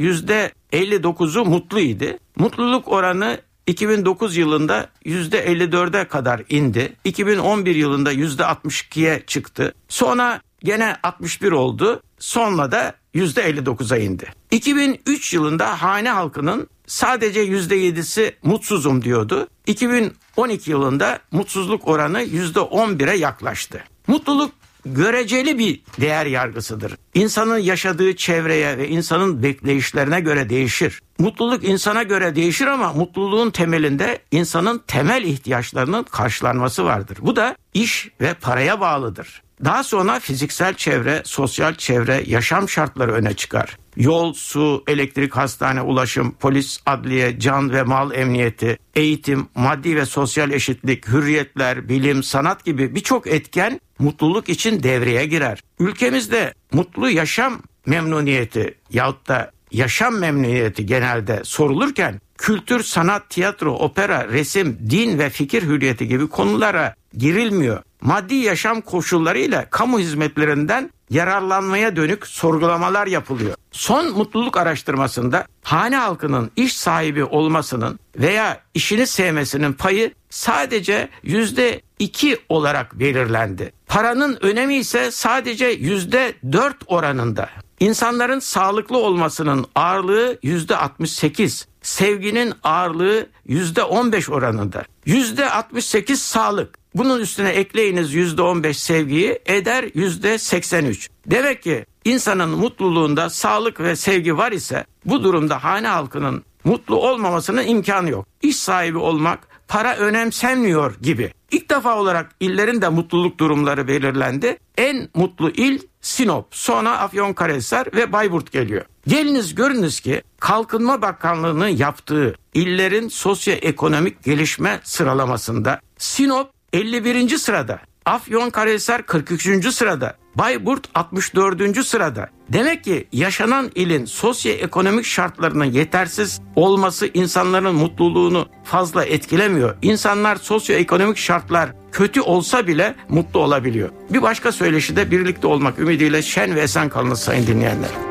%59'u 0.74 1.46
mutluydu. 1.46 2.06
Mutluluk 2.36 2.88
oranı 2.88 3.42
2009 3.68 4.38
yılında 4.38 4.90
%54'e 5.06 6.08
kadar 6.08 6.42
indi. 6.50 6.96
2011 7.04 7.76
yılında 7.76 8.14
%62'ye 8.14 9.24
çıktı. 9.28 9.74
Sonra 9.88 10.42
gene 10.64 10.96
61 11.04 11.52
oldu. 11.52 12.02
Sonra 12.20 12.72
da 12.72 12.94
%59'a 13.16 13.98
indi. 13.98 14.34
2003 14.52 15.34
yılında 15.34 15.82
hane 15.82 16.10
halkının 16.10 16.68
sadece 16.88 17.46
%7'si 17.46 18.34
mutsuzum 18.44 19.04
diyordu. 19.04 19.48
2012 19.68 20.72
yılında 20.72 21.20
mutsuzluk 21.32 21.88
oranı 21.88 22.24
%11'e 22.24 23.18
yaklaştı. 23.18 23.84
Mutluluk 24.08 24.52
göreceli 24.86 25.60
bir 25.60 25.82
değer 26.02 26.26
yargısıdır. 26.26 26.96
İnsanın 27.14 27.58
yaşadığı 27.58 28.16
çevreye 28.16 28.78
ve 28.78 28.90
insanın 28.90 29.44
bekleyişlerine 29.44 30.20
göre 30.20 30.50
değişir. 30.50 31.02
Mutluluk 31.20 31.64
insana 31.64 32.04
göre 32.04 32.36
değişir 32.36 32.68
ama 32.68 32.94
mutluluğun 32.94 33.52
temelinde 33.52 34.20
insanın 34.32 34.82
temel 34.88 35.24
ihtiyaçlarının 35.24 36.04
karşılanması 36.04 36.86
vardır. 36.86 37.18
Bu 37.22 37.36
da 37.36 37.56
iş 37.74 38.10
ve 38.22 38.34
paraya 38.34 38.82
bağlıdır. 38.82 39.42
Daha 39.64 39.84
sonra 39.84 40.20
fiziksel 40.20 40.74
çevre, 40.74 41.22
sosyal 41.26 41.76
çevre, 41.76 42.24
yaşam 42.28 42.70
şartları 42.70 43.12
öne 43.14 43.34
çıkar. 43.34 43.78
Yol, 43.96 44.34
su, 44.34 44.84
elektrik, 44.88 45.36
hastane, 45.36 45.82
ulaşım, 45.82 46.32
polis, 46.32 46.80
adliye, 46.86 47.40
can 47.40 47.72
ve 47.72 47.84
mal 47.84 48.12
emniyeti, 48.12 48.78
eğitim, 48.96 49.48
maddi 49.56 49.96
ve 49.96 50.06
sosyal 50.06 50.52
eşitlik, 50.52 51.08
hürriyetler, 51.08 51.90
bilim, 51.90 52.24
sanat 52.24 52.66
gibi 52.66 52.96
birçok 52.96 53.28
etken 53.28 53.80
mutluluk 54.00 54.50
için 54.50 54.84
devreye 54.84 55.26
girer. 55.26 55.64
Ülkemizde 55.80 56.54
mutlu 56.72 57.10
yaşam 57.10 57.62
memnuniyeti 57.86 58.78
yahut 58.92 59.28
da 59.28 59.52
yaşam 59.72 60.20
memnuniyeti 60.20 60.86
genelde 60.86 61.42
sorulurken 61.44 62.22
kültür, 62.38 62.84
sanat, 62.84 63.30
tiyatro, 63.30 63.74
opera, 63.74 64.28
resim, 64.28 64.78
din 64.90 65.20
ve 65.20 65.30
fikir 65.30 65.64
hürriyeti 65.64 66.08
gibi 66.08 66.28
konulara 66.28 66.96
girilmiyor. 67.18 67.84
Maddi 68.02 68.36
yaşam 68.36 68.82
koşullarıyla 68.82 69.70
kamu 69.70 70.00
hizmetlerinden 70.00 70.90
yararlanmaya 71.10 71.96
dönük 71.96 72.28
sorgulamalar 72.28 73.08
yapılıyor. 73.08 73.56
Son 73.72 74.12
mutluluk 74.18 74.58
araştırmasında 74.58 75.46
hane 75.64 75.98
halkının 75.98 76.52
iş 76.56 76.78
sahibi 76.78 77.24
olmasının 77.24 78.00
veya 78.18 78.62
işini 78.74 79.08
sevmesinin 79.08 79.74
payı 79.74 80.14
sadece 80.30 81.10
yüzde 81.24 81.82
iki 82.00 82.38
olarak 82.50 83.00
belirlendi. 83.00 83.74
Paranın 83.88 84.38
önemi 84.42 84.76
ise 84.76 85.12
sadece 85.12 85.66
yüzde 85.66 86.34
dört 86.52 86.78
oranında. 86.88 87.50
İnsanların 87.80 88.40
sağlıklı 88.40 88.98
olmasının 88.98 89.66
ağırlığı 89.76 90.38
yüzde 90.44 90.76
68, 90.78 91.68
sevginin 91.82 92.54
ağırlığı 92.64 93.28
yüzde 93.46 93.84
15 93.84 94.30
oranında. 94.30 94.84
Yüzde 95.06 95.50
68 95.50 96.22
sağlık. 96.22 96.79
Bunun 96.96 97.20
üstüne 97.20 97.50
ekleyiniz 97.50 98.14
yüzde 98.14 98.42
15 98.42 98.80
sevgiyi 98.80 99.40
eder 99.46 99.86
yüzde 99.94 100.38
83. 100.38 101.10
Demek 101.26 101.64
ki 101.64 101.86
insanın 102.06 102.50
mutluluğunda 102.50 103.30
sağlık 103.30 103.80
ve 103.80 103.96
sevgi 103.96 104.38
var 104.38 104.52
ise 104.52 104.86
bu 105.06 105.24
durumda 105.24 105.64
hane 105.64 105.88
halkının 105.88 106.44
mutlu 106.64 106.96
olmamasının 106.96 107.68
imkanı 107.68 108.10
yok. 108.10 108.28
İş 108.42 108.56
sahibi 108.56 108.98
olmak 108.98 109.48
para 109.68 109.96
önemsenmiyor 109.96 110.96
gibi. 111.02 111.34
İlk 111.52 111.70
defa 111.70 112.00
olarak 112.00 112.36
illerin 112.40 112.82
de 112.82 112.90
mutluluk 112.90 113.40
durumları 113.40 113.88
belirlendi. 113.88 114.58
En 114.78 115.10
mutlu 115.16 115.50
il 115.50 115.80
Sinop, 116.02 116.48
sonra 116.52 117.00
Afyonkarahisar 117.00 117.88
ve 117.96 118.14
Bayburt 118.14 118.52
geliyor. 118.52 118.86
Geliniz 119.08 119.56
görünüz 119.56 120.00
ki 120.00 120.22
Kalkınma 120.40 121.02
Bakanlığı'nın 121.02 121.68
yaptığı 121.68 122.36
illerin 122.54 123.08
sosyoekonomik 123.08 124.24
gelişme 124.24 124.80
sıralamasında 124.84 125.80
Sinop 125.98 126.59
51. 126.74 127.38
sırada, 127.38 127.80
Afyonkarahisar 128.06 129.06
43. 129.06 129.74
sırada, 129.74 130.18
Bayburt 130.36 130.88
64. 130.96 131.86
sırada. 131.86 132.30
Demek 132.50 132.84
ki 132.84 133.08
yaşanan 133.12 133.72
ilin 133.76 134.06
sosyoekonomik 134.06 135.06
şartlarının 135.06 135.66
yetersiz 135.66 136.42
olması 136.56 137.10
insanların 137.14 137.76
mutluluğunu 137.76 138.48
fazla 138.64 139.06
etkilemiyor. 139.06 139.76
İnsanlar 139.82 140.36
sosyoekonomik 140.36 141.18
şartlar 141.18 141.70
kötü 141.92 142.22
olsa 142.22 142.68
bile 142.68 142.96
mutlu 143.10 143.40
olabiliyor. 143.40 143.90
Bir 144.10 144.22
başka 144.22 144.52
söyleşi 144.52 144.96
de 144.96 145.12
birlikte 145.12 145.48
olmak 145.48 145.80
ümidiyle 145.80 146.22
şen 146.22 146.56
ve 146.56 146.62
esen 146.62 146.90
kalınız 146.90 147.20
sayın 147.20 147.48
dinleyenler. 147.48 148.09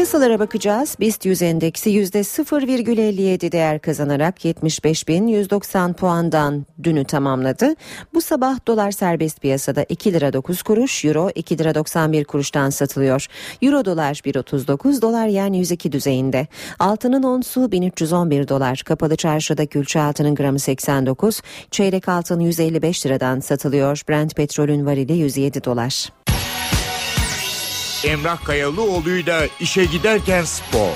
Piyasalara 0.04 0.40
bakacağız. 0.40 0.96
BIST 1.00 1.26
100 1.26 1.42
endeksi 1.42 1.90
%0,57 1.90 3.52
değer 3.52 3.80
kazanarak 3.80 4.46
75.190 4.46 5.94
puandan 5.94 6.66
dünü 6.84 7.06
tamamladı. 7.06 7.76
Bu 8.14 8.22
sabah 8.22 8.68
dolar 8.68 8.92
serbest 8.92 9.42
piyasada 9.42 9.86
2 9.90 10.14
lira 10.14 10.34
9 10.34 10.64
kuruş, 10.64 11.06
euro 11.06 11.30
2 11.36 11.58
lira 11.58 11.76
91 11.76 12.26
kuruştan 12.26 12.70
satılıyor. 12.70 13.28
Euro 13.62 13.86
dolar 13.86 14.16
1.39, 14.16 15.02
dolar 15.02 15.28
yani 15.28 15.58
102 15.58 15.92
düzeyinde. 15.92 16.48
Altının 16.80 17.24
onsu 17.24 17.72
1311 17.72 18.48
dolar. 18.48 18.82
Kapalı 18.86 19.16
çarşıda 19.16 19.66
külçe 19.66 20.02
altının 20.02 20.36
gramı 20.36 20.60
89, 20.60 21.42
çeyrek 21.72 22.10
altın 22.10 22.40
155 22.40 23.06
liradan 23.06 23.40
satılıyor. 23.40 24.02
Brent 24.10 24.36
petrolün 24.36 24.86
varili 24.86 25.14
107 25.14 25.64
dolar. 25.64 26.10
Emrah 28.06 28.46
Kayalıoğlu'yla 28.46 29.48
işe 29.60 29.86
giderken 29.86 30.44
spor. 30.44 30.90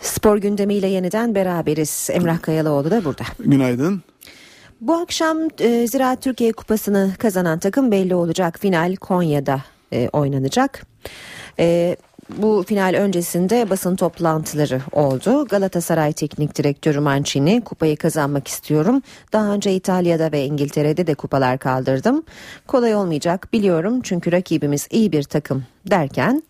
Spor 0.00 0.36
gündemiyle 0.36 0.86
yeniden 0.86 1.34
beraberiz. 1.34 2.08
Emrah 2.12 2.42
Kayalıoğlu 2.42 2.90
da 2.90 3.04
burada. 3.04 3.24
Günaydın. 3.38 4.02
Bu 4.80 4.94
akşam 4.94 5.38
e, 5.60 5.86
Ziraat 5.86 6.22
Türkiye 6.22 6.52
Kupası'nı 6.52 7.14
kazanan 7.18 7.58
takım 7.58 7.90
belli 7.90 8.14
olacak. 8.14 8.58
Final 8.60 8.96
Konya'da 8.96 9.60
e, 9.92 10.08
oynanacak. 10.12 10.86
E, 11.58 11.96
bu 12.28 12.64
final 12.68 12.94
öncesinde 12.94 13.70
basın 13.70 13.96
toplantıları 13.96 14.80
oldu. 14.92 15.44
Galatasaray 15.44 16.12
Teknik 16.12 16.56
Direktörü 16.58 17.00
Mancini 17.00 17.60
kupayı 17.64 17.96
kazanmak 17.96 18.48
istiyorum. 18.48 19.02
Daha 19.32 19.52
önce 19.52 19.74
İtalya'da 19.74 20.32
ve 20.32 20.44
İngiltere'de 20.44 21.06
de 21.06 21.14
kupalar 21.14 21.58
kaldırdım. 21.58 22.22
Kolay 22.66 22.94
olmayacak 22.94 23.52
biliyorum 23.52 24.00
çünkü 24.02 24.32
rakibimiz 24.32 24.88
iyi 24.90 25.12
bir 25.12 25.22
takım 25.22 25.64
derken 25.90 26.42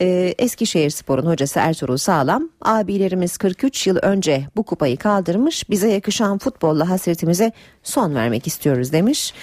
e, 0.00 0.34
Eskişehir 0.38 0.90
Spor'un 0.90 1.26
hocası 1.26 1.58
Ertuğrul 1.58 1.96
Sağlam 1.96 2.48
abilerimiz 2.62 3.36
43 3.36 3.86
yıl 3.86 3.96
önce 4.02 4.46
bu 4.56 4.62
kupayı 4.62 4.96
kaldırmış 4.96 5.70
bize 5.70 5.88
yakışan 5.88 6.38
futbolla 6.38 6.88
hasretimize 6.88 7.52
son 7.82 8.14
vermek 8.14 8.46
istiyoruz 8.46 8.92
demiş. 8.92 9.34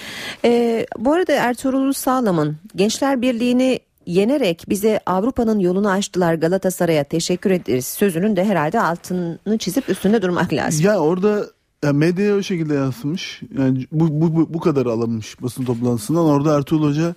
E, 0.44 0.86
bu 0.98 1.12
arada 1.12 1.32
Ertuğrul 1.32 1.92
Sağlam'ın 1.92 2.56
Gençler 2.76 3.22
Birliği'ni 3.22 3.80
yenerek 4.06 4.64
bize 4.68 5.00
Avrupa'nın 5.06 5.58
yolunu 5.58 5.90
açtılar 5.90 6.34
Galatasaray'a 6.34 7.04
teşekkür 7.04 7.50
ederiz 7.50 7.86
sözünün 7.86 8.36
de 8.36 8.44
herhalde 8.44 8.80
altını 8.80 9.58
çizip 9.58 9.88
üstünde 9.88 10.22
durmak 10.22 10.52
lazım. 10.52 10.84
Ya 10.84 10.98
orada 10.98 11.46
ya 11.84 11.92
medyaya 11.92 12.36
o 12.36 12.42
şekilde 12.42 12.74
yansımış. 12.74 13.42
Yani 13.58 13.86
bu, 13.92 14.20
bu, 14.20 14.36
bu, 14.36 14.54
bu 14.54 14.60
kadar 14.60 14.86
alınmış 14.86 15.42
basın 15.42 15.64
toplantısından. 15.64 16.24
Orada 16.24 16.56
Ertuğrul 16.56 16.88
Hoca 16.88 17.14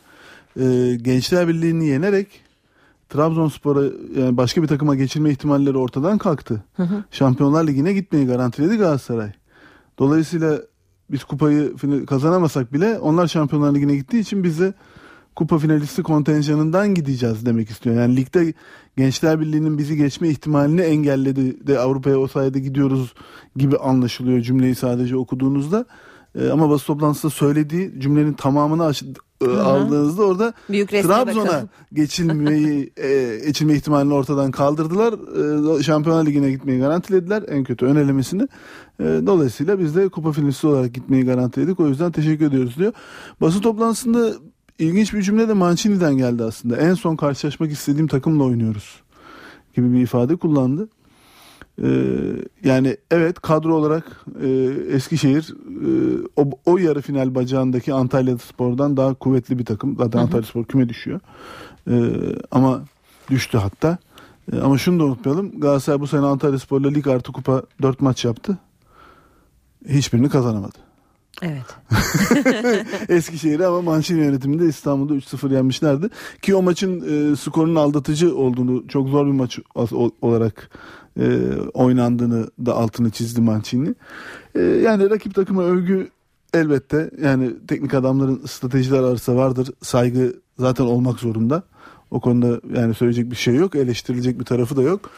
e, 0.60 0.96
Gençler 1.02 1.48
Birliği'ni 1.48 1.86
yenerek 1.86 2.28
Trabzonspor'a 3.10 3.84
yani 4.22 4.38
başka 4.38 4.64
bir 4.64 4.68
takıma 4.68 4.96
geçirme 4.96 5.32
ihtimalleri 5.32 5.78
ortadan 5.78 6.18
kalktı. 6.18 6.64
Hı 6.76 6.84
hı. 6.84 7.04
Şampiyonlar 7.12 7.68
Ligi'ne 7.68 7.94
gitmeyi 7.94 8.26
garantiledi 8.28 8.78
Galatasaray. 8.78 9.32
Dolayısıyla 10.00 10.62
biz 11.12 11.24
kupayı 11.24 11.74
kazanamasak 12.06 12.74
bile 12.74 13.00
onlar 13.00 13.28
Şampiyonlar 13.28 13.76
Ligi'ne 13.76 13.96
gittiği 13.96 14.20
için 14.20 14.44
bize 14.44 14.74
kupa 15.40 15.58
finalisti 15.58 16.04
kontenjanından 16.04 16.94
gideceğiz 16.96 17.46
demek 17.46 17.70
istiyor. 17.70 17.96
Yani 17.96 18.16
ligde 18.16 18.54
Gençler 18.98 19.40
Birliği'nin 19.40 19.78
bizi 19.78 19.98
geçme 19.98 20.30
ihtimalini 20.30 20.82
engelledi 20.82 21.68
de 21.68 21.80
Avrupa'ya 21.80 22.20
o 22.20 22.28
sayede 22.28 22.60
gidiyoruz 22.60 23.14
gibi 23.56 23.78
anlaşılıyor 23.78 24.42
cümleyi 24.42 24.76
sadece 24.76 25.16
okuduğunuzda. 25.18 25.86
Ee, 26.36 26.50
ama 26.50 26.70
basın 26.70 26.86
toplantısında 26.86 27.32
söylediği 27.32 28.00
cümlenin 28.00 28.34
tamamını 28.34 28.86
aç, 28.86 29.04
e, 29.42 29.48
aldığınızda 29.50 30.24
orada 30.24 30.54
Trabzon'a 31.04 31.64
geçilmeyi 31.94 32.94
e, 32.98 33.42
geçilme 33.46 33.74
ihtimalini 33.74 34.14
ortadan 34.14 34.52
kaldırdılar. 34.52 35.14
E, 35.80 35.84
Şampiyonlar 35.84 36.26
Ligi'ne 36.26 36.52
gitmeyi 36.52 36.80
garantilediler 36.80 37.44
en 37.48 37.64
kötü 37.64 37.86
ön 37.86 37.96
elemesini. 37.96 38.48
E, 39.00 39.04
dolayısıyla 39.04 39.80
biz 39.80 39.96
de 39.96 40.10
kupa 40.10 40.32
finalisti 40.32 40.68
olarak 40.68 40.94
gitmeyi 40.94 41.26
garantiledik. 41.26 41.80
O 41.80 41.88
yüzden 41.88 42.12
teşekkür 42.12 42.46
ediyoruz 42.46 42.78
diyor. 42.78 42.94
Basın 43.42 43.62
toplantısında 43.62 44.34
ilginç 44.80 45.14
bir 45.14 45.22
cümle 45.22 45.48
de 45.48 45.54
Mancini'den 45.54 46.18
geldi 46.18 46.44
aslında. 46.44 46.78
En 46.78 46.94
son 46.94 47.16
karşılaşmak 47.16 47.72
istediğim 47.72 48.08
takımla 48.08 48.44
oynuyoruz 48.44 49.02
gibi 49.76 49.94
bir 49.94 50.02
ifade 50.02 50.36
kullandı. 50.36 50.90
Ee, 51.84 51.88
yani 52.64 52.98
evet 53.12 53.40
kadro 53.40 53.76
olarak 53.76 54.26
e, 54.42 54.50
Eskişehir 54.90 55.56
e, 55.86 56.22
o, 56.36 56.50
o 56.66 56.78
yarı 56.78 57.02
final 57.02 57.36
bacağındaki 57.36 57.94
Antalya 57.94 58.38
Spor'dan 58.38 58.98
daha 58.98 59.14
kuvvetli 59.14 59.60
bir 59.60 59.66
takım. 59.66 59.98
Zaten 59.98 60.20
Hı 60.20 60.22
hı. 60.22 60.26
Antalya 60.26 60.44
Spor 60.44 60.66
küme 60.66 60.90
düşüyor. 60.90 61.20
Ee, 61.90 62.12
ama 62.52 62.82
düştü 63.30 63.58
hatta. 63.58 63.98
Ee, 64.54 64.60
ama 64.60 64.78
şunu 64.78 65.00
da 65.00 65.04
unutmayalım. 65.04 65.60
Galatasaray 65.60 66.00
bu 66.00 66.08
sene 66.08 66.26
Antalya 66.26 66.60
Spor'la 66.60 66.90
lig 66.90 67.08
artı 67.08 67.32
kupa 67.32 67.64
4 67.82 68.02
maç 68.02 68.26
yaptı. 68.26 68.58
Hiçbirini 69.88 70.30
kazanamadı. 70.30 70.89
Evet. 71.42 71.66
Eskişehir'i 73.10 73.66
ama 73.66 73.82
Mancini 73.82 74.20
yönetiminde 74.20 74.66
İstanbul'da 74.66 75.14
3-0 75.14 75.54
yenmişlerdi. 75.54 76.10
Ki 76.42 76.56
o 76.56 76.62
maçın 76.62 77.02
e, 77.32 77.36
skorunun 77.36 77.76
aldatıcı 77.76 78.36
olduğunu, 78.36 78.88
çok 78.88 79.10
zor 79.10 79.26
bir 79.28 79.32
maç 79.32 79.60
olarak 80.22 80.70
e, 81.20 81.54
oynandığını 81.74 82.50
da 82.66 82.76
altını 82.76 83.10
çizdi 83.10 83.42
Mancini. 83.42 83.96
E, 84.56 84.62
yani 84.62 85.10
rakip 85.10 85.36
takıma 85.36 85.64
övgü 85.64 86.10
elbette 86.54 87.12
yani 87.22 87.52
teknik 87.68 87.94
adamların 87.94 88.46
stratejiler 88.46 89.00
arası 89.00 89.36
vardır. 89.36 89.70
Saygı 89.82 90.34
zaten 90.60 90.84
olmak 90.84 91.20
zorunda. 91.20 91.64
O 92.12 92.20
konuda 92.20 92.62
yani 92.80 92.94
söyleyecek 92.94 93.32
bir 93.32 93.36
şey 93.36 93.56
yok. 93.56 93.76
Eleştirilecek 93.76 94.40
bir 94.40 94.46
tarafı 94.46 94.78
da 94.78 94.82
yok. 94.82 95.10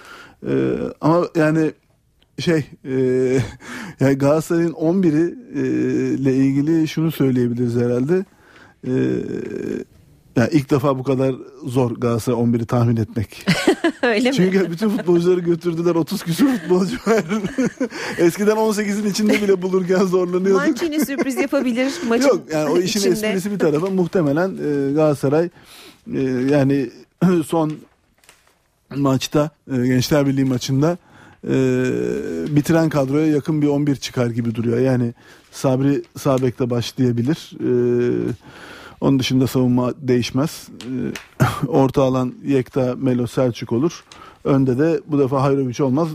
E, 0.47 0.77
ama 1.01 1.25
yani 1.35 1.71
şey 2.39 2.65
e, 2.85 2.93
yani 3.99 4.17
Galatasaray'ın 4.17 4.71
11'i 4.73 5.35
e, 5.55 5.61
ile 6.13 6.35
ilgili 6.35 6.87
şunu 6.87 7.11
söyleyebiliriz 7.11 7.75
herhalde. 7.75 8.25
E, 8.87 8.91
Yani 10.35 10.49
ilk 10.51 10.69
defa 10.71 10.97
bu 10.99 11.03
kadar 11.03 11.35
zor 11.65 11.91
Galatasaray 11.91 12.39
11'i 12.39 12.65
tahmin 12.65 12.97
etmek. 12.97 13.45
Öyle 14.03 14.29
mi? 14.29 14.35
Çünkü 14.35 14.71
bütün 14.71 14.89
futbolcuları 14.89 15.39
götürdüler 15.39 15.95
30 15.95 16.23
küsur 16.23 16.47
futbolcu 16.47 16.95
var. 17.07 17.23
Eskiden 18.17 18.55
18'in 18.55 19.09
içinde 19.09 19.41
bile 19.41 19.61
bulurken 19.61 20.05
zorlanıyorduk. 20.05 20.67
Mancini 20.67 21.05
sürpriz 21.05 21.35
yapabilir 21.35 21.93
maçın 22.09 22.27
Yok 22.27 22.41
yani 22.53 22.69
o 22.69 22.77
işin 22.77 22.99
içinde. 22.99 23.13
esprisi 23.13 23.51
bir 23.51 23.59
tarafa 23.59 23.89
muhtemelen 23.89 24.49
e, 24.49 24.93
Galatasaray 24.93 25.49
e, 26.13 26.19
yani 26.51 26.89
son 27.45 27.73
maçta 28.95 29.49
e, 29.71 29.87
Gençler 29.87 30.27
Birliği 30.27 30.45
maçında 30.45 30.97
bitiren 32.55 32.89
kadroya 32.89 33.27
yakın 33.27 33.61
bir 33.61 33.67
11 33.67 33.95
çıkar 33.95 34.27
gibi 34.27 34.55
duruyor. 34.55 34.79
Yani 34.79 35.13
Sabri 35.51 36.03
Sabek'te 36.17 36.69
başlayabilir. 36.69 37.51
E, 37.59 37.71
onun 39.01 39.19
dışında 39.19 39.47
savunma 39.47 39.93
değişmez. 40.01 40.67
E, 40.81 41.67
orta 41.67 42.03
alan 42.03 42.33
Yekta 42.45 42.95
Melo 42.97 43.27
Selçuk 43.27 43.71
olur. 43.71 44.03
Önde 44.43 44.77
de 44.77 45.01
bu 45.07 45.19
defa 45.19 45.41
Hayroviç 45.41 45.81
olmaz. 45.81 46.09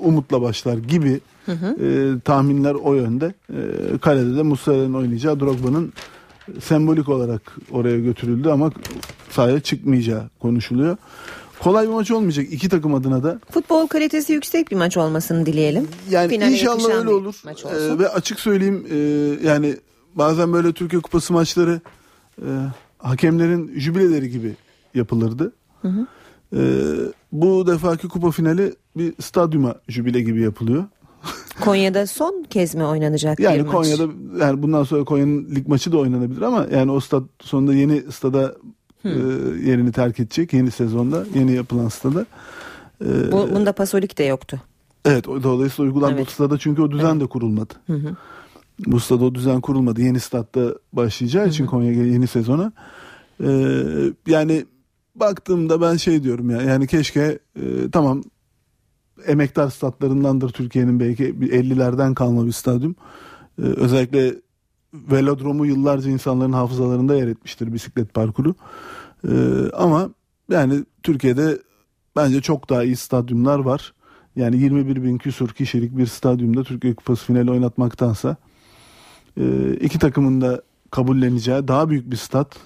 Umut'la 0.00 0.42
başlar 0.42 0.76
gibi 0.76 1.20
Hı 1.46 1.52
hı. 1.52 1.76
e, 1.84 2.20
tahminler 2.20 2.74
o 2.74 2.94
yönde. 2.94 3.34
E, 3.50 3.58
kalede 3.98 4.36
de 4.36 4.42
Muslera'nın 4.42 4.94
oynayacağı 4.94 5.40
Drogba'nın 5.40 5.92
sembolik 6.60 7.08
olarak 7.08 7.56
oraya 7.70 7.98
götürüldü 7.98 8.48
ama 8.48 8.72
sahaya 9.30 9.60
çıkmayacağı 9.60 10.28
konuşuluyor. 10.40 10.96
Kolay 11.62 11.88
bir 11.88 11.92
maç 11.92 12.10
olmayacak 12.10 12.46
iki 12.50 12.68
takım 12.68 12.94
adına 12.94 13.22
da. 13.22 13.40
Futbol 13.50 13.86
kalitesi 13.86 14.32
yüksek 14.32 14.70
bir 14.70 14.76
maç 14.76 14.96
olmasını 14.96 15.46
dileyelim. 15.46 15.88
Yani 16.10 16.28
Finale 16.28 16.52
inşallah 16.52 16.94
öyle 16.94 17.06
bir 17.06 17.12
olur. 17.12 17.42
Ee, 17.46 17.98
ve 17.98 18.08
açık 18.08 18.40
söyleyeyim 18.40 18.86
e, 18.90 18.96
yani 19.48 19.76
bazen 20.14 20.52
böyle 20.52 20.72
Türkiye 20.72 21.02
Kupası 21.02 21.32
maçları 21.32 21.80
e, 22.38 22.48
hakemlerin 22.98 23.72
jübileleri 23.76 24.30
gibi 24.30 24.54
yapılırdı. 24.94 25.52
Hı 25.82 25.88
hı. 25.88 26.06
E, 26.56 26.60
bu 27.32 27.66
defaki 27.66 28.08
kupa 28.08 28.30
finali 28.30 28.74
bir 28.96 29.14
stadyuma 29.22 29.74
jübile 29.88 30.20
gibi 30.20 30.42
yapılıyor. 30.42 30.84
Konya'da 31.60 32.06
son 32.06 32.44
kez 32.50 32.74
mi 32.74 32.84
oynanacak 32.84 33.38
bir 33.38 33.42
Yani 33.42 33.62
maç? 33.62 33.72
Konya'da 33.72 34.08
yani 34.44 34.62
bundan 34.62 34.84
sonra 34.84 35.04
Konya'nın 35.04 35.54
lig 35.54 35.68
maçı 35.68 35.92
da 35.92 35.98
oynanabilir 35.98 36.42
ama 36.42 36.66
yani 36.72 36.92
o 36.92 37.00
stat 37.00 37.22
sonunda 37.40 37.74
yeni 37.74 38.12
stada 38.12 38.54
e, 39.04 39.08
yerini 39.68 39.92
terk 39.92 40.20
edecek 40.20 40.52
yeni 40.52 40.70
sezonda 40.70 41.24
yeni 41.34 41.52
yapılan 41.52 41.88
stada. 41.88 42.26
E, 43.04 43.32
Bu, 43.32 43.48
bunda 43.54 43.72
Pasolik 43.72 44.18
de 44.18 44.24
yoktu. 44.24 44.60
Evet 45.04 45.24
dolayısıyla 45.26 45.88
uygulan 45.88 46.12
Evet. 46.12 46.30
stada 46.30 46.58
çünkü 46.58 46.82
o 46.82 46.90
düzen 46.90 47.20
de 47.20 47.26
kurulmadı. 47.26 47.74
Hı 47.86 47.92
hı. 47.92 48.16
Bu 48.86 49.00
stada 49.00 49.24
o 49.24 49.34
düzen 49.34 49.60
kurulmadı. 49.60 50.02
Yeni 50.02 50.20
statta 50.20 50.74
başlayacağı 50.92 51.48
için 51.48 51.66
Konya 51.66 51.92
yeni 51.92 52.26
sezona. 52.26 52.72
Ee, 53.44 53.82
yani 54.26 54.66
baktığımda 55.14 55.80
ben 55.80 55.96
şey 55.96 56.22
diyorum 56.22 56.50
ya 56.50 56.62
yani 56.62 56.86
keşke 56.86 57.38
e, 57.56 57.90
tamam 57.92 58.22
emektar 59.26 59.70
statlarındandır 59.70 60.50
Türkiye'nin 60.50 61.00
belki 61.00 61.40
bir 61.40 61.52
50'lerden 61.52 62.14
kalma 62.14 62.46
bir 62.46 62.52
stadyum. 62.52 62.96
Ee, 63.58 63.62
özellikle 63.62 64.34
velodromu 64.94 65.66
yıllarca 65.66 66.10
insanların 66.10 66.52
hafızalarında 66.52 67.14
yer 67.14 67.28
etmiştir 67.28 67.72
bisiklet 67.72 68.14
parkuru. 68.14 68.54
Ee, 69.28 69.30
ama 69.76 70.10
yani 70.50 70.84
Türkiye'de 71.02 71.58
bence 72.16 72.40
çok 72.40 72.70
daha 72.70 72.84
iyi 72.84 72.96
stadyumlar 72.96 73.58
var. 73.58 73.94
Yani 74.36 74.56
21 74.56 75.02
bin 75.02 75.18
küsur 75.18 75.48
kişilik 75.48 75.96
bir 75.96 76.06
stadyumda 76.06 76.64
Türkiye 76.64 76.94
Kupası 76.94 77.24
finali 77.24 77.50
oynatmaktansa 77.50 78.36
e, 79.36 79.74
iki 79.74 79.98
takımın 79.98 80.40
da 80.40 80.62
kabulleneceği 80.90 81.68
daha 81.68 81.88
büyük 81.88 82.10
bir 82.10 82.16
stat 82.16 82.56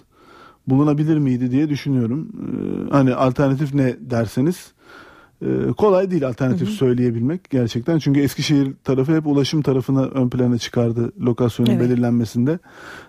bulunabilir 0.66 1.18
miydi 1.18 1.50
diye 1.50 1.68
düşünüyorum. 1.68 2.28
E, 2.34 2.90
hani 2.90 3.14
alternatif 3.14 3.74
ne 3.74 3.96
derseniz 4.00 4.72
kolay 5.76 6.10
değil 6.10 6.28
alternatif 6.28 6.68
söyleyebilmek 6.68 7.50
gerçekten. 7.50 7.98
Çünkü 7.98 8.20
Eskişehir 8.20 8.72
tarafı 8.84 9.16
hep 9.16 9.26
ulaşım 9.26 9.62
tarafına 9.62 10.04
ön 10.04 10.28
plana 10.30 10.58
çıkardı 10.58 11.12
lokasyonun 11.20 11.70
Evet. 11.70 11.80
belirlenmesinde. 11.80 12.58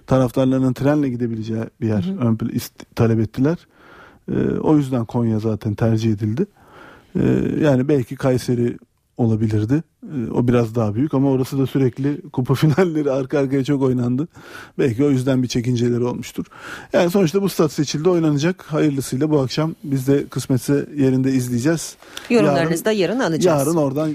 Taraftarlarının 0.07 0.73
trenle 0.73 1.09
gidebileceği 1.09 1.63
bir 1.81 1.87
yer 1.87 2.15
ön 2.19 2.35
pla- 2.35 2.51
ist- 2.51 2.85
talep 2.95 3.19
ettiler. 3.19 3.57
E, 4.31 4.35
o 4.59 4.77
yüzden 4.77 5.05
Konya 5.05 5.39
zaten 5.39 5.73
tercih 5.75 6.11
edildi. 6.11 6.45
E, 7.19 7.21
yani 7.61 7.87
belki 7.87 8.15
Kayseri 8.15 8.77
olabilirdi. 9.17 9.83
E, 10.03 10.31
o 10.31 10.47
biraz 10.47 10.75
daha 10.75 10.95
büyük 10.95 11.13
ama 11.13 11.31
orası 11.31 11.59
da 11.59 11.67
sürekli 11.67 12.21
kupa 12.33 12.53
finalleri 12.53 13.11
arka 13.11 13.39
arkaya 13.39 13.63
çok 13.63 13.81
oynandı. 13.81 14.27
Belki 14.79 15.03
o 15.03 15.09
yüzden 15.09 15.43
bir 15.43 15.47
çekinceleri 15.47 16.03
olmuştur. 16.03 16.45
Yani 16.93 17.11
sonuçta 17.11 17.41
bu 17.41 17.49
stat 17.49 17.71
seçildi 17.71 18.09
oynanacak. 18.09 18.63
Hayırlısıyla 18.63 19.29
bu 19.29 19.39
akşam 19.39 19.75
biz 19.83 20.07
de 20.07 20.27
kısmetse 20.27 20.85
yerinde 20.95 21.31
izleyeceğiz. 21.31 21.95
Yorumlarınızı 22.29 22.85
da 22.85 22.91
yarın 22.91 23.19
alacağız. 23.19 23.59
Yarın 23.59 23.77
oradan 23.77 24.13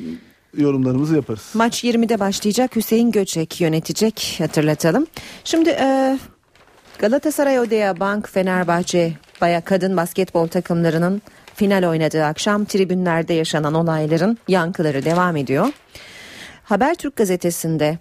yorumlarımızı 0.56 1.16
yaparız. 1.16 1.50
Maç 1.54 1.84
20'de 1.84 2.20
başlayacak. 2.20 2.76
Hüseyin 2.76 3.10
Göçek 3.10 3.60
yönetecek 3.60 4.34
hatırlatalım. 4.38 5.06
Şimdi 5.44 5.70
e, 5.70 6.18
Galatasaray 6.98 7.60
Odeya 7.60 8.00
Bank 8.00 8.28
Fenerbahçe 8.28 9.12
Baya 9.40 9.60
kadın 9.60 9.96
basketbol 9.96 10.46
takımlarının 10.46 11.22
final 11.54 11.88
oynadığı 11.88 12.24
akşam 12.24 12.64
tribünlerde 12.64 13.34
yaşanan 13.34 13.74
olayların 13.74 14.38
yankıları 14.48 15.04
devam 15.04 15.36
ediyor. 15.36 15.66
Habertürk 16.64 17.16
gazetesinde 17.16 17.98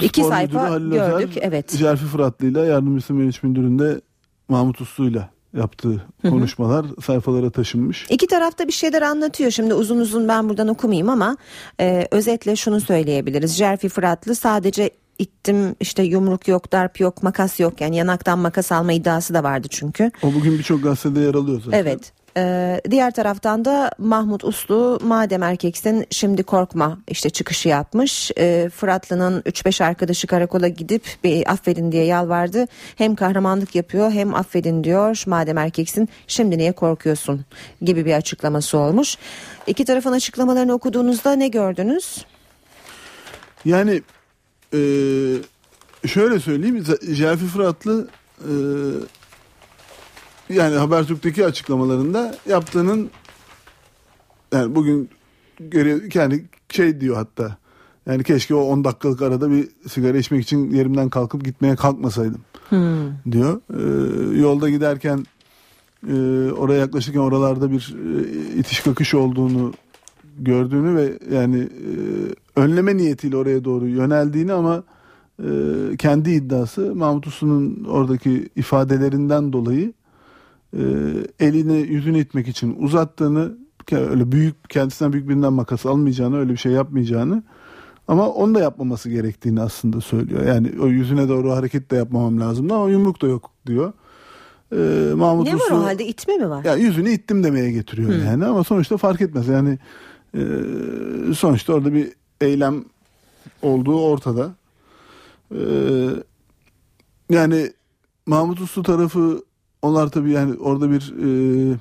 iki 0.00 0.20
Spor 0.20 0.30
sayfa 0.30 0.62
Halil 0.62 0.92
Özer, 0.92 1.10
gördük. 1.10 1.38
Evet. 1.40 1.68
Cerfi 1.78 2.04
Fıratlı'yla 2.04 2.64
yardımcısı 2.64 3.14
Meriç 3.14 3.42
Müdürü'nde 3.42 4.00
Mahmut 4.48 4.80
Uslu'yla 4.80 5.30
yaptığı 5.56 6.06
konuşmalar 6.22 6.86
sayfalara 7.04 7.50
taşınmış. 7.50 8.06
İki 8.10 8.26
tarafta 8.26 8.66
bir 8.66 8.72
şeyler 8.72 9.02
anlatıyor. 9.02 9.50
Şimdi 9.50 9.74
uzun 9.74 9.98
uzun 9.98 10.28
ben 10.28 10.48
buradan 10.48 10.68
okumayayım 10.68 11.08
ama 11.08 11.36
e, 11.80 12.08
özetle 12.10 12.56
şunu 12.56 12.80
söyleyebiliriz. 12.80 13.56
Jerfi 13.56 13.88
Fıratlı 13.88 14.34
sadece 14.34 14.90
ittim 15.18 15.76
işte 15.80 16.02
yumruk 16.02 16.48
yok, 16.48 16.72
darp 16.72 17.00
yok, 17.00 17.22
makas 17.22 17.60
yok. 17.60 17.80
Yani 17.80 17.96
yanaktan 17.96 18.38
makas 18.38 18.72
alma 18.72 18.92
iddiası 18.92 19.34
da 19.34 19.44
vardı 19.44 19.68
çünkü. 19.70 20.10
O 20.22 20.34
bugün 20.34 20.58
birçok 20.58 20.82
gazetede 20.82 21.20
yer 21.20 21.34
alıyor 21.34 21.60
zaten. 21.64 21.78
Evet. 21.78 22.12
Ee, 22.36 22.80
diğer 22.90 23.10
taraftan 23.10 23.64
da 23.64 23.90
Mahmut 23.98 24.44
Uslu 24.44 24.98
madem 25.02 25.42
erkeksin 25.42 26.06
şimdi 26.10 26.42
korkma 26.42 26.98
işte 27.08 27.30
çıkışı 27.30 27.68
yapmış. 27.68 28.30
Ee, 28.38 28.70
Fıratlı'nın 28.74 29.40
3-5 29.40 29.84
arkadaşı 29.84 30.26
karakola 30.26 30.68
gidip 30.68 31.02
bir 31.24 31.52
affedin 31.52 31.92
diye 31.92 32.04
yalvardı. 32.04 32.66
Hem 32.96 33.14
kahramanlık 33.14 33.74
yapıyor 33.74 34.10
hem 34.10 34.34
affedin 34.34 34.84
diyor 34.84 35.22
madem 35.26 35.58
erkeksin 35.58 36.08
şimdi 36.26 36.58
niye 36.58 36.72
korkuyorsun 36.72 37.44
gibi 37.82 38.04
bir 38.04 38.14
açıklaması 38.14 38.78
olmuş. 38.78 39.16
İki 39.66 39.84
tarafın 39.84 40.12
açıklamalarını 40.12 40.72
okuduğunuzda 40.72 41.32
ne 41.32 41.48
gördünüz? 41.48 42.24
Yani 43.64 44.02
e, 44.74 44.78
şöyle 46.08 46.40
söyleyeyim. 46.40 46.84
Cerfi 47.14 47.46
Fıratlı 47.46 48.08
e, 48.38 48.52
yani 50.50 50.76
Habertürk'teki 50.76 51.46
açıklamalarında 51.46 52.34
yaptığının 52.48 53.10
yani 54.52 54.74
bugün 54.74 55.10
göre, 55.58 56.00
yani 56.14 56.44
şey 56.68 57.00
diyor 57.00 57.16
hatta 57.16 57.56
yani 58.06 58.24
keşke 58.24 58.54
o 58.54 58.60
10 58.60 58.84
dakikalık 58.84 59.22
arada 59.22 59.50
bir 59.50 59.68
sigara 59.88 60.18
içmek 60.18 60.42
için 60.42 60.70
yerimden 60.70 61.08
kalkıp 61.08 61.44
gitmeye 61.44 61.76
kalkmasaydım 61.76 62.40
diyor. 63.30 63.60
E, 63.70 64.38
yolda 64.38 64.70
giderken 64.70 65.26
e, 66.08 66.14
oraya 66.52 66.78
yaklaşırken 66.78 67.20
oralarda 67.20 67.70
bir 67.70 67.96
e, 68.16 68.58
itiş 68.58 68.80
kakış 68.80 69.14
olduğunu 69.14 69.72
gördüğünü 70.38 70.96
ve 70.96 71.18
yani 71.34 71.60
e, 71.60 71.92
önleme 72.56 72.96
niyetiyle 72.96 73.36
oraya 73.36 73.64
doğru 73.64 73.88
yöneldiğini 73.88 74.52
ama 74.52 74.82
e, 75.38 75.46
kendi 75.98 76.30
iddiası 76.30 76.94
Mahmut 76.94 77.26
Uslu'nun 77.26 77.84
oradaki 77.84 78.48
ifadelerinden 78.56 79.52
dolayı 79.52 79.92
e, 80.76 80.82
elini 81.40 81.76
yüzünü 81.78 82.18
itmek 82.18 82.48
için 82.48 82.76
uzattığını 82.78 83.56
öyle 83.92 84.32
büyük 84.32 84.70
kendisinden 84.70 85.12
büyük 85.12 85.28
birinden 85.28 85.52
makas 85.52 85.86
almayacağını 85.86 86.38
öyle 86.38 86.52
bir 86.52 86.56
şey 86.56 86.72
yapmayacağını 86.72 87.42
ama 88.08 88.28
onu 88.28 88.54
da 88.54 88.60
yapmaması 88.60 89.10
gerektiğini 89.10 89.60
aslında 89.60 90.00
söylüyor. 90.00 90.46
Yani 90.46 90.70
o 90.82 90.86
yüzüne 90.86 91.28
doğru 91.28 91.52
hareket 91.52 91.90
de 91.90 91.96
yapmamam 91.96 92.40
lazım 92.40 92.72
ama 92.72 92.90
yumruk 92.90 93.22
da 93.22 93.26
yok 93.26 93.50
diyor. 93.66 93.92
E, 94.72 94.76
Mahmut 95.14 95.46
ne 95.46 95.54
var 95.54 95.58
Uslu- 95.60 95.74
o 95.74 95.84
halde 95.84 96.06
itme 96.06 96.36
mi 96.36 96.50
var? 96.50 96.64
ya 96.64 96.74
yüzünü 96.76 97.10
ittim 97.10 97.44
demeye 97.44 97.70
getiriyor 97.72 98.08
Hı. 98.10 98.18
yani 98.26 98.44
ama 98.44 98.64
sonuçta 98.64 98.96
fark 98.96 99.20
etmez. 99.20 99.48
Yani 99.48 99.78
e, 100.34 100.40
sonuçta 101.34 101.72
orada 101.72 101.92
bir 101.94 102.12
eylem 102.40 102.84
olduğu 103.62 104.00
ortada. 104.00 104.54
E, 105.54 105.60
yani 107.30 107.72
Mahmut 108.26 108.60
Uslu 108.60 108.82
tarafı 108.82 109.42
onlar 109.82 110.08
tabii 110.08 110.30
yani 110.30 110.54
orada 110.58 110.90
bir 110.90 111.14
e, 111.72 111.78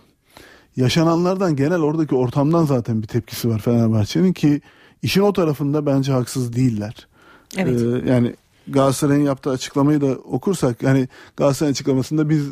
yaşananlardan 0.76 1.56
genel 1.56 1.82
oradaki 1.82 2.16
ortamdan 2.16 2.66
zaten 2.66 3.02
bir 3.02 3.08
tepkisi 3.08 3.50
var 3.50 3.60
Fenerbahçe'nin 3.60 4.34
ki 4.34 4.62
işin 5.02 5.22
o 5.22 5.34
tarafında 5.34 5.86
bence 5.86 6.12
haksız 6.12 6.54
değiller. 6.54 7.08
Evet. 7.58 7.82
E, 7.82 8.12
yani 8.12 8.36
Galatasaray'ın 8.68 9.26
yaptığı 9.26 9.50
açıklamayı 9.50 10.02
da 10.02 10.06
okursak 10.06 10.84
yani 10.84 11.08
Galatasaray 11.38 11.72
açıklamasında 11.72 12.30
biz 12.30 12.46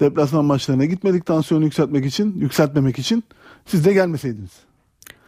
deplasman 0.00 0.44
maçlarına 0.44 0.84
gitmedik 0.84 1.26
tansiyonu 1.26 1.64
yükseltmek 1.64 2.06
için, 2.06 2.38
yükseltmemek 2.38 2.98
için. 2.98 3.24
Siz 3.66 3.84
de 3.84 3.92
gelmeseydiniz. 3.92 4.50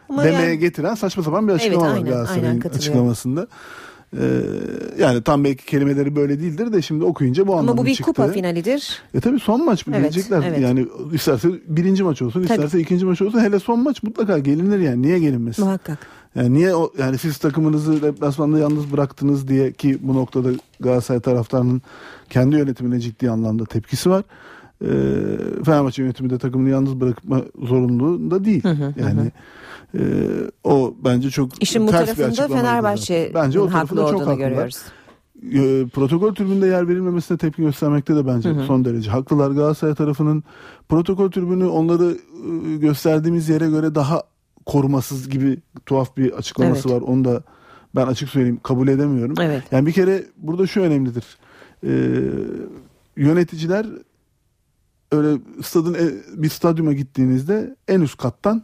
Ama 0.09 0.25
demeye 0.25 0.43
yani- 0.49 0.59
getiren 0.59 0.95
saçma 0.95 1.23
sapan 1.23 1.49
bir 1.49 1.53
açıklama 1.53 1.87
Evet, 1.87 1.93
var 1.93 1.97
aynen, 1.97 2.05
aynen 2.07 2.17
Galatasaray'ın 2.17 2.61
katılıyorum. 2.61 2.79
açıklamasında. 2.79 3.47
Ee, 4.19 4.43
yani 4.99 5.23
tam 5.23 5.45
belki 5.45 5.67
kelimeleri 5.67 6.17
böyle 6.17 6.41
değildir 6.41 6.73
de 6.73 6.83
şimdi 6.83 7.05
okuyunca 7.05 7.47
bu 7.47 7.53
anlamda 7.53 7.71
Ama 7.73 7.83
bu 7.83 7.87
bir 7.87 7.95
çıktı. 7.95 8.13
kupa 8.13 8.29
finalidir. 8.29 9.03
E 9.15 9.21
tabii 9.21 9.39
son 9.41 9.65
maç 9.65 9.87
mı 9.87 9.95
Evet, 9.97 10.03
gelecekler? 10.13 10.43
evet. 10.49 10.61
Yani 10.61 10.87
isterse 11.13 11.49
birinci 11.67 12.03
maç 12.03 12.23
olsun, 12.23 12.43
Tabii. 12.43 12.53
isterse 12.53 12.81
ikinci 12.81 13.05
maç 13.07 13.23
olsun. 13.23 13.41
Hele 13.41 13.59
son 13.59 13.81
maç 13.83 14.03
mutlaka 14.03 14.39
gelinir 14.39 14.79
yani. 14.79 15.03
Niye 15.03 15.19
gelinmesin? 15.19 15.65
Muhakkak. 15.65 15.99
Yani 16.35 16.55
niye 16.55 16.75
o, 16.75 16.93
yani 16.99 17.19
siz 17.19 17.37
takımınızı 17.39 18.03
deplasmanda 18.03 18.59
yalnız 18.59 18.93
bıraktınız 18.93 19.49
diye 19.49 19.73
ki 19.73 19.99
bu 20.03 20.15
noktada 20.15 20.49
Galatasaray 20.81 21.21
taraftarının 21.21 21.83
kendi 22.31 22.57
yönetimine 22.57 23.01
ciddi 23.01 23.31
anlamda 23.31 23.65
tepkisi 23.65 24.11
var. 24.11 24.23
Ee, 24.85 24.89
Fenerbahçe 25.65 26.03
yönetimi 26.03 26.31
de 26.31 26.39
takımını 26.39 26.71
yalnız 26.71 27.01
bırakma 27.01 27.41
zorunluluğunda 27.63 28.45
değil. 28.45 28.63
yani 29.01 29.31
e, 29.99 30.03
o 30.65 30.95
bence 31.05 31.31
çok 31.31 31.63
İşin 31.63 31.87
bu 31.87 31.91
ters 31.91 32.15
tarafında 32.17 32.49
Fenerbahçe 32.49 33.31
bence 33.35 33.61
o 33.61 33.63
haklı 33.67 33.73
tarafında 33.73 34.01
çok 34.01 34.15
olduğunu 34.15 34.31
haklılar. 34.31 34.49
görüyoruz. 34.49 34.83
E, 35.53 35.89
protokol 35.89 36.35
tribünde 36.35 36.67
yer 36.67 36.89
verilmemesine 36.89 37.39
tepki 37.39 37.63
göstermekte 37.63 38.17
de 38.17 38.27
bence 38.27 38.49
Hı 38.51 38.55
hı. 38.55 38.65
son 38.67 38.85
derece 38.85 39.11
haklılar. 39.11 39.51
Galatasaray 39.51 39.95
tarafının 39.95 40.45
protokol 40.89 41.31
tribünü 41.31 41.67
onları 41.67 42.17
e, 42.73 42.77
gösterdiğimiz 42.77 43.49
yere 43.49 43.69
göre 43.71 43.95
daha 43.95 44.23
korumasız 44.67 45.29
gibi 45.29 45.59
tuhaf 45.87 46.17
bir 46.17 46.33
açıklaması 46.33 46.89
Evet. 46.89 47.03
var. 47.03 47.07
Onu 47.09 47.25
da 47.25 47.43
ben 47.97 48.07
açık 48.07 48.29
söyleyeyim 48.29 48.61
kabul 48.63 48.89
edemiyorum. 48.89 49.35
Evet. 49.41 49.63
Yani 49.71 49.87
bir 49.87 49.93
kere 49.93 50.25
burada 50.37 50.67
şu 50.67 50.81
önemlidir. 50.81 51.25
E, 51.87 51.91
yöneticiler 53.17 53.87
öyle 55.13 55.41
stadın 55.63 55.95
e- 55.95 56.43
bir 56.43 56.49
stadyuma 56.49 56.93
gittiğinizde 56.93 57.77
en 57.89 58.01
üst 58.01 58.17
kattan 58.17 58.63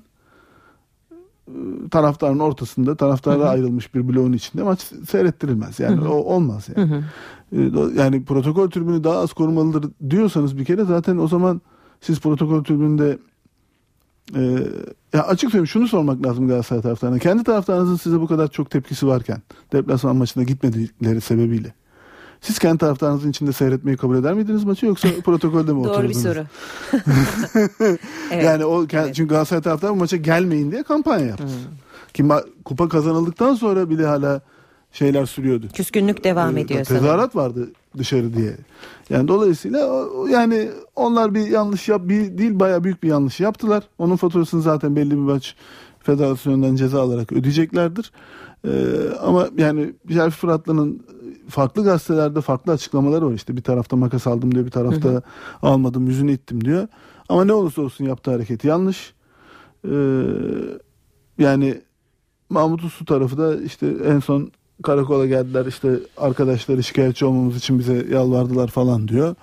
taraftarın 1.91 2.39
ortasında 2.39 2.97
taraftara 2.97 3.39
Hı 3.39 3.45
hı. 3.45 3.49
ayrılmış 3.49 3.95
bir 3.95 4.09
bloğun 4.09 4.33
içinde 4.33 4.63
maç 4.63 4.81
seyrettirilmez. 5.09 5.81
Yani 5.81 5.97
Hı 5.97 6.05
hı. 6.05 6.09
o 6.09 6.15
olmaz 6.17 6.69
yani. 6.77 6.91
Hı 6.91 6.95
hı. 6.95 7.03
E, 7.53 8.01
Yani 8.01 8.25
protokol 8.25 8.71
tribünü 8.71 9.05
daha 9.05 9.19
az 9.19 9.33
korumalıdır 9.33 9.91
diyorsanız 10.11 10.59
bir 10.59 10.65
kere 10.65 10.85
zaten 10.85 11.17
o 11.17 11.29
zaman 11.29 11.61
siz 12.01 12.21
protokol 12.21 12.65
tribünde 12.65 13.19
e, 14.35 14.41
ya 15.13 15.23
açık 15.27 15.51
söyleyeyim 15.51 15.67
şunu 15.67 15.89
sormak 15.89 16.27
lazım 16.27 16.49
Galatasaray 16.49 16.83
taraftarına. 16.83 17.19
Kendi 17.19 17.45
taraftarınızın 17.45 17.97
size 17.97 18.21
bu 18.21 18.27
kadar 18.27 18.49
çok 18.49 18.71
tepkisi 18.71 19.07
varken 19.07 19.43
deplasman 19.73 20.17
maçına 20.17 20.43
gitmedikleri 20.43 21.21
sebebiyle 21.21 21.75
siz 22.47 22.59
kendi 22.59 22.79
taraftarınızın 22.79 23.31
içinde 23.31 23.53
seyretmeyi 23.53 23.97
kabul 23.97 24.17
eder 24.17 24.35
miydiniz 24.35 24.65
maçı 24.65 24.87
yoksa 24.87 25.09
protokolde 25.25 25.73
mi 25.73 25.85
Doğru 25.85 26.09
bir 26.09 26.15
soru. 26.15 26.45
Evet. 28.31 28.45
Yani 28.45 28.65
o 28.65 28.85
kend- 28.85 29.13
çünkü 29.15 29.29
Galatasaray 29.29 29.63
taraftarı 29.63 29.93
bu 29.93 29.97
maça 29.97 30.17
gelmeyin 30.17 30.73
diye 30.73 30.83
kampanya 30.83 31.27
yaptı. 31.27 31.45
Ki 32.15 32.23
ma- 32.23 32.45
kupa 32.65 32.89
kazanıldıktan 32.89 33.55
sonra 33.55 33.91
bile 33.91 34.07
hala 34.07 34.41
şeyler 34.93 35.27
sürüyordu. 35.27 35.67
Küskünlük 35.75 36.25
devam 36.25 36.57
Ee, 36.57 36.61
ediyor. 36.61 36.85
Tezahürat 36.85 37.37
vardı 37.37 37.69
dışarı 37.99 38.35
diye. 38.35 38.57
Yani 39.11 39.29
dolayısıyla 39.29 39.87
o- 39.87 40.27
yani 40.27 40.71
onlar 40.97 41.35
bir 41.35 41.47
yanlış 41.47 41.89
yap 41.89 42.01
bir 42.05 42.39
değil 42.39 42.61
bayağı 42.61 42.85
büyük 42.85 43.03
bir 43.03 43.09
yanlış 43.09 43.41
yaptılar. 43.41 43.85
Onun 43.99 44.17
faturasını 44.17 44.63
zaten 44.63 44.97
belli 44.97 45.11
bir 45.11 45.17
maç 45.17 45.55
federasyondan 46.03 46.77
ceza 46.77 47.03
alarak 47.03 47.33
ödeyeceklerdir. 47.33 48.13
Ee, 48.67 48.71
ama 49.23 49.49
yani 49.59 49.93
Şerif 50.09 50.35
Fıratlı'nın 50.35 51.07
farklı 51.49 51.85
gazetelerde 51.85 52.41
farklı 52.41 52.73
açıklamaları 52.73 53.27
var. 53.27 53.35
İşte 53.35 53.57
bir 53.57 53.63
tarafta 53.63 53.97
makas 53.97 54.27
aldım 54.27 54.55
diyor, 54.55 54.67
bir 54.67 54.71
tarafta 54.71 55.09
Hı 55.09 55.15
hı. 55.17 55.23
almadım 55.63 56.07
yüzünü 56.07 56.33
ittim 56.33 56.65
diyor. 56.65 56.89
Ama 57.29 57.45
ne 57.45 57.53
olursa 57.53 57.83
olsun 57.83 58.05
yaptığı 58.05 58.31
hareket 58.31 58.65
yanlış. 58.65 59.15
Ee, 59.85 59.93
yani 61.39 61.81
Mahmut 62.51 62.85
Uslu 62.85 63.05
tarafı 63.05 63.39
da 63.39 63.61
işte 63.63 63.87
en 64.07 64.21
son 64.21 64.51
karakola 64.83 65.27
geldiler 65.27 65.67
işte 65.67 65.99
arkadaşları 66.17 66.83
şikayetçi 66.83 67.25
olmamız 67.25 67.57
için 67.57 67.79
bize 67.79 68.07
yalvardılar 68.11 68.69
falan 68.69 69.09
diyor. 69.09 69.35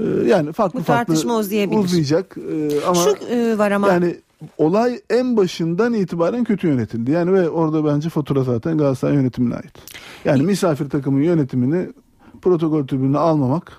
Ee, 0.00 0.04
yani 0.26 0.52
farklı 0.52 0.80
Bu 0.80 0.84
farklı 0.84 1.06
tartışma 1.14 1.36
uzayabilir. 1.38 1.78
uzayacak. 1.78 2.36
Ee, 2.52 2.84
ama 2.86 2.94
Şu 2.94 3.34
e, 3.34 3.58
var 3.58 3.70
ama 3.70 3.88
yani 3.88 4.16
olay 4.58 5.00
en 5.10 5.36
başından 5.36 5.94
itibaren 5.94 6.44
kötü 6.44 6.66
yönetildi. 6.68 7.10
Yani 7.10 7.32
ve 7.32 7.48
orada 7.50 7.84
bence 7.84 8.08
fatura 8.08 8.42
zaten 8.44 8.78
Galatasaray 8.78 9.14
yönetimine 9.14 9.54
ait. 9.54 9.72
Yani 10.24 10.42
misafir 10.42 10.90
takımın 10.90 11.22
yönetimini 11.22 11.88
protokol 12.42 12.86
tribününe 12.86 13.18
almamak 13.18 13.72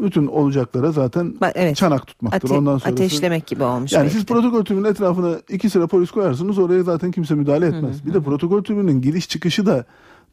bütün 0.00 0.26
olacaklara 0.26 0.92
zaten 0.92 1.34
çanak 1.74 2.06
tutmaktır. 2.06 2.48
ate- 2.48 2.58
Ondan 2.58 2.78
sonrası 2.78 2.88
ateşlemek 2.88 3.46
gibi 3.46 3.62
olmuş. 3.62 3.92
yani 3.92 4.02
belki 4.02 4.14
siz 4.16 4.26
protokol 4.26 4.64
tribünün 4.64 4.84
etrafına 4.84 5.36
iki 5.48 5.70
sıra 5.70 5.86
polis 5.86 6.10
koyarsınız 6.10 6.58
oraya 6.58 6.82
zaten 6.82 7.10
kimse 7.10 7.34
müdahale 7.34 7.66
etmez. 7.66 8.06
Bir 8.06 8.14
de 8.14 8.20
protokol 8.22 8.64
tribünün 8.64 9.00
giriş 9.00 9.28
çıkışı 9.28 9.66
da 9.66 9.84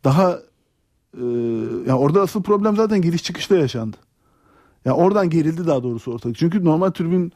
daha 0.03 0.39
e, 1.21 1.25
ya 1.87 1.97
orada 1.97 2.21
asıl 2.21 2.43
problem 2.43 2.75
zaten 2.75 3.01
giriş 3.01 3.23
çıkışta 3.23 3.55
yaşandı. 3.55 3.97
Ya 4.85 4.93
oradan 4.93 5.29
gerildi 5.29 5.67
daha 5.67 5.83
doğrusu 5.83 6.11
ortalık. 6.13 6.37
Çünkü 6.37 6.65
normal 6.65 6.89
tribünün 6.91 7.31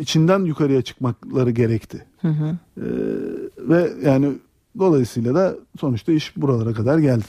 içinden 0.00 0.44
yukarıya 0.44 0.82
çıkmakları 0.82 1.50
gerekti. 1.50 2.06
Hı 2.22 2.28
hı. 2.28 2.56
E, 2.76 2.86
ve 3.58 3.90
yani 4.04 4.28
dolayısıyla 4.78 5.34
da 5.34 5.54
sonuçta 5.80 6.12
iş 6.12 6.36
buralara 6.36 6.72
kadar 6.72 6.98
geldi. 6.98 7.24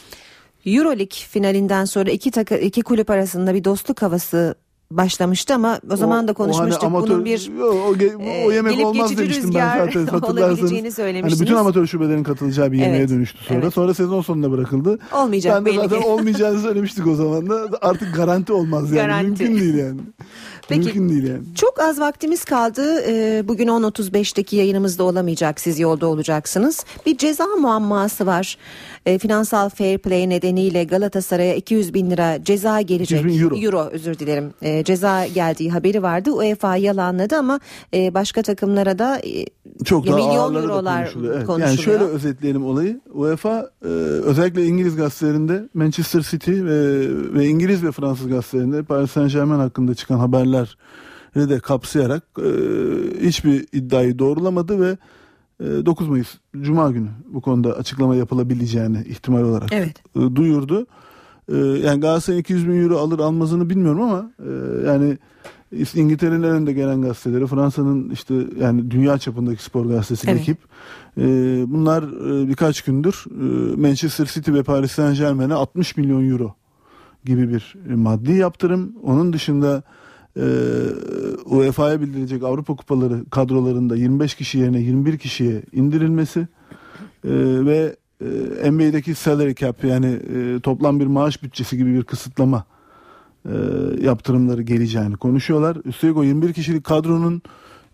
Euroleague 0.65 1.07
finalinden 1.29 1.85
sonra 1.85 2.11
iki 2.11 2.31
takı, 2.31 2.55
iki 2.55 2.81
kulüp 2.81 3.09
arasında 3.09 3.53
bir 3.53 3.63
dostluk 3.63 4.01
havası 4.01 4.55
başlamıştı 4.91 5.53
ama 5.53 5.79
o 5.91 5.95
zaman 5.95 6.27
da 6.27 6.31
O- 6.31 6.35
o 6.35 6.39
hani 6.39 6.51
konuşmuştuk 6.51 6.83
amatör- 6.83 7.09
bunun 7.09 7.25
bir 7.25 7.51
o, 7.61 7.93
ge- 7.95 8.15
o 8.15 8.51
e, 8.51 8.55
yemek 8.55 8.71
gelip 8.73 8.85
olmaz 8.85 9.17
demiştim 9.17 9.51
ben 9.55 9.77
zaten 9.85 10.05
hatırlarsanız. 10.05 10.71
Hani 10.99 11.39
bütün 11.41 11.55
amatör 11.55 11.87
şubelerin 11.87 12.23
katılacağı 12.23 12.71
bir 12.71 12.77
yemeğe 12.77 12.97
Evet, 12.99 13.09
dönüştü 13.09 13.43
sonra. 13.43 13.59
evet. 13.59 13.73
Sonra 13.73 13.93
sezon 13.93 14.21
sonuna 14.21 14.51
bırakıldı. 14.51 14.99
Olmayacak 15.13 15.55
ben 15.55 15.65
de 15.65 15.69
belli 15.69 15.75
zaten 15.75 16.01
ki. 16.01 16.07
olmayacağını 16.07 16.59
söylemiştik 16.59 17.07
o 17.07 17.15
zaman 17.15 17.49
da. 17.49 17.69
Artık 17.81 18.15
garanti 18.15 18.53
olmaz 18.53 18.91
yani. 18.91 18.95
Garanti. 19.07 19.43
Mümkün 19.43 19.59
değil 19.61 19.73
yani. 19.75 19.99
Peki, 20.67 20.81
Mümkün 20.81 21.09
değil 21.09 21.23
yani. 21.23 21.41
Çok 21.55 21.79
az 21.79 21.99
vaktimiz 21.99 22.45
kaldı. 22.45 23.03
Ee, 23.07 23.43
Bugün 23.47 23.67
10.35'teki 23.67 24.55
yayınımızda 24.55 25.03
olamayacak. 25.03 25.59
Siz 25.59 25.79
yolda 25.79 26.07
olacaksınız. 26.07 26.85
Bir 27.05 27.17
ceza 27.17 27.45
muamması 27.45 28.25
var. 28.25 28.57
Ee, 29.05 29.17
Finansal 29.19 29.69
fair 29.69 29.97
play 29.97 30.29
nedeniyle 30.29 30.83
Galatasaray'a 30.83 31.55
200 31.55 31.93
bin 31.93 32.11
lira 32.11 32.43
ceza 32.43 32.81
gelecek. 32.81 33.19
200 33.19 33.51
bin 33.51 33.61
euro. 33.63 33.89
özür 33.91 34.19
dilerim. 34.19 34.53
Ee, 34.61 34.83
Ceza 34.83 35.27
geldiği 35.27 35.71
haberi 35.71 36.03
vardı. 36.03 36.31
UEFA 36.31 36.75
yalanladı 36.75 37.35
ama 37.35 37.59
e, 37.93 38.13
başka 38.13 38.41
takımlara 38.41 38.99
da 38.99 39.19
e, 39.19 39.45
Çok 39.85 40.05
ya 40.05 40.15
milyon 40.15 40.29
ağırları 40.37 40.63
da 40.63 40.67
eurolar 40.67 41.03
konuşuluyor. 41.03 41.35
Evet. 41.35 41.45
konuşuluyor. 41.45 41.69
Yani 41.69 41.81
şöyle 41.81 42.03
özetleyelim 42.03 42.65
olayı. 42.65 43.01
UEFA 43.13 43.69
e, 43.85 43.87
özellikle 44.23 44.65
İngiliz 44.65 44.95
gazetelerinde 44.95 45.69
Manchester 45.73 46.21
City 46.21 46.51
ve, 46.51 47.07
ve 47.33 47.45
İngiliz 47.45 47.83
ve 47.83 47.91
Fransız 47.91 48.27
gazetelerinde 48.27 48.83
Paris 48.83 49.11
Saint 49.11 49.31
Germain 49.31 49.59
hakkında 49.59 49.95
çıkan 49.95 50.17
haberleri 50.17 51.49
de 51.49 51.59
kapsayarak 51.59 52.23
e, 52.39 52.47
hiçbir 53.27 53.65
iddiayı 53.71 54.19
doğrulamadı 54.19 54.79
ve 54.81 54.89
e, 54.89 54.97
9 55.85 56.07
Mayıs 56.09 56.27
Cuma 56.61 56.91
günü 56.91 57.07
bu 57.33 57.41
konuda 57.41 57.73
açıklama 57.73 58.15
yapılabileceğini 58.15 59.03
ihtimal 59.07 59.41
olarak 59.41 59.69
Evet. 59.73 59.95
e, 60.15 60.35
duyurdu. 60.35 60.85
E, 61.51 61.57
yani 61.57 61.99
Galatasaray'ın 62.01 62.41
200 62.41 62.67
bin 62.67 62.83
euro 62.83 62.97
alır 62.97 63.19
almazını 63.19 63.69
bilmiyorum 63.69 64.01
ama 64.01 64.31
e, 64.39 64.49
yani 64.87 65.17
İngiltere'nin 65.95 66.43
en 66.43 66.49
önde 66.49 66.73
gelen 66.73 67.01
gazeteleri, 67.01 67.47
Fransa'nın 67.47 68.09
işte 68.09 68.35
yani 68.59 68.91
dünya 68.91 69.17
çapındaki 69.17 69.63
spor 69.63 69.85
gazetesi 69.85 70.29
Evet. 70.29 70.41
ekip. 70.41 70.57
e, 71.17 71.23
bunlar 71.67 72.11
birkaç 72.47 72.81
gündür 72.81 73.25
Manchester 73.77 74.25
City 74.25 74.53
ve 74.53 74.63
Paris 74.63 74.91
Saint 74.91 75.17
Germain'e 75.17 75.53
60 75.53 75.97
milyon 75.97 76.29
euro 76.29 76.55
gibi 77.25 77.49
bir 77.49 77.75
maddi 77.93 78.31
yaptırım. 78.31 78.95
Onun 79.03 79.33
dışında 79.33 79.83
e, 80.37 80.45
UEFA'ya 81.45 82.01
bildirilecek 82.01 82.43
Avrupa 82.43 82.75
Kupaları 82.75 83.25
kadrolarında 83.29 83.95
25 83.95 84.35
kişi 84.35 84.57
yerine 84.57 84.79
21 84.79 85.17
kişiye 85.17 85.61
indirilmesi 85.71 86.39
e, 86.39 86.47
ve 87.65 87.95
e, 88.61 88.71
NBA'deki 88.71 89.15
salary 89.15 89.55
cap 89.55 89.83
yani 89.83 90.19
e, 90.35 90.59
toplam 90.59 90.99
bir 90.99 91.05
maaş 91.05 91.43
bütçesi 91.43 91.77
gibi 91.77 91.93
bir 91.93 92.03
kısıtlama 92.03 92.65
e, 93.45 93.53
yaptırımları 94.01 94.61
geleceğini 94.61 95.15
konuşuyorlar. 95.15 95.77
Üstelik 95.85 96.17
o 96.17 96.23
21 96.23 96.53
kişilik 96.53 96.83
kadronun 96.83 97.41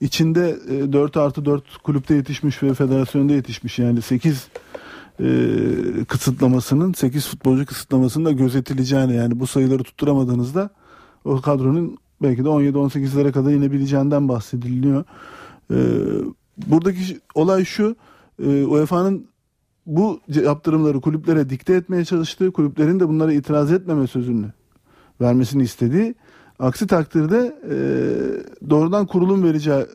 içinde 0.02 0.58
e, 0.70 0.94
4 0.94 1.18
artı 1.18 1.46
4 1.46 1.78
kulüpte 1.78 2.16
yetişmiş 2.16 2.64
ve 2.64 2.74
federasyonda 2.74 3.34
yetişmiş 3.34 3.80
yani 3.80 4.02
8 4.02 4.48
e, 5.20 5.26
kısıtlamasının 6.08 6.94
8 6.94 7.28
futbolcu 7.28 7.66
kısıtlamasının 7.66 8.26
da 8.26 8.32
gözetileceğini 8.32 9.16
yani 9.16 9.40
bu 9.40 9.48
sayıları 9.48 9.84
tutturamadığınızda 9.84 10.70
o 11.26 11.42
kadronun 11.42 11.98
belki 12.22 12.44
de 12.44 12.48
17-18'lere 12.48 13.32
kadar 13.32 13.52
inebileceğinden 13.52 14.30
bahsediliyor. 14.30 15.04
E, 15.72 15.78
buradaki 16.68 17.20
olay 17.36 17.66
şu 17.66 17.96
e, 18.44 18.66
UEFA'nın 18.66 19.28
bu 19.86 20.20
yaptırımları 20.28 21.02
kulüplere 21.02 21.50
dikte 21.50 21.74
etmeye 21.74 22.06
çalıştığı 22.06 22.52
kulüplerin 22.52 23.00
de 23.00 23.10
bunlara 23.10 23.34
itiraz 23.34 23.72
etmeme 23.72 24.08
sözünü 24.08 24.48
vermesini 25.22 25.64
istediği 25.64 26.16
Aksi 26.60 26.88
takdirde 26.88 27.56
e, 27.70 27.76
doğrudan 28.70 29.06
kurulun 29.06 29.44
vereceği 29.44 29.86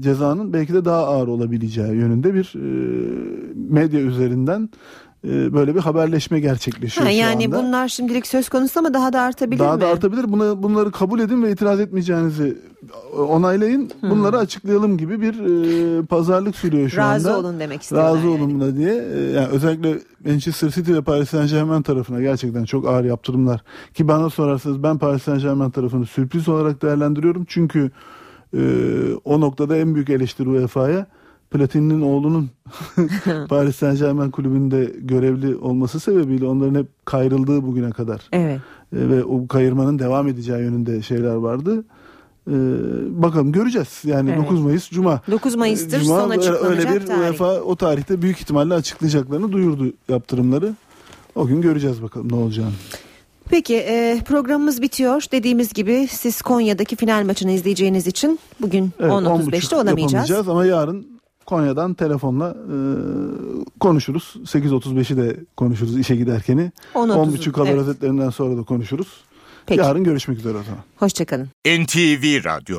cezanın 0.00 0.52
belki 0.52 0.74
de 0.74 0.84
daha 0.84 1.06
ağır 1.06 1.28
olabileceği 1.28 1.94
yönünde 1.94 2.34
bir 2.34 2.52
e, 2.54 2.68
medya 3.54 4.00
üzerinden 4.00 4.70
böyle 5.24 5.74
bir 5.74 5.80
haberleşme 5.80 6.40
gerçekleşiyor 6.40 7.06
Ha, 7.06 7.12
şu 7.12 7.18
yani 7.18 7.44
anda. 7.46 7.58
bunlar 7.62 7.88
şimdilik 7.88 8.26
söz 8.26 8.48
konusu 8.48 8.80
ama 8.80 8.94
daha 8.94 9.12
da 9.12 9.20
artabilir 9.20 9.58
Daha 9.60 9.74
mi? 9.74 9.80
da 9.80 9.86
artabilir. 9.88 10.32
Buna, 10.32 10.62
bunları 10.62 10.90
kabul 10.92 11.20
edin 11.20 11.42
ve 11.42 11.52
itiraz 11.52 11.80
etmeyeceğinizi 11.80 12.58
onaylayın. 13.18 13.90
Hmm. 14.00 14.10
Bunları 14.10 14.38
açıklayalım 14.38 14.98
gibi 14.98 15.20
bir 15.20 15.34
e, 16.02 16.06
pazarlık 16.06 16.56
sürüyor 16.56 16.88
şu 16.88 16.96
Razı 16.96 17.34
anda. 17.34 17.38
olun 17.48 17.60
demek 17.60 17.82
istiyorlar 17.82 18.16
Razı 18.16 18.30
olun 18.30 18.54
buna 18.60 18.76
diye. 18.76 18.94
E, 19.14 19.18
yani 19.20 19.46
özellikle 19.48 19.98
Manchester 20.26 20.68
City 20.70 20.92
ve 20.92 21.02
Paris 21.02 21.30
Saint 21.30 21.50
Germain 21.50 21.82
tarafına 21.82 22.20
gerçekten 22.20 22.64
çok 22.64 22.88
ağır 22.88 23.04
yaptırımlar. 23.04 23.62
Ki 23.94 24.08
bana 24.08 24.30
sorarsanız 24.30 24.82
ben 24.82 24.98
Paris 24.98 25.22
Saint 25.22 25.42
Germain 25.42 25.70
tarafını 25.70 26.06
sürpriz 26.06 26.48
olarak 26.48 26.82
değerlendiriyorum. 26.82 27.44
Çünkü 27.48 27.90
e, 28.56 28.60
o 29.24 29.40
noktada 29.40 29.76
en 29.76 29.94
büyük 29.94 30.10
eleştiri 30.10 30.48
UEFA'ya 30.48 31.06
Platini'nin 31.50 32.00
oğlunun 32.00 32.50
Paris 33.48 33.76
Saint 33.76 33.98
Germain 33.98 34.30
kulübünde 34.30 34.92
görevli 34.98 35.56
olması 35.56 36.00
sebebiyle 36.00 36.46
onların 36.46 36.74
hep 36.74 36.86
kayrıldığı 37.04 37.62
bugüne 37.62 37.90
kadar. 37.90 38.20
Evet. 38.32 38.60
E, 38.96 39.08
ve 39.08 39.24
o 39.24 39.46
kayırmanın 39.46 39.98
devam 39.98 40.28
edeceği 40.28 40.58
yönünde 40.62 41.02
şeyler 41.02 41.34
vardı. 41.34 41.84
E, 42.50 42.54
bakalım 43.22 43.52
göreceğiz. 43.52 43.88
Yani 44.04 44.30
Evet. 44.30 44.42
9 44.44 44.60
Mayıs 44.60 44.90
Cuma. 44.90 45.20
9 45.30 45.54
Mayıs'tır 45.54 46.00
E, 46.00 46.04
Cuma 46.04 46.20
son 46.20 46.30
açıklanacak 46.30 46.70
Öyle 46.70 47.00
bir 47.00 47.06
tarih. 47.06 47.20
UEFA 47.20 47.60
o 47.60 47.76
tarihte 47.76 48.22
büyük 48.22 48.40
ihtimalle 48.40 48.74
açıklayacaklarını 48.74 49.52
duyurdu 49.52 49.92
yaptırımları. 50.08 50.74
O 51.34 51.46
gün 51.46 51.60
göreceğiz 51.60 52.02
bakalım 52.02 52.32
ne 52.32 52.36
olacağını. 52.36 52.72
Peki 53.50 53.76
e, 53.76 54.20
programımız 54.26 54.82
bitiyor. 54.82 55.24
Dediğimiz 55.32 55.72
gibi 55.72 56.06
siz 56.10 56.42
Konya'daki 56.42 56.96
final 56.96 57.24
maçını 57.26 57.50
izleyeceğiniz 57.50 58.06
için 58.06 58.38
bugün 58.60 58.90
Evet, 59.00 59.12
10.35'te 59.12 59.56
10.30 59.56 59.74
olamayacağız. 59.74 60.12
yapamayacağız 60.30 60.48
ama 60.48 60.64
yarın 60.66 61.17
Konya'dan 61.48 61.94
telefonla 61.94 62.48
e, 62.50 62.76
konuşuruz. 63.80 64.34
8.35'i 64.44 65.16
de 65.16 65.36
konuşuruz 65.56 65.98
işe 65.98 66.16
giderkeni. 66.16 66.72
10.30'u, 66.94 67.50
10.30 67.50 67.52
haber 67.52 67.70
evet. 67.70 67.80
özetlerinden 67.80 68.30
sonra 68.30 68.56
da 68.56 68.62
konuşuruz. 68.62 69.08
Peki. 69.66 69.80
Yarın 69.80 70.04
görüşmek 70.04 70.38
üzere 70.38 70.58
o 70.58 70.62
zaman. 70.62 70.80
Hoşçakalın. 70.96 71.48
NTV 71.66 72.44
Radyo 72.44 72.78